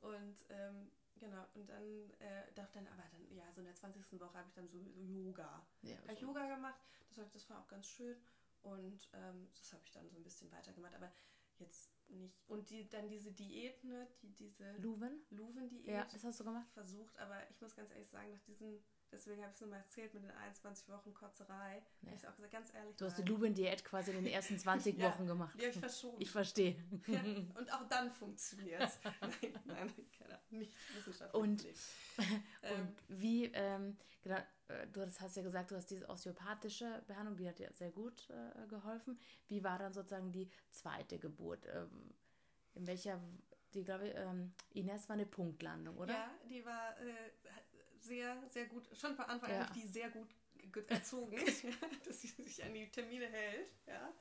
Und 0.00 0.36
ähm, 0.48 0.90
genau, 1.16 1.44
und 1.54 1.68
dann, 1.68 2.10
äh, 2.20 2.50
doch 2.54 2.68
dann, 2.70 2.86
aber 2.88 3.02
dann, 3.12 3.34
ja, 3.36 3.50
so 3.52 3.60
in 3.60 3.66
der 3.66 3.74
20. 3.74 4.18
Woche 4.20 4.38
habe 4.38 4.48
ich 4.48 4.54
dann 4.54 4.68
so, 4.68 4.78
so 4.82 5.00
Yoga. 5.02 5.66
Ja, 5.82 5.98
Habe 6.02 6.12
ich. 6.14 6.20
Yoga 6.20 6.46
gemacht, 6.54 6.80
das, 7.08 7.18
war- 7.18 7.26
das 7.32 7.50
war 7.50 7.60
auch 7.60 7.68
ganz 7.68 7.86
schön. 7.86 8.16
Und 8.62 9.08
ähm, 9.14 9.48
das 9.54 9.72
habe 9.72 9.82
ich 9.84 9.90
dann 9.92 10.08
so 10.10 10.16
ein 10.18 10.22
bisschen 10.22 10.50
weitergemacht, 10.52 10.94
aber 10.94 11.10
jetzt 11.58 11.90
nicht. 12.10 12.38
Und 12.48 12.70
die, 12.70 12.88
dann 12.88 13.08
diese 13.08 13.32
Diät, 13.32 13.82
ne, 13.84 14.08
die, 14.22 14.32
diese 14.32 14.72
Luven? 14.78 15.20
Luven-Diät 15.30 15.86
Ja, 15.86 16.04
das 16.12 16.24
hast 16.24 16.40
du 16.40 16.44
gemacht? 16.44 16.70
versucht, 16.72 17.18
aber 17.18 17.48
ich 17.50 17.60
muss 17.60 17.74
ganz 17.74 17.90
ehrlich 17.90 18.08
sagen, 18.10 18.30
nach 18.32 18.42
diesen, 18.42 18.82
deswegen 19.12 19.42
habe 19.42 19.50
ich 19.50 19.54
es 19.56 19.60
nur 19.60 19.70
mal 19.70 19.76
erzählt 19.78 20.12
mit 20.14 20.22
den 20.24 20.30
21 20.30 20.88
Wochen 20.88 21.12
Kotzerei, 21.14 21.82
habe 22.06 22.16
ich 22.16 22.26
auch 22.26 22.34
gesagt, 22.36 22.52
ganz 22.52 22.74
ehrlich, 22.74 22.96
Du 22.96 23.04
hast 23.06 23.16
die 23.18 23.22
nein. 23.22 23.32
Luven-Diät 23.32 23.84
quasi 23.84 24.10
in 24.12 24.24
den 24.24 24.32
ersten 24.32 24.58
20 24.58 24.96
Ja, 24.98 25.10
Wochen 25.10 25.26
gemacht. 25.26 25.54
Die 25.56 25.62
habe 25.62 25.70
ich 25.70 25.78
verschoben. 25.78 26.16
Ich 26.20 26.30
verstehe. 26.30 26.76
Ja, 27.06 27.20
und 27.58 27.72
auch 27.72 27.88
dann 27.88 28.10
funktioniert 28.10 28.82
es. 28.82 28.98
nein, 29.20 29.58
nein, 29.64 29.94
keine 30.18 30.34
Ahnung, 30.34 30.44
nicht 30.50 30.72
wissenschaftlich. 30.96 31.34
Und-. 31.42 31.64
Ähm, 32.62 32.80
Und 32.80 32.96
wie, 33.20 33.46
ähm, 33.46 33.96
genau, 34.22 34.36
äh, 34.68 34.86
du 34.92 35.00
hast, 35.00 35.20
hast 35.20 35.36
ja 35.36 35.42
gesagt, 35.42 35.70
du 35.70 35.76
hast 35.76 35.90
diese 35.90 36.08
osteopathische 36.08 37.02
Behandlung, 37.06 37.36
die 37.36 37.48
hat 37.48 37.58
dir 37.58 37.72
sehr 37.72 37.90
gut 37.90 38.28
äh, 38.30 38.66
geholfen. 38.68 39.18
Wie 39.48 39.64
war 39.64 39.78
dann 39.78 39.92
sozusagen 39.92 40.30
die 40.32 40.50
zweite 40.70 41.18
Geburt? 41.18 41.66
Ähm, 41.72 42.14
in 42.74 42.86
welcher, 42.86 43.20
die 43.74 43.82
glaube 43.82 44.08
ich, 44.08 44.14
ähm, 44.16 44.52
Ines 44.70 45.08
war 45.08 45.14
eine 45.14 45.26
Punktlandung, 45.26 45.96
oder? 45.96 46.12
Ja, 46.12 46.30
die 46.48 46.64
war 46.64 46.96
äh, 47.00 47.30
sehr, 48.00 48.42
sehr 48.48 48.66
gut, 48.66 48.88
schon 48.96 49.14
von 49.14 49.24
Anfang 49.26 49.50
Ja. 49.50 49.62
an 49.66 49.72
die 49.74 49.86
sehr 49.86 50.10
gut 50.10 50.28
ge- 50.72 50.84
erzogen, 50.88 51.36
dass 52.04 52.20
sie 52.20 52.28
sich 52.28 52.62
an 52.64 52.74
die 52.74 52.90
Termine 52.90 53.26
hält. 53.26 53.70
Ja. 53.86 54.12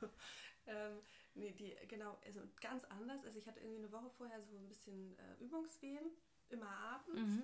ähm, 0.66 1.00
nee, 1.34 1.52
die, 1.52 1.76
genau, 1.88 2.18
also 2.24 2.40
ganz 2.60 2.84
anders. 2.84 3.24
Also 3.24 3.38
ich 3.38 3.46
hatte 3.46 3.60
irgendwie 3.60 3.78
eine 3.78 3.92
Woche 3.92 4.10
vorher 4.10 4.42
so 4.42 4.56
ein 4.56 4.68
bisschen 4.68 5.18
äh, 5.18 5.44
Übungswehen, 5.44 6.10
immer 6.50 6.68
abends. 6.70 7.20
Mhm. 7.20 7.42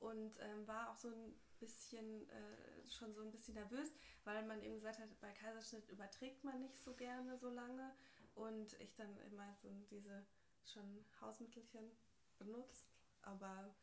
und 0.00 0.38
ähm, 0.40 0.66
war 0.66 0.90
auch 0.90 0.96
so 0.96 1.08
ein 1.08 1.34
bisschen 1.58 2.28
äh, 2.30 2.86
schon 2.88 3.12
so 3.14 3.22
ein 3.22 3.32
bisschen 3.32 3.54
nervös, 3.54 3.92
weil 4.24 4.44
man 4.46 4.62
eben 4.62 4.76
gesagt 4.76 5.00
hat, 5.00 5.20
bei 5.20 5.32
Kaiserschnitt 5.32 5.88
überträgt 5.88 6.44
man 6.44 6.60
nicht 6.60 6.78
so 6.78 6.94
gerne 6.94 7.36
so 7.38 7.50
lange 7.50 7.92
und 8.36 8.74
ich 8.80 8.94
dann 8.94 9.16
immer 9.22 9.52
so 9.60 9.68
diese 9.90 10.24
schon 10.64 11.04
Hausmittelchen 11.20 11.90
benutzt, 12.38 12.92
aber 13.22 13.74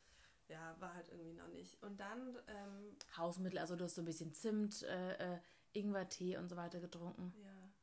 ja, 0.47 0.75
war 0.79 0.93
halt 0.93 1.09
irgendwie 1.09 1.33
noch 1.33 1.47
nicht. 1.47 1.81
Und 1.83 1.99
dann, 1.99 2.37
ähm, 2.47 2.97
Hausmittel, 3.17 3.59
also 3.59 3.75
du 3.75 3.83
hast 3.85 3.95
so 3.95 4.01
ein 4.01 4.05
bisschen 4.05 4.33
Zimt, 4.33 4.83
äh, 4.83 5.35
äh, 5.35 5.39
Ingwertee 5.73 6.37
und 6.37 6.47
so 6.49 6.55
weiter 6.55 6.79
getrunken. 6.79 7.33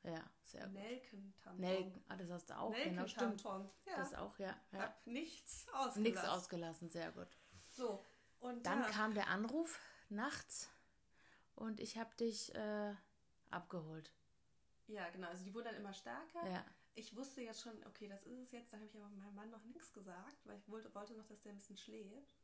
ja, 0.02 0.12
Ja, 0.12 0.30
sehr 0.44 0.64
gut. 0.64 0.74
Nelkentampon. 0.74 1.60
Nelken, 1.60 2.04
ah, 2.08 2.16
das 2.16 2.30
hast 2.30 2.50
du 2.50 2.58
auch, 2.58 2.72
genau. 2.72 3.02
Nelkentampon. 3.02 3.70
Ja, 3.86 3.96
Das 3.96 4.14
auch, 4.14 4.38
ja. 4.38 4.56
ja. 4.72 4.78
hab 4.80 5.06
nichts 5.06 5.66
ausgelassen. 5.68 6.02
Nichts 6.02 6.24
ausgelassen, 6.24 6.90
sehr 6.90 7.12
gut. 7.12 7.28
So, 7.68 8.02
und 8.40 8.66
Dann 8.66 8.80
ja, 8.80 8.88
kam 8.88 9.14
der 9.14 9.28
Anruf 9.28 9.78
nachts 10.08 10.68
und 11.54 11.80
ich 11.80 11.96
habe 11.98 12.14
dich 12.16 12.54
äh, 12.54 12.94
abgeholt. 13.50 14.10
ja, 14.86 15.08
genau, 15.10 15.28
also 15.28 15.44
die 15.44 15.54
wurden 15.54 15.66
dann 15.66 15.76
immer 15.76 15.92
stärker. 15.92 16.46
Ja. 16.50 16.64
Ich 16.94 17.16
wusste 17.16 17.40
jetzt 17.40 17.62
schon, 17.62 17.72
okay, 17.86 18.08
das 18.08 18.22
ist 18.24 18.38
es 18.38 18.52
jetzt. 18.52 18.72
Da 18.72 18.76
habe 18.76 18.86
ich 18.86 18.94
aber 18.94 19.08
meinem 19.08 19.34
Mann 19.34 19.50
noch 19.50 19.64
nichts 19.64 19.92
gesagt, 19.92 20.44
weil 20.44 20.58
ich 20.58 20.68
wollte, 20.68 20.94
wollte 20.94 21.14
noch, 21.14 21.26
dass 21.26 21.40
der 21.42 21.52
ein 21.52 21.56
bisschen 21.56 21.78
schläft. 21.78 22.41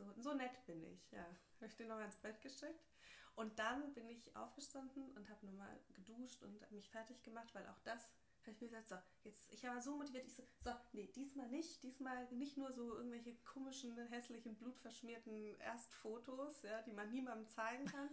So, 0.00 0.22
so 0.22 0.34
nett 0.34 0.64
bin 0.66 0.82
ich, 0.82 1.10
ja. 1.12 1.26
Habe 1.56 1.66
ich 1.66 1.76
den 1.76 1.88
noch 1.88 2.00
ins 2.00 2.18
Bett 2.18 2.40
geschickt. 2.40 2.88
Und 3.36 3.58
dann 3.58 3.92
bin 3.94 4.08
ich 4.08 4.34
aufgestanden 4.34 5.10
und 5.12 5.28
habe 5.28 5.46
nochmal 5.46 5.78
geduscht 5.94 6.42
und 6.42 6.70
mich 6.72 6.90
fertig 6.90 7.22
gemacht, 7.22 7.54
weil 7.54 7.66
auch 7.68 7.78
das 7.84 8.10
habe 8.42 8.52
ich 8.52 8.60
mir 8.60 8.68
gesagt, 8.68 8.88
so, 8.88 8.96
jetzt, 9.24 9.52
ich 9.52 9.62
war 9.64 9.80
so 9.80 9.96
motiviert, 9.96 10.26
ich 10.26 10.34
so, 10.34 10.42
so, 10.64 10.70
nee, 10.92 11.06
diesmal 11.14 11.48
nicht, 11.48 11.82
diesmal 11.82 12.26
nicht 12.32 12.56
nur 12.56 12.72
so 12.72 12.96
irgendwelche 12.96 13.34
komischen, 13.44 13.96
hässlichen, 14.08 14.56
blutverschmierten 14.56 15.58
Erstfotos, 15.60 16.62
ja, 16.62 16.80
die 16.82 16.92
man 16.92 17.10
niemandem 17.10 17.46
zeigen 17.46 17.84
kann. 17.84 18.08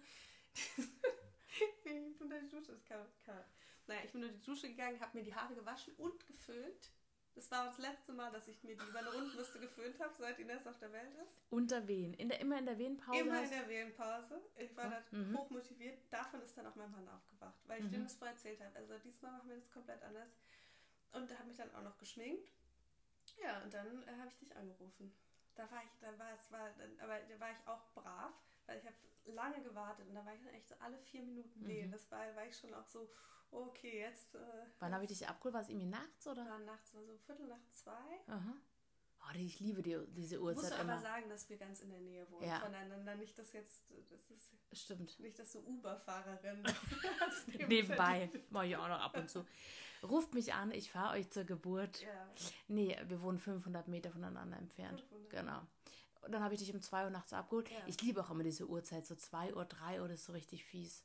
ich 1.59 1.83
bin 1.83 2.13
unter 2.19 2.39
die 2.39 2.49
Dusche, 2.49 2.73
das 2.73 2.83
kann, 2.85 3.05
kann. 3.25 3.43
Naja, 3.87 4.01
ich 4.03 4.11
bin 4.11 4.23
unter 4.23 4.35
die 4.35 4.43
Dusche 4.43 4.69
gegangen, 4.69 4.99
habe 4.99 5.17
mir 5.17 5.23
die 5.23 5.33
Haare 5.33 5.55
gewaschen 5.55 5.93
und 5.95 6.25
geföhnt. 6.27 6.91
Das 7.37 7.51
war 7.51 7.65
das 7.65 7.77
letzte 7.77 8.13
Mal, 8.13 8.31
dass 8.31 8.47
ich 8.47 8.63
mir 8.63 8.75
die 8.75 8.83
über 8.83 8.97
eine 8.97 9.13
Rundbürste 9.13 9.59
geföhnt 9.59 9.99
habe, 9.99 10.11
seit 10.17 10.39
Ines 10.39 10.65
auf 10.65 10.79
der 10.79 10.91
Welt 10.91 11.13
ist. 11.21 11.31
Unter 11.51 11.87
Wehen. 11.87 12.15
In 12.15 12.29
der, 12.29 12.39
immer 12.39 12.57
in 12.57 12.65
der 12.65 12.79
Wehenpause. 12.79 13.19
Immer 13.19 13.43
in 13.43 13.49
der 13.51 13.69
Wehenpause. 13.69 14.41
Ich 14.57 14.75
war 14.75 14.89
da 14.89 15.03
Mhm. 15.11 15.37
hochmotiviert. 15.37 15.99
Davon 16.09 16.41
ist 16.41 16.57
dann 16.57 16.65
auch 16.65 16.73
mein 16.73 16.89
Mann 16.91 17.07
aufgewacht, 17.07 17.53
weil 17.67 17.83
ich 17.85 17.91
dem 17.91 18.03
das 18.05 18.15
vorher 18.15 18.33
erzählt 18.35 18.59
habe. 18.59 18.75
Also 18.75 18.97
diesmal 19.05 19.33
machen 19.33 19.49
wir 19.49 19.55
das 19.57 19.69
komplett 19.69 20.01
anders. 20.01 20.29
Und 21.13 21.29
da 21.29 21.35
habe 21.35 21.47
mich 21.47 21.57
dann 21.57 21.73
auch 21.75 21.83
noch 21.83 21.97
geschminkt. 21.99 22.49
Ja, 23.39 23.61
und 23.61 23.71
dann 23.71 23.85
äh, 24.07 24.17
habe 24.19 24.29
ich 24.29 24.37
dich 24.39 24.55
angerufen. 24.55 25.13
Da 25.53 25.69
war 25.69 25.83
ich, 25.83 25.91
da 26.01 26.17
war 26.17 26.33
es, 26.33 26.51
war, 26.51 26.71
dann, 26.79 26.99
aber 26.99 27.19
da 27.19 27.39
war 27.39 27.51
ich 27.51 27.67
auch 27.67 27.85
brav, 27.93 28.33
weil 28.65 28.79
ich 28.79 28.85
habe 28.85 28.95
lange 29.25 29.61
gewartet 29.61 30.07
und 30.09 30.15
da 30.15 30.25
war 30.25 30.33
ich 30.33 30.43
dann 30.43 30.55
echt 30.55 30.69
so 30.69 30.75
alle 30.79 30.97
vier 30.97 31.21
Minuten 31.21 31.67
wehen. 31.67 31.91
Das 31.91 32.09
war, 32.09 32.35
war 32.35 32.47
ich 32.47 32.57
schon 32.57 32.73
auch 32.73 32.87
so, 32.87 33.07
okay, 33.51 33.99
jetzt 34.01 34.35
äh, 34.35 34.39
Wann 34.79 34.93
habe 34.93 35.03
ich 35.03 35.09
dich 35.09 35.27
abgeholt? 35.27 35.53
War 35.53 35.61
es 35.61 35.69
irgendwie 35.69 35.87
nachts 35.87 36.27
oder? 36.27 36.45
war 36.45 36.59
nachts, 36.59 36.93
war 36.93 37.03
so 37.03 37.17
Viertel 37.17 37.47
nach 37.47 37.65
zwei. 37.69 37.91
Aha. 38.27 38.53
Oh, 39.19 39.35
ich 39.35 39.59
liebe 39.59 39.81
die, 39.81 39.97
diese 40.15 40.39
Uhrzeit 40.39 40.63
Musst 40.63 40.71
du 40.77 40.81
immer. 40.81 40.93
aber 40.93 41.01
sagen, 41.01 41.29
dass 41.29 41.49
wir 41.49 41.57
ganz 41.57 41.81
in 41.81 41.89
der 41.89 41.99
Nähe 41.99 42.29
wohnen 42.31 42.47
Ja. 42.47 42.59
voneinander. 42.59 43.15
Nicht, 43.15 43.37
dass 43.37 43.51
jetzt, 43.51 43.91
das 44.09 44.29
ist 44.29 44.51
Stimmt. 44.83 45.19
nicht, 45.19 45.37
dass 45.39 45.51
du 45.51 45.59
Uber-Fahrerin 45.59 46.63
Nebenbei. 47.67 48.29
Mache 48.49 48.67
ich 48.67 48.77
auch 48.77 48.87
noch 48.87 48.99
ab 48.99 49.17
und 49.17 49.29
zu. 49.29 49.45
Ruft 50.03 50.33
mich 50.33 50.53
an, 50.53 50.71
ich 50.71 50.91
fahre 50.91 51.17
euch 51.17 51.29
zur 51.31 51.43
Geburt. 51.43 52.01
Ja. 52.01 52.27
Nee, 52.67 52.95
wir 53.07 53.21
wohnen 53.21 53.39
500 53.39 53.87
Meter 53.87 54.11
voneinander 54.11 54.57
entfernt. 54.57 55.01
500. 55.01 55.29
Genau. 55.31 55.61
Und 56.21 56.31
dann 56.31 56.43
habe 56.43 56.53
ich 56.53 56.59
dich 56.59 56.73
um 56.73 56.81
2 56.81 57.05
Uhr 57.05 57.09
nachts 57.09 57.33
abgeholt. 57.33 57.69
Ja. 57.71 57.79
Ich 57.87 58.01
liebe 58.01 58.21
auch 58.21 58.29
immer 58.29 58.43
diese 58.43 58.67
Uhrzeit, 58.67 59.05
so 59.07 59.15
2 59.15 59.55
Uhr, 59.55 59.65
3 59.65 60.01
Uhr, 60.01 60.07
das 60.07 60.19
ist 60.19 60.25
so 60.27 60.33
richtig 60.33 60.63
fies. 60.63 61.03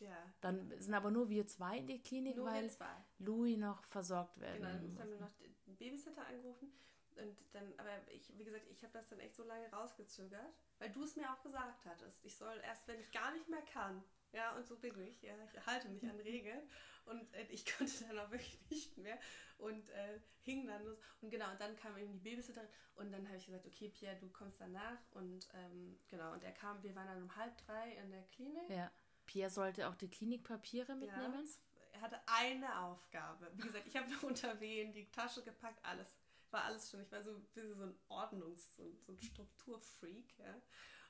Ja. 0.00 0.16
Dann 0.40 0.72
sind 0.80 0.94
aber 0.94 1.10
nur 1.10 1.28
wir 1.28 1.46
zwei 1.46 1.78
in 1.78 1.86
der 1.86 1.98
Klinik, 1.98 2.36
Nur 2.36 2.46
weil. 2.46 2.70
Louis 3.18 3.56
noch 3.58 3.82
versorgt 3.84 4.38
werden 4.40 4.56
Genau, 4.62 4.68
dann 4.72 4.90
muss. 4.90 5.00
haben 5.00 5.10
wir 5.10 5.20
noch 5.20 5.32
den 5.32 5.76
Babysitter 5.76 6.26
angerufen. 6.26 6.72
Und 7.16 7.36
dann, 7.52 7.74
aber 7.78 7.90
ich, 8.12 8.36
wie 8.38 8.44
gesagt, 8.44 8.64
ich 8.70 8.80
habe 8.84 8.92
das 8.92 9.08
dann 9.08 9.18
echt 9.18 9.34
so 9.34 9.42
lange 9.42 9.68
rausgezögert, 9.72 10.52
weil 10.78 10.90
du 10.90 11.02
es 11.02 11.16
mir 11.16 11.28
auch 11.32 11.42
gesagt 11.42 11.84
hattest. 11.84 12.24
Ich 12.24 12.36
soll 12.36 12.60
erst, 12.62 12.86
wenn 12.86 13.00
ich 13.00 13.10
gar 13.10 13.32
nicht 13.32 13.48
mehr 13.48 13.62
kann. 13.62 14.04
Ja, 14.32 14.54
und 14.56 14.66
so 14.66 14.76
bin 14.76 14.96
ich. 15.00 15.20
Ja, 15.22 15.32
ich 15.42 15.66
halte 15.66 15.88
mich 15.88 16.04
an 16.04 16.20
Regeln. 16.20 16.62
Und 17.06 17.34
äh, 17.34 17.44
ich 17.48 17.64
konnte 17.66 18.04
dann 18.04 18.18
auch 18.20 18.30
wirklich 18.30 18.60
nicht 18.70 18.96
mehr. 18.98 19.18
Und 19.56 19.88
äh, 19.90 20.20
hing 20.42 20.66
dann 20.66 20.84
los. 20.84 20.98
Und 21.20 21.30
genau, 21.30 21.50
und 21.50 21.60
dann 21.60 21.74
kam 21.76 21.96
eben 21.96 22.12
die 22.12 22.18
Babysitterin. 22.20 22.68
Und 22.94 23.10
dann 23.10 23.26
habe 23.26 23.36
ich 23.38 23.46
gesagt, 23.46 23.66
okay, 23.66 23.88
Pierre, 23.88 24.16
du 24.16 24.28
kommst 24.28 24.60
danach. 24.60 24.98
Und 25.12 25.48
ähm, 25.54 25.98
genau, 26.08 26.32
und 26.34 26.44
er 26.44 26.52
kam, 26.52 26.80
wir 26.84 26.94
waren 26.94 27.06
dann 27.08 27.22
um 27.24 27.34
halb 27.34 27.56
drei 27.66 27.94
in 27.94 28.10
der 28.12 28.22
Klinik. 28.24 28.68
Ja. 28.70 28.92
Pierre 29.28 29.50
sollte 29.50 29.88
auch 29.88 29.94
die 29.94 30.08
Klinikpapiere 30.08 30.94
mitnehmen. 30.96 31.44
Ja, 31.44 31.92
er 31.92 32.00
hatte 32.00 32.20
eine 32.26 32.80
Aufgabe. 32.80 33.50
Wie 33.54 33.62
gesagt, 33.62 33.86
ich 33.86 33.96
habe 33.96 34.08
noch 34.12 34.22
unter 34.24 34.58
Wehen 34.60 34.92
die 34.92 35.08
Tasche 35.10 35.42
gepackt, 35.44 35.84
alles. 35.84 36.16
War 36.50 36.64
alles 36.64 36.90
schon. 36.90 37.00
Ich 37.02 37.12
war 37.12 37.22
so 37.22 37.30
ein 37.30 37.42
bisschen 37.42 37.74
so 37.76 37.84
ein 37.84 37.94
Ordnungs-, 38.08 38.74
so, 38.76 38.82
ein- 38.82 38.98
so 39.06 39.12
ein 39.12 39.20
Strukturfreak. 39.20 40.38
Ja. 40.38 40.54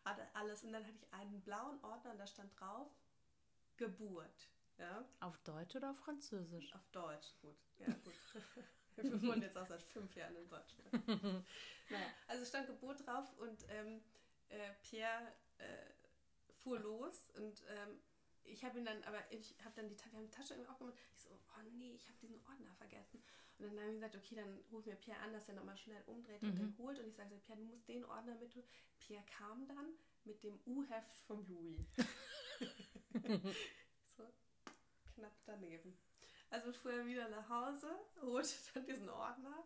Hatte 0.05 0.27
alles. 0.35 0.65
Und 0.65 0.73
dann 0.73 0.85
hatte 0.85 0.97
ich 0.97 1.13
einen 1.15 1.41
blauen 1.43 1.83
Ordner 1.85 2.11
und 2.13 2.19
da 2.19 2.27
stand 2.27 2.59
drauf 2.61 2.91
Geburt. 3.77 4.49
Ja, 4.79 5.05
Auf 5.21 5.37
Deutsch 5.39 5.75
oder 5.75 5.91
auf 5.91 5.99
Französisch? 5.99 6.73
auf 6.75 6.87
Deutsch. 6.93 7.35
Gut. 7.43 7.57
Ja, 7.79 7.87
gut. 8.05 8.15
Wir 8.97 9.23
wohnen 9.23 9.43
jetzt 9.43 9.57
auch 9.57 9.67
seit 9.67 9.83
fünf 9.83 10.15
Jahren 10.17 10.35
in 10.37 10.49
Deutschland. 10.49 10.91
naja, 11.91 12.07
also 12.29 12.45
stand 12.45 12.67
Geburt 12.67 13.05
drauf 13.07 13.33
und 13.39 13.65
ähm, 13.71 14.01
äh, 14.49 14.73
Pierre 14.83 15.33
äh, 15.59 15.65
fuhr 16.63 16.79
los 16.81 17.29
und 17.37 17.63
ähm, 17.69 18.01
ich 18.51 18.65
habe 18.65 18.79
ihn 18.79 18.85
dann, 18.85 19.03
aber 19.05 19.21
ich 19.31 19.55
habe 19.65 19.75
dann 19.77 19.89
die, 19.89 19.97
wir 19.97 20.13
haben 20.19 20.25
die 20.25 20.31
Tasche 20.31 20.55
irgendwie 20.55 20.71
aufgemacht. 20.71 20.97
Ich 21.17 21.23
so, 21.23 21.31
oh 21.31 21.63
nee, 21.73 21.93
ich 21.95 22.07
habe 22.09 22.19
diesen 22.19 22.41
Ordner 22.47 22.75
vergessen. 22.75 23.23
Und 23.59 23.67
dann 23.67 23.79
haben 23.79 23.87
wir 23.87 23.95
gesagt, 23.95 24.17
okay, 24.17 24.37
dann 24.37 24.59
ruf 24.71 24.87
mir 24.87 24.95
Pierre 24.95 25.21
an, 25.21 25.33
dass 25.33 25.49
er 25.49 25.55
nochmal 25.55 25.77
schnell 25.77 26.03
umdreht 26.07 26.43
und 26.43 26.57
den 26.57 26.79
holt. 26.79 26.99
Und 27.01 27.09
ich 27.09 27.17
sage, 27.17 27.31
so, 27.31 27.39
Pierre, 27.39 27.59
du 27.59 27.67
musst 27.67 27.89
den 27.89 28.05
Ordner 28.05 28.37
mit 28.37 28.53
tun. 28.53 28.63
Pierre 29.01 29.25
kam 29.27 29.67
dann 29.67 29.95
mit 30.25 30.43
dem 30.45 30.61
U-Heft 30.67 31.17
von 31.27 31.45
Louis. 31.49 31.81
so 34.17 34.25
knapp 35.15 35.33
daneben. 35.45 35.99
Also 36.51 36.73
fuhr 36.73 36.93
er 36.93 37.07
wieder 37.07 37.29
nach 37.29 37.49
Hause, 37.49 37.91
holte 38.23 38.55
dann 38.75 38.87
diesen 38.87 39.09
Ordner 39.09 39.65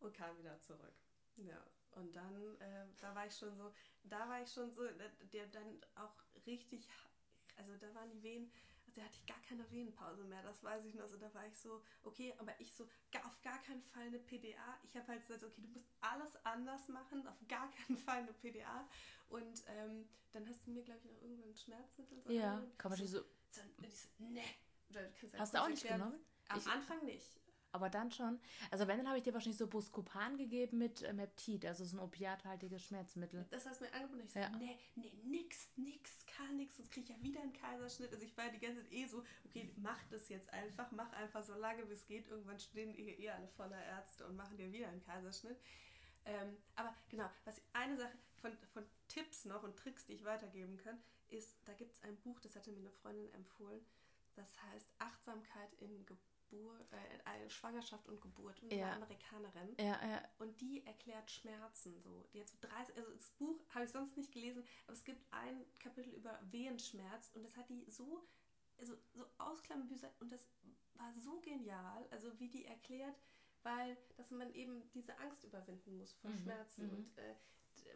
und 0.00 0.14
kam 0.14 0.36
wieder 0.38 0.58
zurück. 0.60 0.94
Ja, 1.36 1.64
und 1.92 2.14
dann, 2.14 2.60
äh, 2.60 2.86
da 3.00 3.14
war 3.14 3.26
ich 3.26 3.36
schon 3.36 3.56
so, 3.56 3.72
da 4.04 4.28
war 4.28 4.42
ich 4.42 4.52
schon 4.52 4.70
so, 4.70 4.86
der, 4.86 5.08
der 5.32 5.46
dann 5.46 5.80
auch 5.94 6.14
richtig, 6.46 6.86
also 7.62 7.76
da 7.76 7.94
waren 7.94 8.10
die 8.10 8.22
Wehen, 8.22 8.50
also 8.86 9.00
da 9.00 9.04
hatte 9.06 9.14
ich 9.16 9.26
gar 9.26 9.40
keine 9.48 9.70
Wehenpause 9.70 10.24
mehr, 10.24 10.42
das 10.42 10.62
weiß 10.62 10.84
ich 10.84 10.94
noch. 10.94 11.02
Also 11.04 11.16
da 11.16 11.32
war 11.34 11.46
ich 11.46 11.56
so, 11.56 11.82
okay, 12.02 12.34
aber 12.38 12.58
ich 12.60 12.74
so, 12.74 12.88
gar, 13.10 13.24
auf 13.26 13.40
gar 13.42 13.60
keinen 13.62 13.82
Fall 13.82 14.06
eine 14.06 14.18
PDA. 14.18 14.78
Ich 14.82 14.96
habe 14.96 15.06
halt 15.08 15.26
gesagt, 15.26 15.44
okay, 15.44 15.60
du 15.62 15.68
musst 15.68 15.86
alles 16.00 16.36
anders 16.44 16.88
machen, 16.88 17.26
auf 17.26 17.38
gar 17.48 17.70
keinen 17.70 17.96
Fall 17.98 18.18
eine 18.22 18.32
PDA. 18.32 18.88
Und 19.28 19.62
ähm, 19.68 20.08
dann 20.32 20.48
hast 20.48 20.66
du 20.66 20.70
mir, 20.72 20.82
glaube 20.82 21.00
ich, 21.04 21.06
noch 21.10 21.22
irgendwann 21.22 21.54
Schmerzmittel. 21.54 22.22
so 22.24 22.32
Ja, 22.32 22.62
kann 22.78 22.90
man 22.90 22.98
so. 22.98 23.06
so, 23.06 23.24
so, 23.50 23.60
ne. 24.18 24.42
Kannst 24.92 25.38
Hast 25.38 25.54
du 25.54 25.58
auch 25.62 25.68
nicht 25.68 25.84
erklären. 25.84 26.10
genommen? 26.10 26.24
Am 26.48 26.58
Ich- 26.58 26.66
Anfang 26.66 27.04
nicht. 27.04 27.40
Aber 27.72 27.88
dann 27.88 28.10
schon. 28.10 28.38
Also 28.70 28.86
wenn, 28.86 28.98
dann 28.98 29.08
habe 29.08 29.16
ich 29.16 29.24
dir 29.24 29.32
wahrscheinlich 29.32 29.58
so 29.58 29.66
Buscopan 29.66 30.36
gegeben 30.36 30.78
mit 30.78 31.02
äh, 31.02 31.12
Meptid, 31.14 31.64
also 31.64 31.84
so 31.84 31.96
ein 31.96 32.00
opiathaltiges 32.00 32.84
Schmerzmittel. 32.84 33.46
Das 33.50 33.66
hast 33.66 33.80
du 33.80 33.84
mir 33.84 33.94
angeboten. 33.94 34.24
Ich 34.28 34.34
Ja. 34.34 34.50
nee, 34.50 34.76
nee, 34.94 35.12
nix, 35.24 35.70
nix, 35.76 36.26
gar 36.36 36.52
nix. 36.52 36.76
Sonst 36.76 36.90
kriege 36.90 37.10
ich 37.10 37.16
ja 37.16 37.22
wieder 37.22 37.40
einen 37.40 37.54
Kaiserschnitt. 37.54 38.12
Also 38.12 38.24
ich 38.24 38.36
war 38.36 38.50
die 38.50 38.58
ganze 38.58 38.82
Zeit 38.82 38.92
eh 38.92 39.06
so, 39.06 39.24
okay, 39.46 39.72
mach 39.76 40.02
das 40.10 40.28
jetzt 40.28 40.52
einfach. 40.52 40.90
Mach 40.92 41.10
einfach 41.14 41.42
so 41.42 41.54
lange, 41.54 41.88
wie 41.88 41.94
es 41.94 42.06
geht. 42.06 42.28
Irgendwann 42.28 42.60
stehen 42.60 42.94
eh 42.94 43.12
eh 43.12 43.30
alle 43.30 43.48
voller 43.48 43.82
Ärzte 43.82 44.26
und 44.26 44.36
machen 44.36 44.58
dir 44.58 44.70
wieder 44.70 44.88
einen 44.88 45.02
Kaiserschnitt. 45.02 45.56
Ähm, 46.24 46.56
aber 46.76 46.94
genau, 47.08 47.28
was 47.44 47.60
eine 47.72 47.96
Sache 47.96 48.12
von, 48.40 48.52
von 48.72 48.84
Tipps 49.08 49.44
noch 49.44 49.62
und 49.62 49.76
Tricks, 49.76 50.04
die 50.04 50.12
ich 50.12 50.24
weitergeben 50.24 50.76
kann, 50.76 50.98
ist, 51.30 51.56
da 51.64 51.72
gibt 51.72 51.94
es 51.94 52.02
ein 52.02 52.16
Buch, 52.18 52.38
das 52.40 52.54
hatte 52.54 52.70
mir 52.70 52.80
eine 52.80 52.90
Freundin 52.90 53.32
empfohlen. 53.32 53.80
Das 54.34 54.62
heißt 54.62 54.88
Achtsamkeit 54.98 55.72
in 55.78 56.06
Geburt, 56.06 56.31
äh, 56.52 57.48
Schwangerschaft 57.50 58.08
und 58.08 58.20
Geburt. 58.20 58.62
Und 58.62 58.72
Ja. 58.72 58.86
eine 58.92 58.96
Amerikanerin. 58.96 59.74
Ja, 59.78 59.98
ja. 60.06 60.22
Und 60.38 60.60
die 60.60 60.84
erklärt 60.86 61.30
Schmerzen 61.30 62.00
so. 62.00 62.24
Die 62.32 62.40
hat 62.40 62.48
so 62.48 62.58
30, 62.60 62.96
also 62.96 63.10
das 63.12 63.30
Buch 63.30 63.58
habe 63.74 63.84
ich 63.84 63.90
sonst 63.90 64.16
nicht 64.16 64.32
gelesen, 64.32 64.64
aber 64.86 64.92
es 64.94 65.04
gibt 65.04 65.24
ein 65.32 65.64
Kapitel 65.78 66.12
über 66.14 66.38
Wehenschmerz 66.50 67.30
und 67.34 67.42
das 67.42 67.56
hat 67.56 67.68
die 67.68 67.84
so, 67.90 68.26
also 68.78 68.96
so 69.12 69.26
ausklammern 69.38 69.88
und 70.20 70.32
das 70.32 70.46
war 70.94 71.12
so 71.14 71.40
genial, 71.40 72.06
also 72.10 72.38
wie 72.38 72.48
die 72.48 72.64
erklärt, 72.66 73.16
weil 73.62 73.96
dass 74.16 74.30
man 74.30 74.52
eben 74.54 74.88
diese 74.90 75.16
Angst 75.18 75.44
überwinden 75.44 75.96
muss 75.96 76.12
vor 76.14 76.30
Mhm, 76.30 76.38
Schmerzen 76.38 76.86
mhm. 76.86 76.94
und 76.96 77.18
äh, 77.18 77.34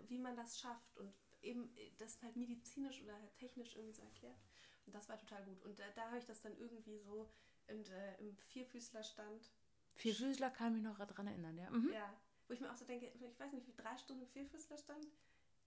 wie 0.09 0.19
man 0.19 0.37
das 0.37 0.59
schafft 0.59 0.97
und 0.97 1.13
eben 1.43 1.75
äh, 1.77 1.91
das 1.99 2.21
halt 2.23 2.37
medizinisch 2.37 3.03
oder 3.03 3.15
halt 3.19 3.35
technisch 3.35 3.75
irgendwie 3.77 3.93
so 3.95 4.03
erklärt. 4.03 4.39
Und 4.87 4.95
das 4.95 5.09
war 5.09 5.19
total 5.19 5.45
gut. 5.45 5.61
Und 5.65 5.79
da, 5.81 5.91
da 5.97 6.07
habe 6.07 6.19
ich 6.19 6.25
das 6.25 6.41
dann 6.43 6.57
irgendwie 6.57 6.99
so 6.99 7.29
und, 7.69 7.89
äh, 7.91 8.17
im 8.21 8.37
Vierfüßlerstand 8.37 9.51
Vierfüßler 9.97 10.51
kann 10.51 10.75
mich 10.75 10.83
noch 10.83 10.99
dran 10.99 11.27
erinnern, 11.27 11.57
ja. 11.57 11.71
Mhm. 11.71 11.91
ja, 11.93 12.13
wo 12.49 12.53
ich 12.55 12.61
mir 12.61 12.71
auch 12.71 12.77
so 12.77 12.85
denke, 12.85 13.07
ich 13.07 13.23
weiß 13.41 13.53
nicht, 13.53 13.67
wie 13.67 13.75
drei 13.75 13.97
Stunden 13.97 14.23
im 14.23 14.29
Vierfüßler 14.29 14.77
stand. 14.77 15.07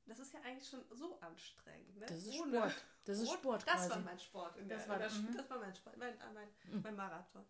Das 0.05 0.19
ist 0.19 0.33
ja 0.33 0.39
eigentlich 0.41 0.67
schon 0.67 0.83
so 0.91 1.19
anstrengend. 1.19 1.97
Ne? 1.97 2.05
Das 2.07 2.23
ist 2.25 2.39
Ohne- 2.39 2.57
Sport. 2.57 2.85
Das 3.05 3.19
ist 3.19 3.31
Sport 3.31 3.63
Das 3.67 3.73
quasi. 3.75 3.89
war 3.91 3.99
mein 3.99 4.19
Sport. 4.19 4.57
In 4.57 4.67
Das 4.69 4.85
der, 4.85 4.89
war- 4.89 4.95
in 4.95 5.01
der, 5.01 5.31
mhm. 5.31 5.37
das 5.37 5.49
war 5.49 5.59
mein 5.59 5.75
Sport, 5.75 5.97
mein, 5.97 6.13
äh, 6.19 6.33
mein, 6.33 6.81
mein 6.81 6.95
Marathon. 6.95 7.45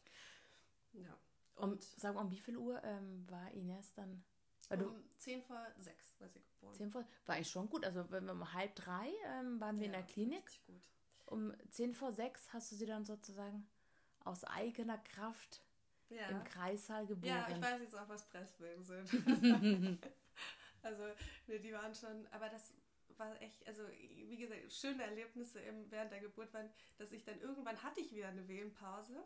Ja. 0.94 1.18
Und 1.56 1.72
Und 1.74 1.84
sag 1.84 2.16
mal, 2.16 2.22
um 2.22 2.32
wie 2.32 2.40
viel 2.40 2.58
Uhr 2.58 2.82
ähm, 2.84 3.30
war 3.30 3.52
Ines 3.52 3.94
dann? 3.94 4.24
Weil 4.70 4.78
du, 4.78 4.88
um 4.90 5.04
10 5.18 5.42
vor 5.42 5.66
6 5.78 6.20
war 6.20 6.30
sie 6.30 6.40
geboren. 6.42 6.76
10 6.76 6.92
vor, 6.92 7.06
war 7.26 7.40
ich 7.40 7.50
schon 7.50 7.70
gut. 7.70 7.84
Also 7.86 8.10
wenn 8.12 8.26
wir 8.26 8.32
um 8.34 8.54
halb 8.54 8.76
drei 8.76 9.10
ähm, 9.26 9.60
waren 9.60 9.78
wir 9.80 9.86
in 9.88 9.94
Ja, 9.94 10.00
der 10.00 10.08
Klinik. 10.08 10.46
Gut. 10.68 10.82
Um 11.26 11.54
10 11.72 11.94
vor 11.94 12.12
6 12.12 12.54
hast 12.54 12.72
du 12.72 12.76
sie 12.76 12.86
dann 12.86 13.04
sozusagen 13.06 13.70
aus 14.26 14.44
eigener 14.44 14.98
Kraft 15.00 15.62
Ja. 16.10 16.28
im 16.30 16.44
Kreissaal 16.44 17.06
geboren. 17.06 17.28
ja, 17.30 17.48
ich 17.50 17.62
weiß 17.62 17.82
jetzt 17.82 17.96
auch, 17.96 18.10
was 18.10 18.28
Presswillen 18.30 18.84
sind. 18.84 19.10
also, 20.84 21.04
ne, 21.48 21.60
die 21.60 21.74
waren 21.74 21.94
schon, 21.94 22.28
aber 22.28 22.50
das 22.50 22.74
war 23.18 23.40
echt, 23.42 23.68
also 23.68 23.84
wie 23.90 24.38
gesagt, 24.38 24.72
schöne 24.72 25.04
Erlebnisse 25.04 25.60
im, 25.60 25.90
während 25.92 26.12
der 26.12 26.22
Geburt 26.22 26.54
waren, 26.54 26.70
dass 26.98 27.12
ich 27.12 27.24
dann 27.24 27.40
irgendwann 27.42 27.82
hatte 27.84 28.00
ich 28.00 28.14
wieder 28.14 28.30
eine 28.30 28.48
Wehenpause, 28.48 29.24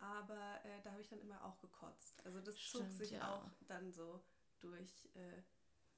aber 0.00 0.60
äh, 0.64 0.82
da 0.82 0.90
habe 0.90 1.00
ich 1.00 1.08
dann 1.08 1.20
immer 1.20 1.42
auch 1.44 1.58
gekotzt. 1.60 2.24
Also 2.26 2.40
das 2.40 2.56
zog 2.56 2.82
Stimmt, 2.82 2.96
sich 2.98 3.10
ja. 3.12 3.32
auch 3.32 3.48
dann 3.68 3.92
so 3.92 4.20
durch, 4.60 5.08
äh, 5.14 5.42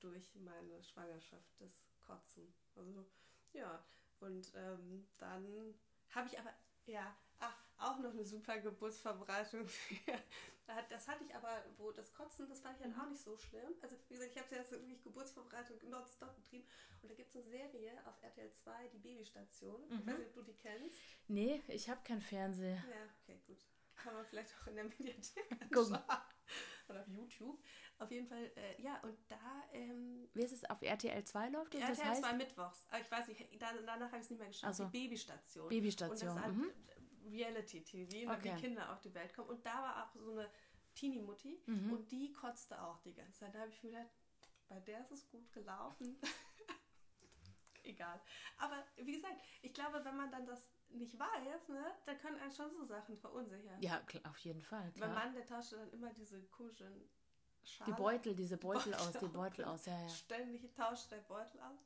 durch 0.01 0.35
meine 0.35 0.83
Schwangerschaft, 0.83 1.61
das 1.61 1.72
Kotzen. 2.07 2.53
Also 2.77 3.07
ja, 3.55 3.83
und 4.20 4.53
ähm, 4.55 5.07
dann 5.18 5.75
habe 6.11 6.29
ich 6.29 6.39
aber, 6.39 6.53
ja, 6.87 7.16
auch 7.79 7.99
noch 7.99 8.11
eine 8.11 8.25
super 8.25 8.59
Geburtsverbreitung. 8.59 9.66
das 10.89 11.09
hatte 11.09 11.25
ich 11.25 11.35
aber, 11.35 11.64
wo 11.77 11.91
das 11.93 12.12
Kotzen, 12.12 12.49
das 12.49 12.61
fand 12.61 12.77
ich 12.77 12.83
dann 12.83 12.99
auch 12.99 13.09
nicht 13.09 13.22
so 13.22 13.37
schlimm. 13.37 13.75
Also 13.83 13.97
wie 14.09 14.14
gesagt, 14.14 14.33
ich 14.35 14.43
habe 14.43 14.55
jetzt 14.55 14.70
wirklich 14.70 15.03
Geburtsvorbereitung 15.03 15.77
nonstop 15.89 16.35
betrieben. 16.37 16.66
Und 17.03 17.11
da 17.11 17.14
gibt 17.14 17.29
es 17.29 17.37
eine 17.37 17.45
Serie 17.45 17.93
auf 18.07 18.22
RTL 18.22 18.51
2, 18.51 18.89
die 18.89 18.99
Babystation. 18.99 19.85
Ich 19.91 20.07
weiß 20.07 20.18
nicht, 20.18 20.29
ob 20.29 20.35
du 20.35 20.43
die 20.43 20.57
kennst. 20.57 20.97
Nee, 21.29 21.62
ich 21.68 21.89
habe 21.89 22.01
kein 22.05 22.20
Fernseher. 22.20 22.77
Ja, 22.77 23.09
okay, 23.22 23.41
gut. 23.47 23.59
Kann 23.97 24.14
man 24.14 24.25
vielleicht 24.27 24.55
auch 24.61 24.66
in 24.66 24.77
der 24.77 24.85
Mediathek 24.85 25.49
Gucken. 25.72 25.95
anschauen. 25.95 26.18
Oder 26.89 27.01
auf 27.01 27.09
YouTube. 27.09 27.59
Auf 27.99 28.11
jeden 28.11 28.27
Fall, 28.27 28.51
äh, 28.57 28.83
ja, 28.83 29.01
und 29.03 29.16
da 29.29 29.64
ähm, 29.72 30.29
Wie 30.35 30.43
ist 30.43 30.53
es 30.53 30.64
auf 30.68 30.83
RTL 30.83 31.25
2 31.25 31.49
läuft? 31.51 31.75
Und 31.75 31.81
RTL 31.81 31.97
das 31.97 32.05
heißt 32.05 32.22
2 32.22 32.33
mittwochs. 32.35 32.87
Aber 32.91 33.01
ich 33.01 33.11
weiß 33.11 33.29
nicht, 33.29 33.47
danach 33.59 34.09
habe 34.09 34.16
ich 34.16 34.25
es 34.25 34.31
nicht 34.31 34.39
mehr 34.39 34.49
geschafft. 34.49 34.72
Ach 34.72 34.75
so. 34.75 34.85
Die 34.87 35.07
Babystation. 35.07 35.68
Babystation, 35.68 36.29
Und 36.29 36.37
das 36.37 36.45
halt 36.45 36.57
mhm. 36.57 36.72
Reality-TV, 37.31 38.31
Okay. 38.33 38.55
wie 38.57 38.61
Kinder 38.61 38.93
auf 38.93 39.01
die 39.01 39.12
Welt 39.14 39.35
kommen. 39.35 39.49
Und 39.51 39.64
da 39.64 39.75
war 39.75 40.05
auch 40.05 40.14
so 40.14 40.33
eine 40.33 40.49
Teenie-Mutti 40.95 41.61
Mhm. 41.66 41.93
und 41.93 42.11
die 42.12 42.33
kotzte 42.33 42.81
auch 42.81 43.01
die 43.01 43.14
ganze 43.14 43.41
Zeit. 43.41 43.55
Da 43.55 43.61
habe 43.61 43.70
ich 43.70 43.83
mir 43.83 43.91
gedacht, 43.91 44.11
bei 44.68 44.81
der 44.81 45.01
ist 45.01 45.11
es 45.12 45.29
gut 45.29 45.51
gelaufen. 45.53 46.16
Egal. 47.83 48.18
Aber 48.59 48.83
wie 48.97 49.12
gesagt, 49.12 49.43
ich 49.61 49.75
glaube, 49.75 50.03
wenn 50.05 50.16
man 50.16 50.31
dann 50.31 50.47
das 50.47 50.70
nicht 50.89 51.18
weiß, 51.18 51.68
ne, 51.68 51.85
da 52.07 52.14
können 52.14 52.39
einen 52.39 52.53
schon 52.53 52.70
so 52.70 52.85
Sachen 52.85 53.16
verunsichern. 53.16 53.81
ja, 53.83 54.01
auf 54.25 54.39
jeden 54.39 54.62
Fall. 54.62 54.85
Mein 54.85 54.93
Klar. 54.95 55.14
Mann, 55.14 55.35
der 55.35 55.45
tauschte 55.45 55.77
dann 55.77 55.91
immer 55.93 56.11
diese 56.14 56.41
komischen 56.45 57.11
Schale. 57.62 57.91
Die 57.93 57.97
Beutel, 58.01 58.35
diese 58.35 58.57
Beutel, 58.57 58.93
Beutel 58.93 58.95
aus, 58.95 59.12
die 59.20 59.29
Beutel 59.29 59.64
aus, 59.66 59.85
ja, 59.87 60.01
ja. 60.01 60.09
Ständig 60.09 60.72
tauscht 60.75 61.11
der 61.11 61.18
Beutel 61.18 61.61
aus. 61.61 61.79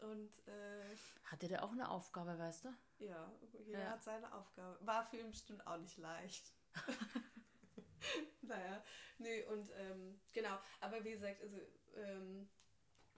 Und 0.00 0.32
äh, 0.48 0.96
hatte 1.24 1.46
der 1.46 1.62
auch 1.62 1.72
eine 1.72 1.88
Aufgabe, 1.90 2.38
weißt 2.38 2.64
du? 2.64 2.74
Ja, 3.06 3.32
jeder 3.64 3.80
ja. 3.80 3.90
hat 3.90 4.02
seine 4.02 4.32
Aufgabe. 4.34 4.78
War 4.86 5.04
für 5.04 5.18
ihn 5.18 5.30
bestimmt 5.30 5.66
auch 5.66 5.78
nicht 5.78 5.98
leicht. 5.98 6.52
naja, 8.42 8.82
nee, 9.18 9.44
und 9.44 9.70
ähm, 9.76 10.20
genau, 10.32 10.58
aber 10.80 11.04
wie 11.04 11.12
gesagt, 11.12 11.42
also 11.42 11.58
ähm, 11.96 12.48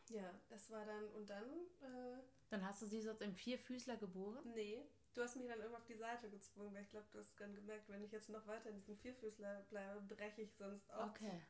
ja, 0.09 0.30
das 0.49 0.70
war 0.70 0.85
dann 0.85 1.09
und 1.12 1.28
dann. 1.28 1.49
Äh, 1.82 2.22
dann 2.51 2.64
hast 2.64 2.82
du 2.82 2.87
sie 2.87 3.01
so 3.01 3.11
im 3.12 3.35
Vierfüßler 3.35 3.97
geboren? 3.97 4.53
Nee, 4.55 4.87
du 5.14 5.22
hast 5.22 5.37
mich 5.37 5.47
dann 5.47 5.59
irgendwann 5.59 5.80
auf 5.80 5.87
die 5.87 5.97
Seite 5.97 6.30
gezwungen, 6.30 6.74
weil 6.74 6.82
ich 6.82 6.91
glaube, 6.91 7.07
du 7.12 7.18
hast 7.18 7.41
dann 7.41 7.55
gemerkt, 7.55 7.89
wenn 7.89 8.05
ich 8.05 8.12
jetzt 8.12 8.28
noch 8.28 8.47
weiter 8.47 8.70
in 8.70 8.76
diesem 8.76 8.97
Vierfüßler 8.99 9.62
bleibe, 9.70 10.01
breche 10.03 10.43
ich 10.43 10.55
sonst 10.55 10.91
auch 10.93 11.11
okay. 11.11 11.43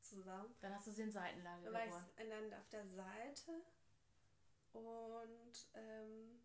zusammen. 0.00 0.54
Dann 0.60 0.74
hast 0.74 0.86
du 0.86 0.92
sie 0.92 1.02
in 1.02 1.12
Seitenlage 1.12 1.64
dann 1.64 1.72
geboren. 1.72 1.90
War 1.92 2.24
ich 2.24 2.28
dann 2.28 2.54
auf 2.54 2.68
der 2.68 2.86
Seite 2.88 3.62
und 4.72 5.68
ähm, 5.74 6.40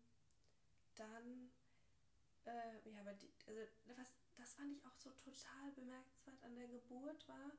dann, 0.96 1.50
äh, 2.44 2.88
ja, 2.90 3.00
aber 3.00 3.14
die, 3.14 3.32
also 3.46 3.60
was, 3.96 4.14
das 4.36 4.54
fand 4.54 4.72
ich 4.72 4.84
auch 4.84 4.96
so 4.96 5.10
total 5.10 5.72
bemerkenswert 5.74 6.42
an 6.42 6.54
der 6.54 6.68
Geburt 6.68 7.26
war, 7.28 7.52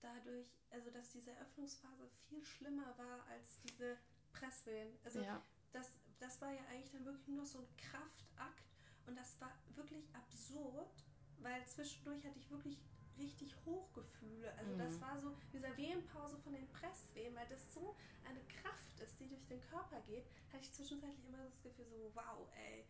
dadurch, 0.00 0.48
also 0.70 0.90
dass 0.90 1.10
diese 1.10 1.36
Öffnungsphase 1.38 2.08
viel 2.28 2.44
schlimmer 2.44 2.96
war 2.98 3.26
als 3.28 3.60
diese 3.60 3.96
Presswehen. 4.32 4.98
Also 5.04 5.20
ja. 5.20 5.42
das, 5.72 5.98
das 6.18 6.40
war 6.40 6.52
ja 6.52 6.64
eigentlich 6.70 6.90
dann 6.90 7.04
wirklich 7.04 7.28
nur 7.28 7.46
so 7.46 7.58
ein 7.60 7.76
Kraftakt 7.76 8.64
und 9.06 9.16
das 9.16 9.40
war 9.40 9.52
wirklich 9.74 10.04
absurd, 10.14 11.04
weil 11.38 11.66
zwischendurch 11.66 12.24
hatte 12.24 12.38
ich 12.38 12.50
wirklich 12.50 12.78
richtig 13.18 13.54
Hochgefühle. 13.64 14.52
Also 14.58 14.72
mhm. 14.72 14.78
das 14.78 15.00
war 15.00 15.18
so 15.18 15.36
dieser 15.52 15.76
Wehenpause 15.76 16.38
von 16.38 16.52
den 16.52 16.68
Presswehen, 16.68 17.34
weil 17.34 17.46
das 17.48 17.72
so 17.72 17.96
eine 18.28 18.40
Kraft 18.44 19.00
ist, 19.00 19.20
die 19.20 19.28
durch 19.28 19.44
den 19.46 19.60
Körper 19.60 20.00
geht, 20.06 20.24
hatte 20.52 20.62
ich 20.62 20.72
zwischenzeitlich 20.72 21.24
immer 21.26 21.44
das 21.44 21.60
Gefühl 21.62 21.86
so, 21.86 22.10
wow, 22.14 22.48
ey, 22.56 22.86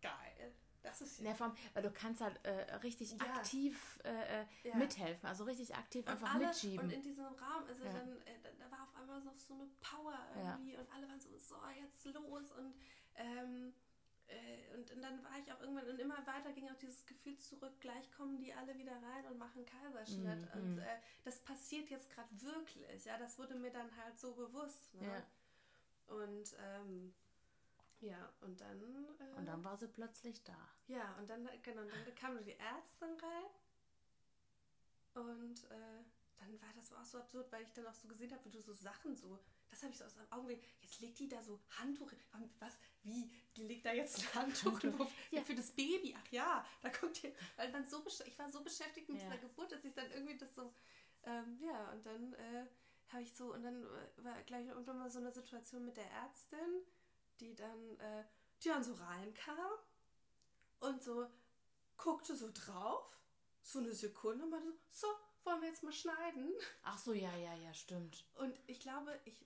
geil. 0.00 0.54
Das 0.82 1.00
ist 1.00 1.20
ja. 1.20 1.32
Allem, 1.32 1.52
weil 1.72 1.82
du 1.82 1.90
kannst 1.90 2.20
halt 2.20 2.38
äh, 2.44 2.74
richtig 2.76 3.12
ja. 3.12 3.18
aktiv 3.24 3.98
äh, 4.04 4.42
äh, 4.42 4.46
ja. 4.64 4.76
mithelfen, 4.76 5.26
also 5.26 5.44
richtig 5.44 5.74
aktiv 5.74 6.04
und 6.06 6.12
einfach 6.12 6.34
alle, 6.34 6.46
mitschieben. 6.46 6.84
Und 6.84 6.92
in 6.92 7.02
diesem 7.02 7.24
Raum, 7.24 7.64
also 7.66 7.84
dann, 7.84 8.20
äh, 8.26 8.38
da 8.58 8.70
war 8.70 8.82
auf 8.82 8.94
einmal 8.94 9.24
noch 9.24 9.38
so 9.38 9.54
eine 9.54 9.66
Power 9.80 10.18
irgendwie 10.36 10.76
und 10.76 10.86
alle 10.92 11.08
waren 11.08 11.18
so, 11.18 11.30
so, 11.38 11.56
jetzt 11.80 12.04
los 12.14 12.50
und 12.52 12.74
ähm, 13.14 13.68
äh, 13.68 13.83
und, 14.74 14.90
und, 14.90 15.02
dann 15.02 15.22
war 15.22 15.38
ich 15.38 15.52
auch 15.52 15.60
irgendwann 15.60 15.88
und 15.88 15.98
immer 15.98 16.26
weiter 16.26 16.52
ging 16.52 16.68
auch 16.68 16.76
dieses 16.76 17.06
Gefühl 17.06 17.36
zurück, 17.38 17.78
gleich 17.80 18.10
kommen 18.12 18.38
die 18.38 18.52
alle 18.52 18.76
wieder 18.76 18.92
rein 18.92 19.26
und 19.30 19.38
machen 19.38 19.64
Kaiserschnitt. 19.64 20.54
Mm, 20.54 20.58
und 20.58 20.76
mm. 20.76 20.78
Äh, 20.78 20.98
das 21.24 21.40
passiert 21.40 21.90
jetzt 21.90 22.10
gerade 22.10 22.28
wirklich. 22.40 23.04
Ja, 23.04 23.18
das 23.18 23.38
wurde 23.38 23.54
mir 23.54 23.70
dann 23.70 23.94
halt 23.96 24.18
so 24.18 24.34
bewusst. 24.34 24.94
Ne? 24.94 25.06
Ja. 25.06 26.14
Und 26.14 26.56
ähm, 26.58 27.14
ja, 28.00 28.32
und 28.40 28.60
dann. 28.60 28.80
Äh, 29.18 29.38
und 29.38 29.46
dann 29.46 29.64
war 29.64 29.76
sie 29.76 29.88
plötzlich 29.88 30.42
da. 30.44 30.56
Ja, 30.88 31.14
und 31.18 31.28
dann, 31.28 31.48
genau, 31.62 31.82
dann 31.82 32.14
kam 32.14 32.42
die 32.44 32.58
Ärztin 32.58 33.08
rein. 33.20 33.50
Und 35.14 35.64
äh, 35.70 36.02
dann 36.38 36.60
war 36.60 36.72
das 36.74 36.92
auch 36.92 37.04
so 37.04 37.18
absurd, 37.18 37.50
weil 37.52 37.62
ich 37.62 37.72
dann 37.72 37.86
auch 37.86 37.94
so 37.94 38.08
gesehen 38.08 38.32
habe, 38.32 38.44
wie 38.44 38.50
du 38.50 38.60
so 38.60 38.72
Sachen 38.72 39.16
so 39.16 39.38
das 39.74 39.82
habe 39.82 39.92
ich 39.92 39.98
so 39.98 40.04
aus 40.04 40.14
dem 40.14 40.32
Augenblick. 40.32 40.62
Jetzt 40.80 41.00
legt 41.00 41.18
die 41.18 41.28
da 41.28 41.42
so 41.42 41.60
Handtuch. 41.78 42.12
Was? 42.60 42.78
Wie? 43.02 43.30
Die 43.56 43.64
legt 43.64 43.84
da 43.84 43.92
jetzt 43.92 44.20
ein 44.20 44.34
Handtuch 44.42 44.80
ja. 45.30 45.42
für 45.42 45.54
das 45.54 45.72
Baby? 45.72 46.14
Ach 46.16 46.32
ja, 46.32 46.64
da 46.80 46.90
kommt 46.90 47.16
hier. 47.16 47.34
Weil 47.56 47.72
man 47.72 47.84
so 47.84 48.04
ich 48.24 48.38
war 48.38 48.48
so 48.48 48.62
beschäftigt 48.62 49.08
mit 49.08 49.18
ja. 49.20 49.24
dieser 49.24 49.38
Geburt, 49.38 49.72
dass 49.72 49.84
ich 49.84 49.92
dann 49.92 50.10
irgendwie 50.12 50.36
das 50.36 50.54
so. 50.54 50.72
Ähm, 51.24 51.58
ja, 51.60 51.90
und 51.90 52.06
dann 52.06 52.34
äh, 52.34 52.66
habe 53.08 53.22
ich 53.22 53.34
so. 53.34 53.52
Und 53.52 53.64
dann 53.64 53.82
äh, 53.82 54.24
war 54.24 54.40
gleich 54.42 54.66
irgendwann 54.68 54.98
mal 54.98 55.10
so 55.10 55.18
eine 55.18 55.32
Situation 55.32 55.84
mit 55.84 55.96
der 55.96 56.10
Ärztin, 56.10 56.84
die 57.40 57.56
dann, 57.56 57.98
äh, 57.98 58.24
die 58.62 58.68
dann 58.68 58.84
so 58.84 58.94
reinkam 58.94 59.78
und 60.80 61.02
so 61.02 61.26
guckte 61.96 62.36
so 62.36 62.50
drauf. 62.52 63.18
So 63.62 63.78
eine 63.80 63.94
Sekunde 63.94 64.44
und 64.44 64.50
meinte 64.50 64.68
so, 64.90 65.08
so 65.08 65.08
wollen 65.44 65.60
wir 65.60 65.68
jetzt 65.68 65.82
mal 65.82 65.92
schneiden? 65.92 66.52
Ach 66.82 66.98
so, 66.98 67.12
ja, 67.12 67.34
ja, 67.36 67.54
ja, 67.54 67.74
stimmt. 67.74 68.24
Und 68.34 68.58
ich 68.66 68.80
glaube, 68.80 69.18
ich, 69.24 69.44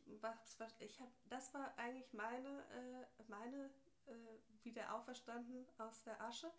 ich 0.81 1.01
habe, 1.01 1.11
das 1.29 1.55
war 1.55 1.77
eigentlich 1.77 2.13
meine, 2.13 2.49
äh, 2.49 3.23
meine 3.29 3.71
äh, 4.07 4.65
wieder 4.65 4.95
auferstanden 4.95 5.67
aus 5.79 6.03
der 6.05 6.21
Asche. 6.21 6.51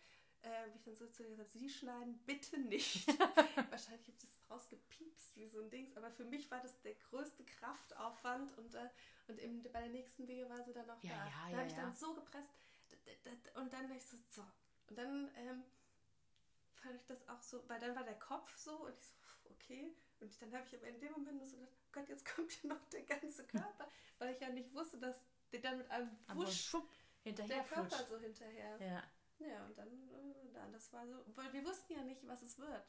Äh, 0.42 0.72
wie 0.72 0.78
ich 0.78 0.84
dann 0.84 0.96
so 0.96 1.06
zu 1.08 1.24
ihr 1.24 1.32
gesagt 1.32 1.50
habe, 1.50 1.60
Sie 1.60 1.70
schneiden 1.70 2.18
bitte 2.26 2.58
nicht. 2.58 3.06
Wahrscheinlich 3.70 4.08
habe 4.08 4.12
ich 4.12 4.20
das 4.20 4.40
rausgepiepst 4.50 5.36
wie 5.36 5.50
so 5.50 5.60
ein 5.60 5.70
Dings, 5.70 5.98
aber 5.98 6.12
für 6.12 6.24
mich 6.24 6.50
war 6.50 6.62
das 6.62 6.80
der 6.82 6.94
größte 6.94 7.44
Kraftaufwand 7.44 8.58
und, 8.58 8.74
äh, 8.74 8.90
und 9.28 9.38
eben 9.40 9.62
bei 9.64 9.82
der 9.82 9.90
nächsten 9.90 10.28
Wehe 10.30 10.50
war 10.50 10.64
sie 10.64 10.72
dann 10.72 10.88
noch 10.88 11.04
ja, 11.04 11.10
da. 11.10 11.16
Ja, 11.16 11.26
da 11.26 11.50
ja, 11.50 11.58
habe 11.58 11.68
ich 11.68 11.74
dann 11.74 11.94
so 11.94 12.14
gepresst 12.14 12.52
und 13.56 13.74
dann 13.74 13.92
ich 13.92 14.06
so, 14.06 14.18
so. 14.30 14.42
Und 14.88 14.98
dann 14.98 15.30
ähm, 15.36 15.64
fand 16.76 16.96
ich 16.96 17.06
das 17.06 17.28
auch 17.28 17.42
so, 17.42 17.62
weil 17.68 17.80
dann 17.80 17.96
war 17.96 18.04
der 18.04 18.18
Kopf 18.18 18.56
so 18.58 18.86
und 18.86 18.98
ich 18.98 19.06
so, 19.06 19.14
okay. 19.60 19.96
Und 20.20 20.42
dann 20.42 20.54
habe 20.54 20.66
ich 20.68 20.76
aber 20.76 20.88
in 20.88 21.00
dem 21.00 21.12
Moment 21.14 21.38
nur 21.38 21.48
so 21.48 21.58
gedacht, 21.58 21.74
Gott, 21.92 22.10
jetzt 22.10 22.26
kommt 22.26 22.52
hier 22.52 22.70
noch 22.70 22.86
der 22.90 23.04
ganze 23.04 23.46
Körper, 23.46 23.88
weil 24.20 24.34
ich 24.34 24.42
ja 24.42 24.50
nicht 24.50 24.74
wusste, 24.74 24.98
dass 24.98 25.22
der 25.52 25.62
dann 25.62 25.78
mit 25.78 25.90
einem 25.90 26.12
Wusch 26.34 26.76
hinterher 27.22 27.56
der 27.56 27.66
Körper 27.66 27.90
flutscht. 27.90 28.10
so 28.10 28.18
hinterher. 28.20 28.78
Ja. 28.80 29.04
Ja, 29.40 29.66
und 29.66 29.78
dann, 29.78 29.88
äh, 29.88 30.52
dann, 30.54 30.74
das 30.74 30.92
war 30.92 31.08
so, 31.08 31.24
weil 31.36 31.54
wir 31.54 31.64
wussten 31.64 31.94
ja 31.94 32.04
nicht, 32.04 32.28
was 32.28 32.42
es 32.42 32.60
wird. 32.60 32.84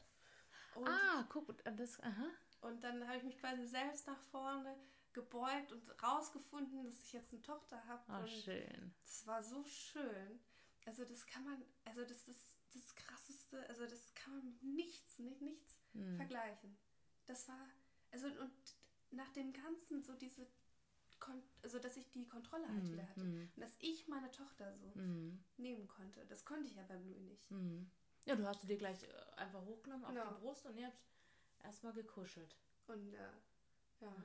Und, 0.75 0.87
ah, 0.87 1.25
guck, 1.29 1.55
das, 1.63 1.99
aha. 2.01 2.27
Und 2.59 2.83
dann 2.83 3.07
habe 3.07 3.17
ich 3.17 3.23
mich 3.23 3.37
quasi 3.37 3.65
selbst 3.65 4.05
nach 4.07 4.19
vorne 4.19 4.77
gebeugt 5.13 5.71
und 5.71 6.03
rausgefunden, 6.03 6.83
dass 6.83 7.01
ich 7.03 7.13
jetzt 7.13 7.31
eine 7.31 7.41
Tochter 7.41 7.81
habe. 7.87 8.03
Oh, 8.21 8.27
schön. 8.27 8.93
Das 9.03 9.25
war 9.25 9.41
so 9.41 9.63
schön. 9.63 10.41
Also 10.85 11.05
das 11.05 11.25
kann 11.25 11.45
man, 11.45 11.63
also 11.85 12.01
das 12.01 12.27
ist 12.27 12.57
das 12.73 12.95
Krasseste, 12.95 13.67
also 13.69 13.85
das 13.85 14.13
kann 14.13 14.33
man 14.33 14.45
mit 14.45 14.63
nichts, 14.63 15.19
nicht 15.19 15.41
nichts 15.41 15.80
mhm. 15.93 16.15
vergleichen. 16.15 16.77
Das 17.25 17.47
war, 17.47 17.67
also 18.11 18.27
und 18.27 18.51
nach 19.11 19.31
dem 19.31 19.53
Ganzen 19.53 20.03
so 20.03 20.13
diese, 20.15 20.47
Kon 21.19 21.41
also 21.61 21.77
dass 21.79 21.97
ich 21.97 22.09
die 22.11 22.27
Kontrolle 22.27 22.67
halt 22.67 22.83
mhm. 22.83 22.91
wieder 22.91 23.07
hatte 23.07 23.23
mhm. 23.23 23.49
und 23.55 23.61
dass 23.61 23.75
ich 23.79 24.07
meine 24.07 24.31
Tochter 24.31 24.73
so 24.75 24.91
mhm. 24.95 25.43
nehmen 25.57 25.87
konnte. 25.87 26.25
Das 26.25 26.45
konnte 26.45 26.67
ich 26.67 26.75
ja 26.75 26.83
beim 26.83 27.03
Louis 27.05 27.21
nicht. 27.21 27.51
Mhm. 27.51 27.91
Ja, 28.25 28.35
du 28.35 28.45
hast 28.45 28.67
dir 28.67 28.77
gleich 28.77 29.03
äh, 29.03 29.07
einfach 29.35 29.61
hochgenommen 29.61 30.05
auf 30.05 30.11
genau. 30.11 30.29
die 30.29 30.41
Brust 30.41 30.65
und 30.65 30.77
ihr 30.77 30.87
habt 30.87 31.01
erstmal 31.63 31.93
gekuschelt. 31.93 32.55
Und 32.87 33.11
ja, 33.11 33.33
ja, 33.99 34.07
ah. 34.07 34.23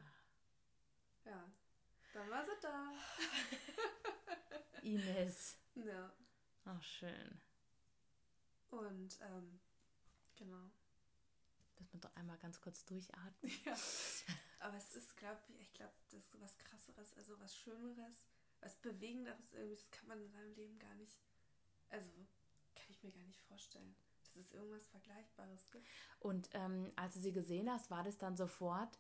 ja, 1.26 1.52
dann 2.14 2.30
war 2.30 2.44
sie 2.44 2.50
da. 2.60 2.92
Ines. 4.82 5.58
Ja. 5.74 6.12
Ach, 6.64 6.82
schön. 6.82 7.40
Und 8.70 9.18
ähm, 9.20 9.60
genau. 10.36 10.70
Dass 11.76 11.92
man 11.92 12.00
doch 12.00 12.14
einmal 12.16 12.38
ganz 12.38 12.60
kurz 12.60 12.84
durchatmen. 12.84 13.52
Ja. 13.64 13.74
Aber 14.60 14.76
es 14.76 14.94
ist, 14.94 15.16
glaube 15.16 15.40
ich, 15.48 15.60
ich 15.60 15.72
glaube, 15.74 15.92
das 16.04 16.14
ist 16.14 16.40
was 16.40 16.58
krasseres, 16.58 17.14
also 17.16 17.38
was 17.40 17.56
Schöneres, 17.56 18.24
was 18.60 18.76
Bewegenderes 18.76 19.52
irgendwie, 19.52 19.76
das 19.76 19.90
kann 19.90 20.08
man 20.08 20.20
in 20.20 20.30
seinem 20.30 20.54
Leben 20.54 20.78
gar 20.78 20.94
nicht, 20.94 21.18
also 21.90 22.10
kann 22.74 22.86
ich 22.90 23.02
mir 23.02 23.12
gar 23.12 23.24
nicht 23.26 23.40
vorstellen, 23.42 23.94
dass 24.22 24.36
es 24.36 24.52
irgendwas 24.52 24.86
Vergleichbares 24.88 25.70
gibt. 25.70 25.86
Und 26.20 26.48
ähm, 26.54 26.92
als 26.96 27.14
du 27.14 27.20
sie 27.20 27.32
gesehen 27.32 27.70
hast, 27.70 27.90
war 27.90 28.02
das 28.02 28.18
dann 28.18 28.36
sofort 28.36 28.98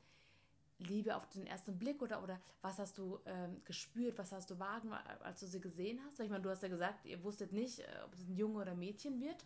Liebe 0.78 1.16
auf 1.16 1.26
den 1.30 1.46
ersten 1.46 1.78
Blick 1.78 2.02
oder, 2.02 2.22
oder 2.22 2.40
was 2.60 2.78
hast 2.78 2.98
du 2.98 3.18
ähm, 3.24 3.62
gespürt, 3.64 4.18
was 4.18 4.32
hast 4.32 4.50
du 4.50 4.58
wahrgenommen, 4.58 5.02
als 5.20 5.40
du 5.40 5.46
sie 5.46 5.60
gesehen 5.60 6.00
hast? 6.06 6.20
Ich 6.20 6.28
meine, 6.28 6.42
du 6.42 6.50
hast 6.50 6.62
ja 6.62 6.68
gesagt, 6.68 7.06
ihr 7.06 7.22
wusstet 7.24 7.52
nicht, 7.52 7.80
äh, 7.80 8.00
ob 8.04 8.12
es 8.12 8.20
ein 8.20 8.36
Junge 8.36 8.60
oder 8.60 8.74
Mädchen 8.74 9.20
wird. 9.20 9.44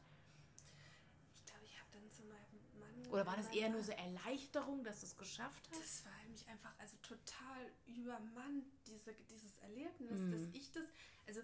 Oder 3.10 3.26
war 3.26 3.36
das 3.36 3.48
eher 3.48 3.68
nur 3.68 3.82
so 3.82 3.92
Erleichterung, 3.92 4.84
dass 4.84 5.00
du 5.00 5.06
es 5.06 5.16
geschafft 5.16 5.68
hast? 5.70 5.80
Das 5.80 6.04
war 6.04 6.12
mich 6.30 6.48
einfach 6.48 6.72
also 6.78 6.96
total 7.02 7.70
übermannt, 7.86 8.66
diese, 8.86 9.12
dieses 9.28 9.56
Erlebnis, 9.58 10.20
mm. 10.20 10.32
dass 10.32 10.42
ich 10.52 10.70
das, 10.72 10.84
also, 11.26 11.40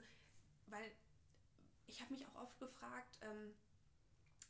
weil 0.69 0.91
ich 1.87 2.01
habe 2.01 2.15
mich 2.15 2.27
auch 2.27 2.43
oft 2.43 2.59
gefragt, 2.59 3.19
ähm, 3.23 3.55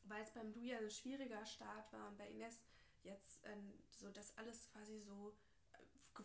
weil 0.04 0.22
es 0.22 0.30
beim 0.30 0.52
Du 0.52 0.60
ja 0.60 0.78
ein 0.78 0.90
schwieriger 0.90 1.44
Start 1.46 1.92
war 1.92 2.08
und 2.08 2.18
bei 2.18 2.28
Ines 2.30 2.62
jetzt 3.02 3.40
ähm, 3.44 3.72
so, 3.90 4.10
dass 4.10 4.36
alles 4.36 4.68
quasi 4.72 5.00
so 5.00 5.34
äh, 5.72 6.22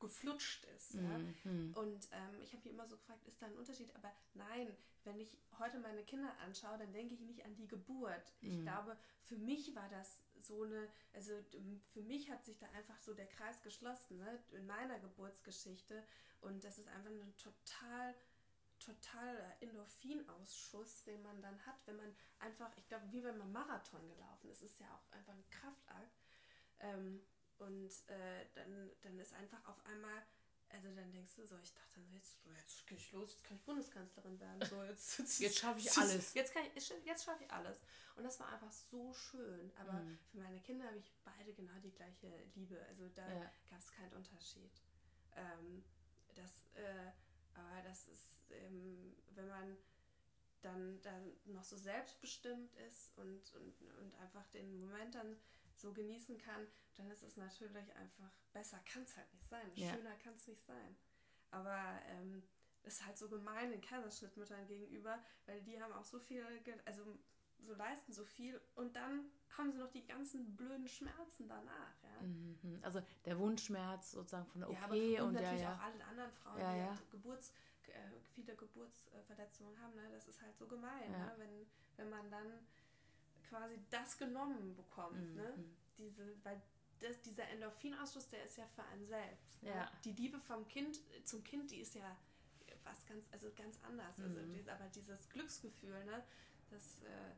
geflutscht 0.00 0.64
ist. 0.76 0.94
Ja? 0.94 1.18
Mhm. 1.44 1.72
Und 1.74 2.08
ähm, 2.12 2.42
ich 2.42 2.52
habe 2.52 2.62
hier 2.62 2.72
immer 2.72 2.86
so 2.86 2.96
gefragt, 2.96 3.26
ist 3.26 3.40
da 3.40 3.46
ein 3.46 3.56
Unterschied? 3.56 3.94
Aber 3.94 4.12
nein, 4.34 4.74
wenn 5.04 5.18
ich 5.18 5.36
heute 5.58 5.78
meine 5.78 6.02
Kinder 6.04 6.32
anschaue, 6.44 6.78
dann 6.78 6.92
denke 6.92 7.14
ich 7.14 7.20
nicht 7.20 7.44
an 7.44 7.54
die 7.56 7.68
Geburt. 7.68 8.32
Ich 8.40 8.54
mhm. 8.54 8.62
glaube, 8.62 8.96
für 9.24 9.36
mich 9.36 9.74
war 9.74 9.88
das 9.88 10.24
so 10.42 10.62
eine, 10.62 10.88
also 11.12 11.32
für 11.92 12.02
mich 12.02 12.30
hat 12.30 12.44
sich 12.44 12.58
da 12.58 12.66
einfach 12.70 12.98
so 13.00 13.14
der 13.14 13.26
Kreis 13.26 13.62
geschlossen, 13.62 14.18
ne? 14.18 14.42
in 14.52 14.66
meiner 14.66 14.98
Geburtsgeschichte. 14.98 16.04
Und 16.40 16.64
das 16.64 16.78
ist 16.78 16.88
einfach 16.88 17.10
ein 17.10 17.36
total 17.36 18.14
total 18.80 19.56
Endorphinausschuss, 19.60 21.04
den 21.04 21.22
man 21.22 21.40
dann 21.42 21.64
hat, 21.66 21.86
wenn 21.86 21.96
man 21.96 22.16
einfach, 22.38 22.74
ich 22.76 22.88
glaube, 22.88 23.12
wie 23.12 23.22
wenn 23.22 23.38
man 23.38 23.52
Marathon 23.52 24.08
gelaufen 24.08 24.50
ist, 24.50 24.62
ist 24.62 24.80
ja 24.80 24.86
auch 24.94 25.12
einfach 25.12 25.34
ein 25.34 25.50
Kraftakt. 25.50 26.18
Ähm, 26.80 27.20
und 27.58 27.90
äh, 28.08 28.46
dann, 28.54 28.90
dann 29.02 29.18
ist 29.18 29.34
einfach 29.34 29.64
auf 29.66 29.84
einmal, 29.84 30.22
also 30.72 30.94
dann 30.94 31.10
denkst 31.12 31.34
du 31.36 31.44
so, 31.44 31.56
ich 31.62 31.72
dachte, 31.72 32.00
jetzt, 32.12 32.38
jetzt 32.56 32.86
gehe 32.86 32.96
ich 32.96 33.12
los, 33.12 33.32
jetzt 33.32 33.44
kann 33.44 33.56
ich 33.56 33.62
Bundeskanzlerin 33.64 34.38
werden. 34.40 34.64
So, 34.68 34.82
jetzt 34.84 35.18
jetzt, 35.18 35.40
jetzt 35.40 35.58
schaffe 35.58 35.80
ich 35.80 35.96
alles. 35.96 36.34
Jetzt, 36.34 36.52
kann 36.52 36.62
ich, 36.74 36.88
jetzt 37.04 37.24
schaffe 37.24 37.44
ich 37.44 37.50
alles. 37.50 37.80
Und 38.16 38.24
das 38.24 38.38
war 38.40 38.52
einfach 38.52 38.70
so 38.70 39.12
schön. 39.12 39.72
Aber 39.76 39.92
mhm. 39.92 40.18
für 40.30 40.38
meine 40.38 40.60
Kinder 40.60 40.86
habe 40.86 40.98
ich 40.98 41.12
beide 41.24 41.52
genau 41.52 41.78
die 41.82 41.90
gleiche 41.90 42.28
Liebe. 42.54 42.80
Also 42.88 43.08
da 43.08 43.28
ja. 43.28 43.52
gab 43.68 43.80
es 43.80 43.90
keinen 43.92 44.12
Unterschied. 44.12 44.72
Ähm, 45.36 45.84
das, 46.34 46.66
äh, 46.74 47.10
aber 47.54 47.82
das 47.82 48.08
ist, 48.08 48.38
ähm, 48.50 49.16
wenn 49.34 49.48
man 49.48 49.76
dann, 50.62 51.00
dann 51.02 51.32
noch 51.46 51.64
so 51.64 51.76
selbstbestimmt 51.76 52.74
ist 52.88 53.16
und, 53.16 53.54
und, 53.54 53.82
und 53.98 54.14
einfach 54.20 54.46
den 54.48 54.80
Moment 54.80 55.14
dann 55.14 55.36
so 55.80 55.92
genießen 55.92 56.38
kann, 56.38 56.66
dann 56.96 57.10
ist 57.10 57.22
es 57.22 57.36
natürlich 57.36 57.94
einfach 57.96 58.32
besser, 58.52 58.78
kann 58.84 59.02
es 59.02 59.16
halt 59.16 59.32
nicht 59.32 59.46
sein. 59.46 59.70
Ja. 59.74 59.94
Schöner 59.94 60.14
kann 60.16 60.34
es 60.34 60.46
nicht 60.46 60.64
sein. 60.64 60.96
Aber 61.50 61.98
ähm, 62.08 62.42
ist 62.84 63.04
halt 63.04 63.18
so 63.18 63.28
gemein 63.28 63.70
den 63.70 63.80
Kaiserschnittmüttern 63.80 64.66
gegenüber, 64.66 65.18
weil 65.46 65.60
die 65.62 65.80
haben 65.80 65.92
auch 65.92 66.04
so 66.04 66.18
viel, 66.18 66.44
also 66.84 67.18
so 67.62 67.74
leisten 67.74 68.12
so 68.12 68.24
viel 68.24 68.60
und 68.74 68.96
dann 68.96 69.26
haben 69.56 69.70
sie 69.72 69.78
noch 69.78 69.90
die 69.90 70.06
ganzen 70.06 70.56
blöden 70.56 70.88
Schmerzen 70.88 71.48
danach. 71.48 71.94
Ja? 72.02 72.26
Mhm. 72.26 72.78
Also 72.82 73.02
der 73.24 73.38
Wundschmerz 73.38 74.12
sozusagen 74.12 74.46
von 74.46 74.60
der 74.60 74.70
OP 74.70 74.76
ja, 74.76 74.84
aber 74.84 74.94
und, 74.94 75.20
und 75.20 75.32
natürlich 75.34 75.62
ja, 75.62 75.74
auch 75.74 75.80
alle 75.80 76.04
anderen 76.04 76.32
Frauen, 76.32 76.60
ja, 76.60 76.72
die 76.72 76.78
ja. 76.78 76.86
Halt 76.88 77.10
Geburts, 77.10 77.52
äh, 77.88 78.20
viele 78.34 78.54
Geburtsverletzungen 78.54 79.78
haben. 79.80 79.94
Ne? 79.94 80.08
Das 80.12 80.28
ist 80.28 80.40
halt 80.40 80.56
so 80.56 80.66
gemein, 80.66 81.10
ne? 81.10 81.32
wenn, 81.36 81.66
wenn 81.96 82.08
man 82.08 82.30
dann 82.30 82.66
quasi 83.50 83.78
das 83.90 84.16
genommen 84.16 84.74
bekommt. 84.74 85.34
Ne? 85.34 85.52
Mhm. 85.56 85.62
Ne? 85.62 85.70
Diese, 85.98 86.44
weil 86.44 86.62
das, 87.00 87.20
dieser 87.20 87.48
Endorphinausstoß, 87.48 88.28
der 88.28 88.44
ist 88.44 88.56
ja 88.56 88.66
für 88.66 88.84
einen 88.84 89.06
selbst. 89.06 89.62
Ne? 89.62 89.88
Die 90.04 90.12
Liebe 90.12 90.38
vom 90.38 90.66
Kind 90.68 90.98
zum 91.24 91.42
Kind, 91.44 91.70
die 91.70 91.80
ist 91.80 91.94
ja 91.94 92.16
was 92.84 93.04
ganz, 93.06 93.26
also 93.32 93.50
ganz 93.56 93.78
anders. 93.82 94.18
Also 94.18 94.40
mhm. 94.40 94.54
Also 94.56 94.70
aber 94.70 94.88
dieses 94.88 95.28
Glücksgefühl, 95.28 96.04
ne? 96.04 96.22
das, 96.70 97.02
äh, 97.02 97.34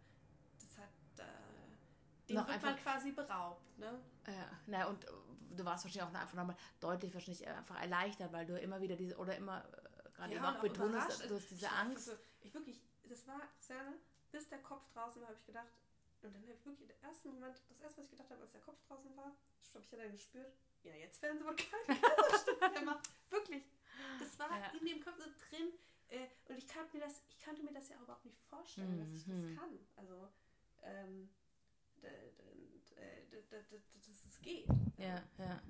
das 0.61 0.79
hat, 0.79 1.25
äh, 1.27 2.29
den 2.29 2.37
noch 2.37 2.47
wird 2.47 2.57
einfach, 2.57 2.71
man 2.71 2.83
quasi 2.83 3.13
beraubt. 3.13 3.79
Ne? 3.79 4.01
Ja, 4.27 4.51
na 4.67 4.87
und 4.87 5.05
du 5.05 5.65
warst 5.65 5.85
wahrscheinlich 5.85 6.03
auch 6.03 6.21
einfach 6.21 6.35
nochmal 6.35 6.57
deutlich 6.81 7.13
wahrscheinlich 7.15 7.47
einfach 7.47 7.81
erleichtert, 7.81 8.33
weil 8.33 8.47
du 8.47 8.59
immer 8.59 8.81
wieder 8.81 8.97
diese, 8.97 9.17
oder 9.17 9.37
immer 9.37 9.65
äh, 9.65 10.11
gerade 10.15 10.35
ja, 10.35 10.39
eben 10.39 10.45
auch 10.45 10.61
betonst, 10.61 11.29
du 11.29 11.35
hast 11.35 11.51
diese 11.51 11.67
ich 11.67 11.73
Angst. 11.73 12.11
Also, 12.11 12.21
ich 12.41 12.55
wirklich, 12.55 12.81
das 13.09 13.27
war, 13.27 13.41
Serne, 13.59 13.95
bis 14.31 14.49
der 14.49 14.59
Kopf 14.59 14.89
draußen 14.93 15.21
war, 15.21 15.29
habe 15.29 15.39
ich 15.39 15.47
gedacht, 15.47 15.69
und 16.25 16.35
dann 16.35 16.43
habe 16.43 16.53
ich 16.53 16.65
wirklich 16.65 16.89
den 16.89 17.03
ersten 17.03 17.31
Moment, 17.31 17.61
das 17.69 17.81
erste, 17.81 17.99
was 17.99 18.05
ich 18.05 18.11
gedacht 18.11 18.31
habe, 18.31 18.43
als 18.43 18.53
der 18.53 18.61
Kopf 18.61 18.81
draußen 18.87 19.17
war, 19.17 19.33
habe 19.75 19.85
ich 19.85 19.91
ja 19.91 19.99
dann 19.99 20.13
gespürt, 20.13 20.53
ja, 20.83 20.95
jetzt 20.95 21.23
werden 21.23 21.39
sie 21.39 21.45
wohl 21.45 21.57
gemacht. 21.57 23.09
Wirklich. 23.31 23.65
Das 24.19 24.39
war 24.39 24.59
ja. 24.59 24.71
in 24.79 24.87
dem 24.87 25.03
Kopf 25.03 25.17
so 25.17 25.25
drin. 25.25 25.73
Äh, 26.09 26.27
und 26.49 26.59
ich 26.59 26.69
kannte, 26.69 26.97
mir 26.97 27.05
das, 27.05 27.23
ich 27.29 27.39
kannte 27.39 27.63
mir 27.63 27.73
das 27.73 27.89
ja 27.89 27.97
überhaupt 28.03 28.25
nicht 28.25 28.39
vorstellen, 28.43 28.99
dass 28.99 29.09
ich 29.09 29.25
das 29.25 29.27
mhm. 29.29 29.57
kann. 29.57 29.79
Also, 29.97 30.29
ähm, 30.83 31.31
dass 34.13 34.25
es 34.25 34.41
geht. 34.41 34.67
Ja, 34.99 35.23
ja. 35.39 35.63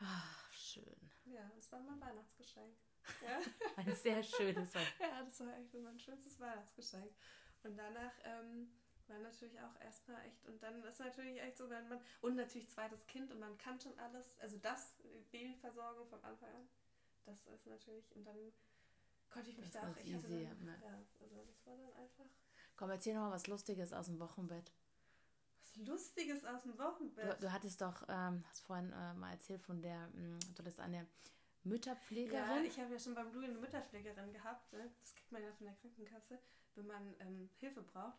Ach, 0.00 0.52
schön. 0.52 1.10
Ja, 1.24 1.50
das 1.56 1.72
war 1.72 1.80
mein 1.80 2.00
Weihnachtsgeschenk. 2.00 2.76
Ja. 3.22 3.38
ein 3.76 3.94
sehr 3.94 4.20
schönes 4.20 4.74
Weihnachtsgeschenk. 4.74 5.12
Ja, 5.12 5.22
das 5.22 5.40
war 5.40 5.56
echt 5.56 5.74
mein 5.74 5.98
schönstes 5.98 6.40
Weihnachtsgeschenk. 6.40 7.14
Und 7.62 7.76
danach 7.76 8.12
ähm, 8.24 8.68
war 9.08 9.18
natürlich 9.18 9.58
auch 9.60 9.80
erstmal 9.80 10.24
echt, 10.24 10.44
und 10.46 10.62
dann 10.62 10.82
ist 10.84 11.00
natürlich 11.00 11.40
echt 11.40 11.56
so, 11.56 11.68
wenn 11.70 11.88
man, 11.88 12.00
und 12.20 12.36
natürlich 12.36 12.68
zweites 12.68 13.06
Kind 13.06 13.30
und 13.30 13.40
man 13.40 13.56
kann 13.58 13.80
schon 13.80 13.96
alles, 13.98 14.38
also 14.40 14.56
das, 14.58 14.94
Babyversorgung 15.30 16.06
vom 16.08 16.22
Anfang 16.24 16.48
an, 16.50 16.68
das 17.24 17.46
ist 17.46 17.66
natürlich, 17.66 18.04
und 18.14 18.24
dann 18.24 18.52
konnte 19.30 19.50
ich 19.50 19.58
mich 19.58 19.70
das 19.70 19.82
da 19.82 19.90
auch, 19.90 19.96
ich 19.96 20.12
easy, 20.12 20.46
dann, 20.48 20.66
ja. 20.66 20.88
ja, 20.88 20.98
also 21.20 21.36
das 21.46 21.66
war 21.66 21.76
dann 21.76 21.92
einfach. 22.02 22.24
Komm, 22.76 22.90
erzähl 22.90 23.14
noch 23.14 23.22
mal 23.22 23.32
was 23.32 23.46
Lustiges 23.46 23.92
aus 23.92 24.06
dem 24.06 24.18
Wochenbett. 24.20 24.70
Was 25.62 25.76
Lustiges 25.76 26.44
aus 26.44 26.62
dem 26.62 26.78
Wochenbett? 26.78 27.32
Du, 27.32 27.46
du 27.46 27.52
hattest 27.52 27.80
doch, 27.80 28.02
ähm, 28.08 28.44
hast 28.48 28.60
vorhin 28.60 28.92
äh, 28.92 29.14
mal 29.14 29.32
erzählt 29.32 29.62
von 29.62 29.80
der, 29.82 30.08
mh, 30.08 30.14
hm, 30.14 30.40
du 30.54 30.58
hattest 30.58 30.80
eine 30.80 31.06
Mütterpflegerin. 31.64 32.38
Ja, 32.38 32.62
ich 32.62 32.78
habe 32.78 32.92
ja 32.92 32.98
schon 32.98 33.14
beim 33.14 33.32
Louis 33.32 33.48
eine 33.48 33.58
Mütterpflegerin 33.58 34.32
gehabt. 34.32 34.72
Ne? 34.72 34.90
Das 35.00 35.14
kriegt 35.14 35.32
man 35.32 35.42
ja 35.42 35.52
von 35.52 35.66
der 35.66 35.74
Krankenkasse, 35.76 36.38
wenn 36.76 36.86
man 36.86 37.14
ähm, 37.20 37.50
Hilfe 37.58 37.82
braucht. 37.82 38.18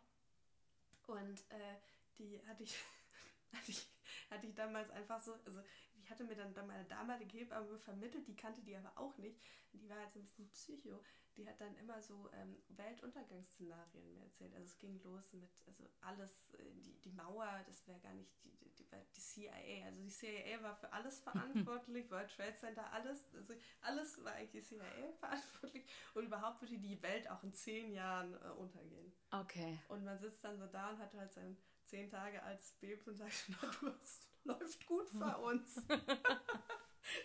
Und 1.08 1.40
äh, 1.50 1.76
die 2.18 2.42
hatte 2.48 2.64
ich, 2.64 2.76
hatte 3.54 3.72
ich, 3.72 3.88
hatte 4.30 4.48
ich 4.48 4.56
damals 4.56 4.90
einfach 4.92 5.22
so, 5.22 5.34
also 5.46 5.62
die 5.96 6.10
hatte 6.10 6.24
mir 6.24 6.36
dann, 6.36 6.54
dann 6.54 6.68
meine 6.68 6.86
damalige 6.86 7.38
Hebamme 7.38 7.80
vermittelt, 7.80 8.28
die 8.28 8.36
kannte 8.36 8.62
die 8.62 8.76
aber 8.76 8.92
auch 8.98 9.18
nicht. 9.18 9.40
Die 9.74 9.90
war 9.90 9.98
halt 9.98 10.12
so 10.12 10.20
ein 10.20 10.24
bisschen 10.24 10.50
Psycho 10.50 11.02
die 11.38 11.48
hat 11.48 11.62
dann 11.62 11.76
immer 11.78 12.02
so 12.02 12.30
ähm, 12.34 12.58
Weltuntergangsszenarien 12.70 14.14
mir 14.14 14.24
erzählt. 14.24 14.54
Also 14.56 14.66
es 14.66 14.78
ging 14.78 15.00
los 15.04 15.34
mit, 15.34 15.50
also 15.68 15.88
alles, 16.02 16.32
äh, 16.54 16.64
die, 16.84 17.00
die 17.02 17.12
Mauer, 17.12 17.64
das 17.68 17.88
wäre 17.88 18.00
gar 18.00 18.14
nicht 18.14 18.32
die, 18.44 18.58
die, 18.58 18.74
die, 18.74 19.22
CIA. 19.22 19.86
Also 19.86 20.02
die 20.02 20.10
CIA 20.10 20.64
war 20.64 20.76
für 20.76 20.92
alles 20.92 21.20
verantwortlich, 21.20 22.10
World 22.12 22.36
Trade 22.36 22.56
Center, 22.56 22.92
alles, 22.92 23.34
also 23.36 23.54
alles 23.82 24.24
war 24.24 24.34
eigentlich 24.34 24.64
die 24.64 24.76
CIA 24.76 25.14
verantwortlich. 25.20 25.86
Und 26.16 26.26
überhaupt 26.26 26.62
würde 26.62 26.78
die 26.80 27.02
Welt 27.04 27.30
auch 27.30 27.44
in 27.44 27.54
zehn 27.54 27.92
Jahren 27.92 28.34
äh, 28.34 28.50
untergehen. 28.58 29.14
Okay. 29.32 29.80
Und 29.90 30.04
man 30.04 30.18
sitzt 30.18 30.44
dann 30.44 30.58
so 30.58 30.66
da 30.68 30.90
und 30.90 31.00
hat 31.00 31.14
halt 31.14 31.34
sein 31.34 31.56
zehn 31.84 32.10
Tage 32.10 32.42
altes 32.44 32.74
Baby 32.74 33.02
und 33.06 33.16
sagt, 33.16 33.46
na, 33.62 33.98
es 34.02 34.28
läuft 34.44 34.86
gut 34.88 35.10
für 35.12 35.38
uns. 35.38 35.76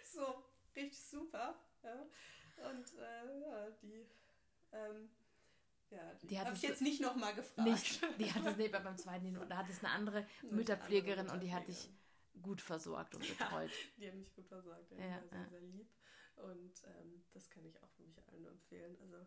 so, 0.05 0.45
richtig 0.77 1.03
super. 1.03 1.59
Ja. 1.83 2.07
Und 2.71 2.95
äh, 2.99 3.41
ja, 3.41 3.71
die, 3.83 4.07
ähm, 4.73 5.11
ja, 5.91 6.15
die, 6.23 6.27
die 6.29 6.41
habe 6.41 6.55
ich 6.55 6.63
jetzt 6.63 6.81
nicht 6.81 7.01
nochmal 7.01 7.35
gefragt. 7.35 7.69
Nicht, 7.69 8.01
die 8.19 8.33
hat 8.33 8.47
es 8.47 8.57
nee, 8.57 8.69
beim 8.69 8.97
zweiten, 8.97 9.39
da 9.49 9.59
hat 9.59 9.69
es 9.69 9.85
eine 9.85 9.93
andere 9.93 10.27
Mütterpflegerin 10.51 11.21
andere 11.21 11.35
und 11.35 11.43
die 11.43 11.55
hat 11.55 11.69
dich 11.69 11.91
gut 12.41 12.61
versorgt 12.61 13.15
und 13.15 13.21
betreut. 13.21 13.71
Ja, 13.71 13.87
die 13.99 14.09
hat 14.09 14.15
mich 14.15 14.35
gut 14.35 14.47
versorgt, 14.47 14.91
ja, 14.93 15.05
ja, 15.05 15.23
sehr, 15.29 15.49
sehr 15.51 15.61
lieb. 15.61 15.89
Und 16.37 16.83
ähm, 16.85 17.23
das 17.33 17.51
kann 17.51 17.65
ich 17.67 17.83
auch 17.83 17.91
für 17.91 18.03
mich 18.03 18.17
allen 18.29 18.47
empfehlen. 18.47 18.97
Also 19.03 19.27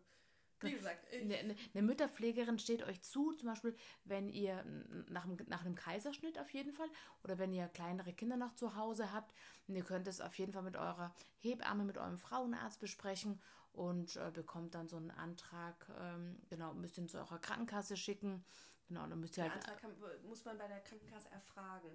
wie 0.60 0.72
gesagt, 0.72 1.04
eine, 1.12 1.56
eine, 1.74 1.82
Mütterpflegerin 1.82 2.58
steht 2.58 2.82
euch 2.82 3.02
zu, 3.02 3.32
zum 3.32 3.48
Beispiel, 3.48 3.76
wenn 4.04 4.30
ihr 4.30 4.64
nach, 5.08 5.26
nach 5.46 5.64
einem 5.64 5.74
Kaiserschnitt 5.74 6.38
auf 6.38 6.50
jeden 6.50 6.72
Fall 6.72 6.88
oder 7.22 7.38
wenn 7.38 7.52
ihr 7.52 7.68
kleinere 7.68 8.14
Kinder 8.14 8.36
noch 8.36 8.54
zu 8.54 8.74
Hause 8.74 9.12
habt. 9.12 9.34
ihr 9.68 9.84
könnt 9.84 10.08
es 10.08 10.20
auf 10.20 10.36
jeden 10.38 10.52
Fall 10.52 10.62
mit 10.62 10.76
eurer 10.76 11.14
Hebamme, 11.36 11.84
mit 11.84 11.98
eurem 11.98 12.16
Frauenarzt 12.16 12.80
besprechen 12.80 13.40
und 13.76 14.16
äh, 14.16 14.30
bekommt 14.32 14.74
dann 14.74 14.88
so 14.88 14.96
einen 14.96 15.10
Antrag, 15.10 15.86
ähm, 16.00 16.40
genau, 16.48 16.74
müsst 16.74 16.98
ihr 16.98 17.06
zu 17.06 17.18
eurer 17.18 17.38
Krankenkasse 17.38 17.96
schicken. 17.96 18.44
Genau, 18.88 19.06
dann 19.06 19.20
müsst 19.20 19.36
ihr 19.36 19.44
Den 19.44 19.52
halt. 19.52 19.68
Antrag 19.68 19.80
kann, 19.80 19.92
muss 20.26 20.44
man 20.44 20.58
bei 20.58 20.68
der 20.68 20.80
Krankenkasse 20.80 21.30
erfragen. 21.30 21.90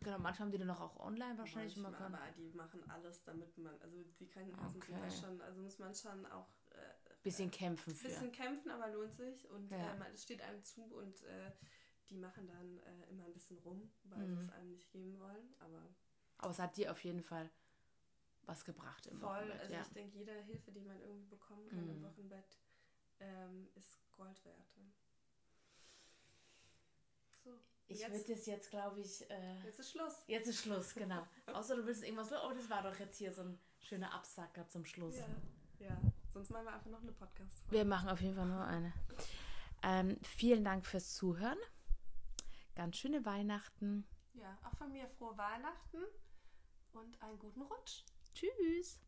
Genau, 0.00 0.18
manchmal 0.18 0.46
haben 0.46 0.52
die 0.52 0.58
dann 0.58 0.70
auch 0.70 1.00
online 1.00 1.38
wahrscheinlich. 1.38 1.76
Manchmal, 1.76 2.06
aber 2.06 2.20
die 2.36 2.50
machen 2.50 2.82
alles, 2.90 3.24
damit 3.24 3.56
man, 3.56 3.74
also 3.80 3.96
die 4.20 4.28
Krankenkassen 4.28 4.76
okay. 4.76 4.92
sind 4.92 5.02
da 5.02 5.10
schon, 5.10 5.40
also 5.40 5.60
muss 5.62 5.78
man 5.78 5.94
schon 5.94 6.26
auch 6.26 6.48
bisschen 7.26 7.50
kämpfen 7.50 7.94
für. 7.94 8.08
Bisschen 8.08 8.32
kämpfen, 8.32 8.70
aber 8.70 8.88
lohnt 8.88 9.12
sich 9.12 9.50
und 9.50 9.70
ja. 9.70 9.94
äh, 9.94 10.12
es 10.12 10.22
steht 10.22 10.40
einem 10.42 10.62
zu 10.62 10.82
und 10.82 11.22
äh, 11.24 11.50
die 12.08 12.16
machen 12.16 12.46
dann 12.46 12.78
äh, 12.78 13.10
immer 13.10 13.24
ein 13.24 13.32
bisschen 13.32 13.58
rum, 13.58 13.90
weil 14.04 14.26
mhm. 14.26 14.36
sie 14.36 14.42
es 14.44 14.52
einem 14.52 14.70
nicht 14.70 14.90
geben 14.92 15.18
wollen. 15.18 15.54
Aber, 15.58 15.82
aber 16.38 16.50
es 16.50 16.58
hat 16.60 16.76
dir 16.76 16.92
auf 16.92 17.02
jeden 17.02 17.22
Fall 17.22 17.50
was 18.46 18.64
gebracht 18.64 19.06
im 19.06 19.18
voll, 19.18 19.28
Wochenbett. 19.28 19.60
Also 19.60 19.72
ja. 19.72 19.82
ich 19.82 19.88
denke, 19.88 20.18
jede 20.18 20.32
Hilfe, 20.42 20.72
die 20.72 20.80
man 20.80 21.00
irgendwie 21.00 21.26
bekommen 21.26 21.68
kann 21.68 21.84
mhm. 21.84 21.90
im 21.90 22.02
Wochenbett, 22.02 22.58
ähm, 23.20 23.68
ist 23.74 23.98
Gold 24.12 24.44
wert. 24.44 24.66
So. 27.44 27.58
Ich 27.88 28.00
würde 28.00 28.34
das 28.34 28.46
jetzt, 28.46 28.70
glaube 28.70 29.00
ich. 29.00 29.28
Äh, 29.30 29.64
jetzt 29.64 29.78
ist 29.78 29.92
Schluss. 29.92 30.24
Jetzt 30.26 30.48
ist 30.48 30.62
Schluss, 30.62 30.94
genau. 30.94 31.26
Außer 31.46 31.76
du 31.76 31.86
willst 31.86 32.02
irgendwas. 32.02 32.32
Oh, 32.32 32.52
das 32.52 32.68
war 32.68 32.82
doch 32.82 32.98
jetzt 32.98 33.18
hier 33.18 33.32
so 33.32 33.42
ein 33.42 33.58
schöner 33.78 34.12
Absacker 34.12 34.66
zum 34.68 34.84
Schluss. 34.84 35.16
Ja, 35.16 35.86
ja. 35.86 36.00
Sonst 36.28 36.50
machen 36.50 36.64
wir 36.64 36.72
einfach 36.72 36.90
noch 36.90 37.02
eine 37.02 37.12
podcast 37.12 37.62
-Folge. 37.62 37.70
Wir 37.70 37.84
machen 37.84 38.08
auf 38.08 38.20
jeden 38.20 38.34
Fall 38.34 38.46
nur 38.46 38.64
eine. 38.64 38.92
Ähm, 39.82 40.18
vielen 40.22 40.64
Dank 40.64 40.84
fürs 40.84 41.14
Zuhören. 41.14 41.58
Ganz 42.74 42.96
schöne 42.96 43.24
Weihnachten. 43.24 44.06
Ja, 44.34 44.58
auch 44.64 44.76
von 44.76 44.92
mir 44.92 45.08
frohe 45.08 45.36
Weihnachten 45.38 46.02
und 46.92 47.22
einen 47.22 47.38
guten 47.38 47.62
Rutsch. 47.62 48.04
Tschüss. 48.36 48.98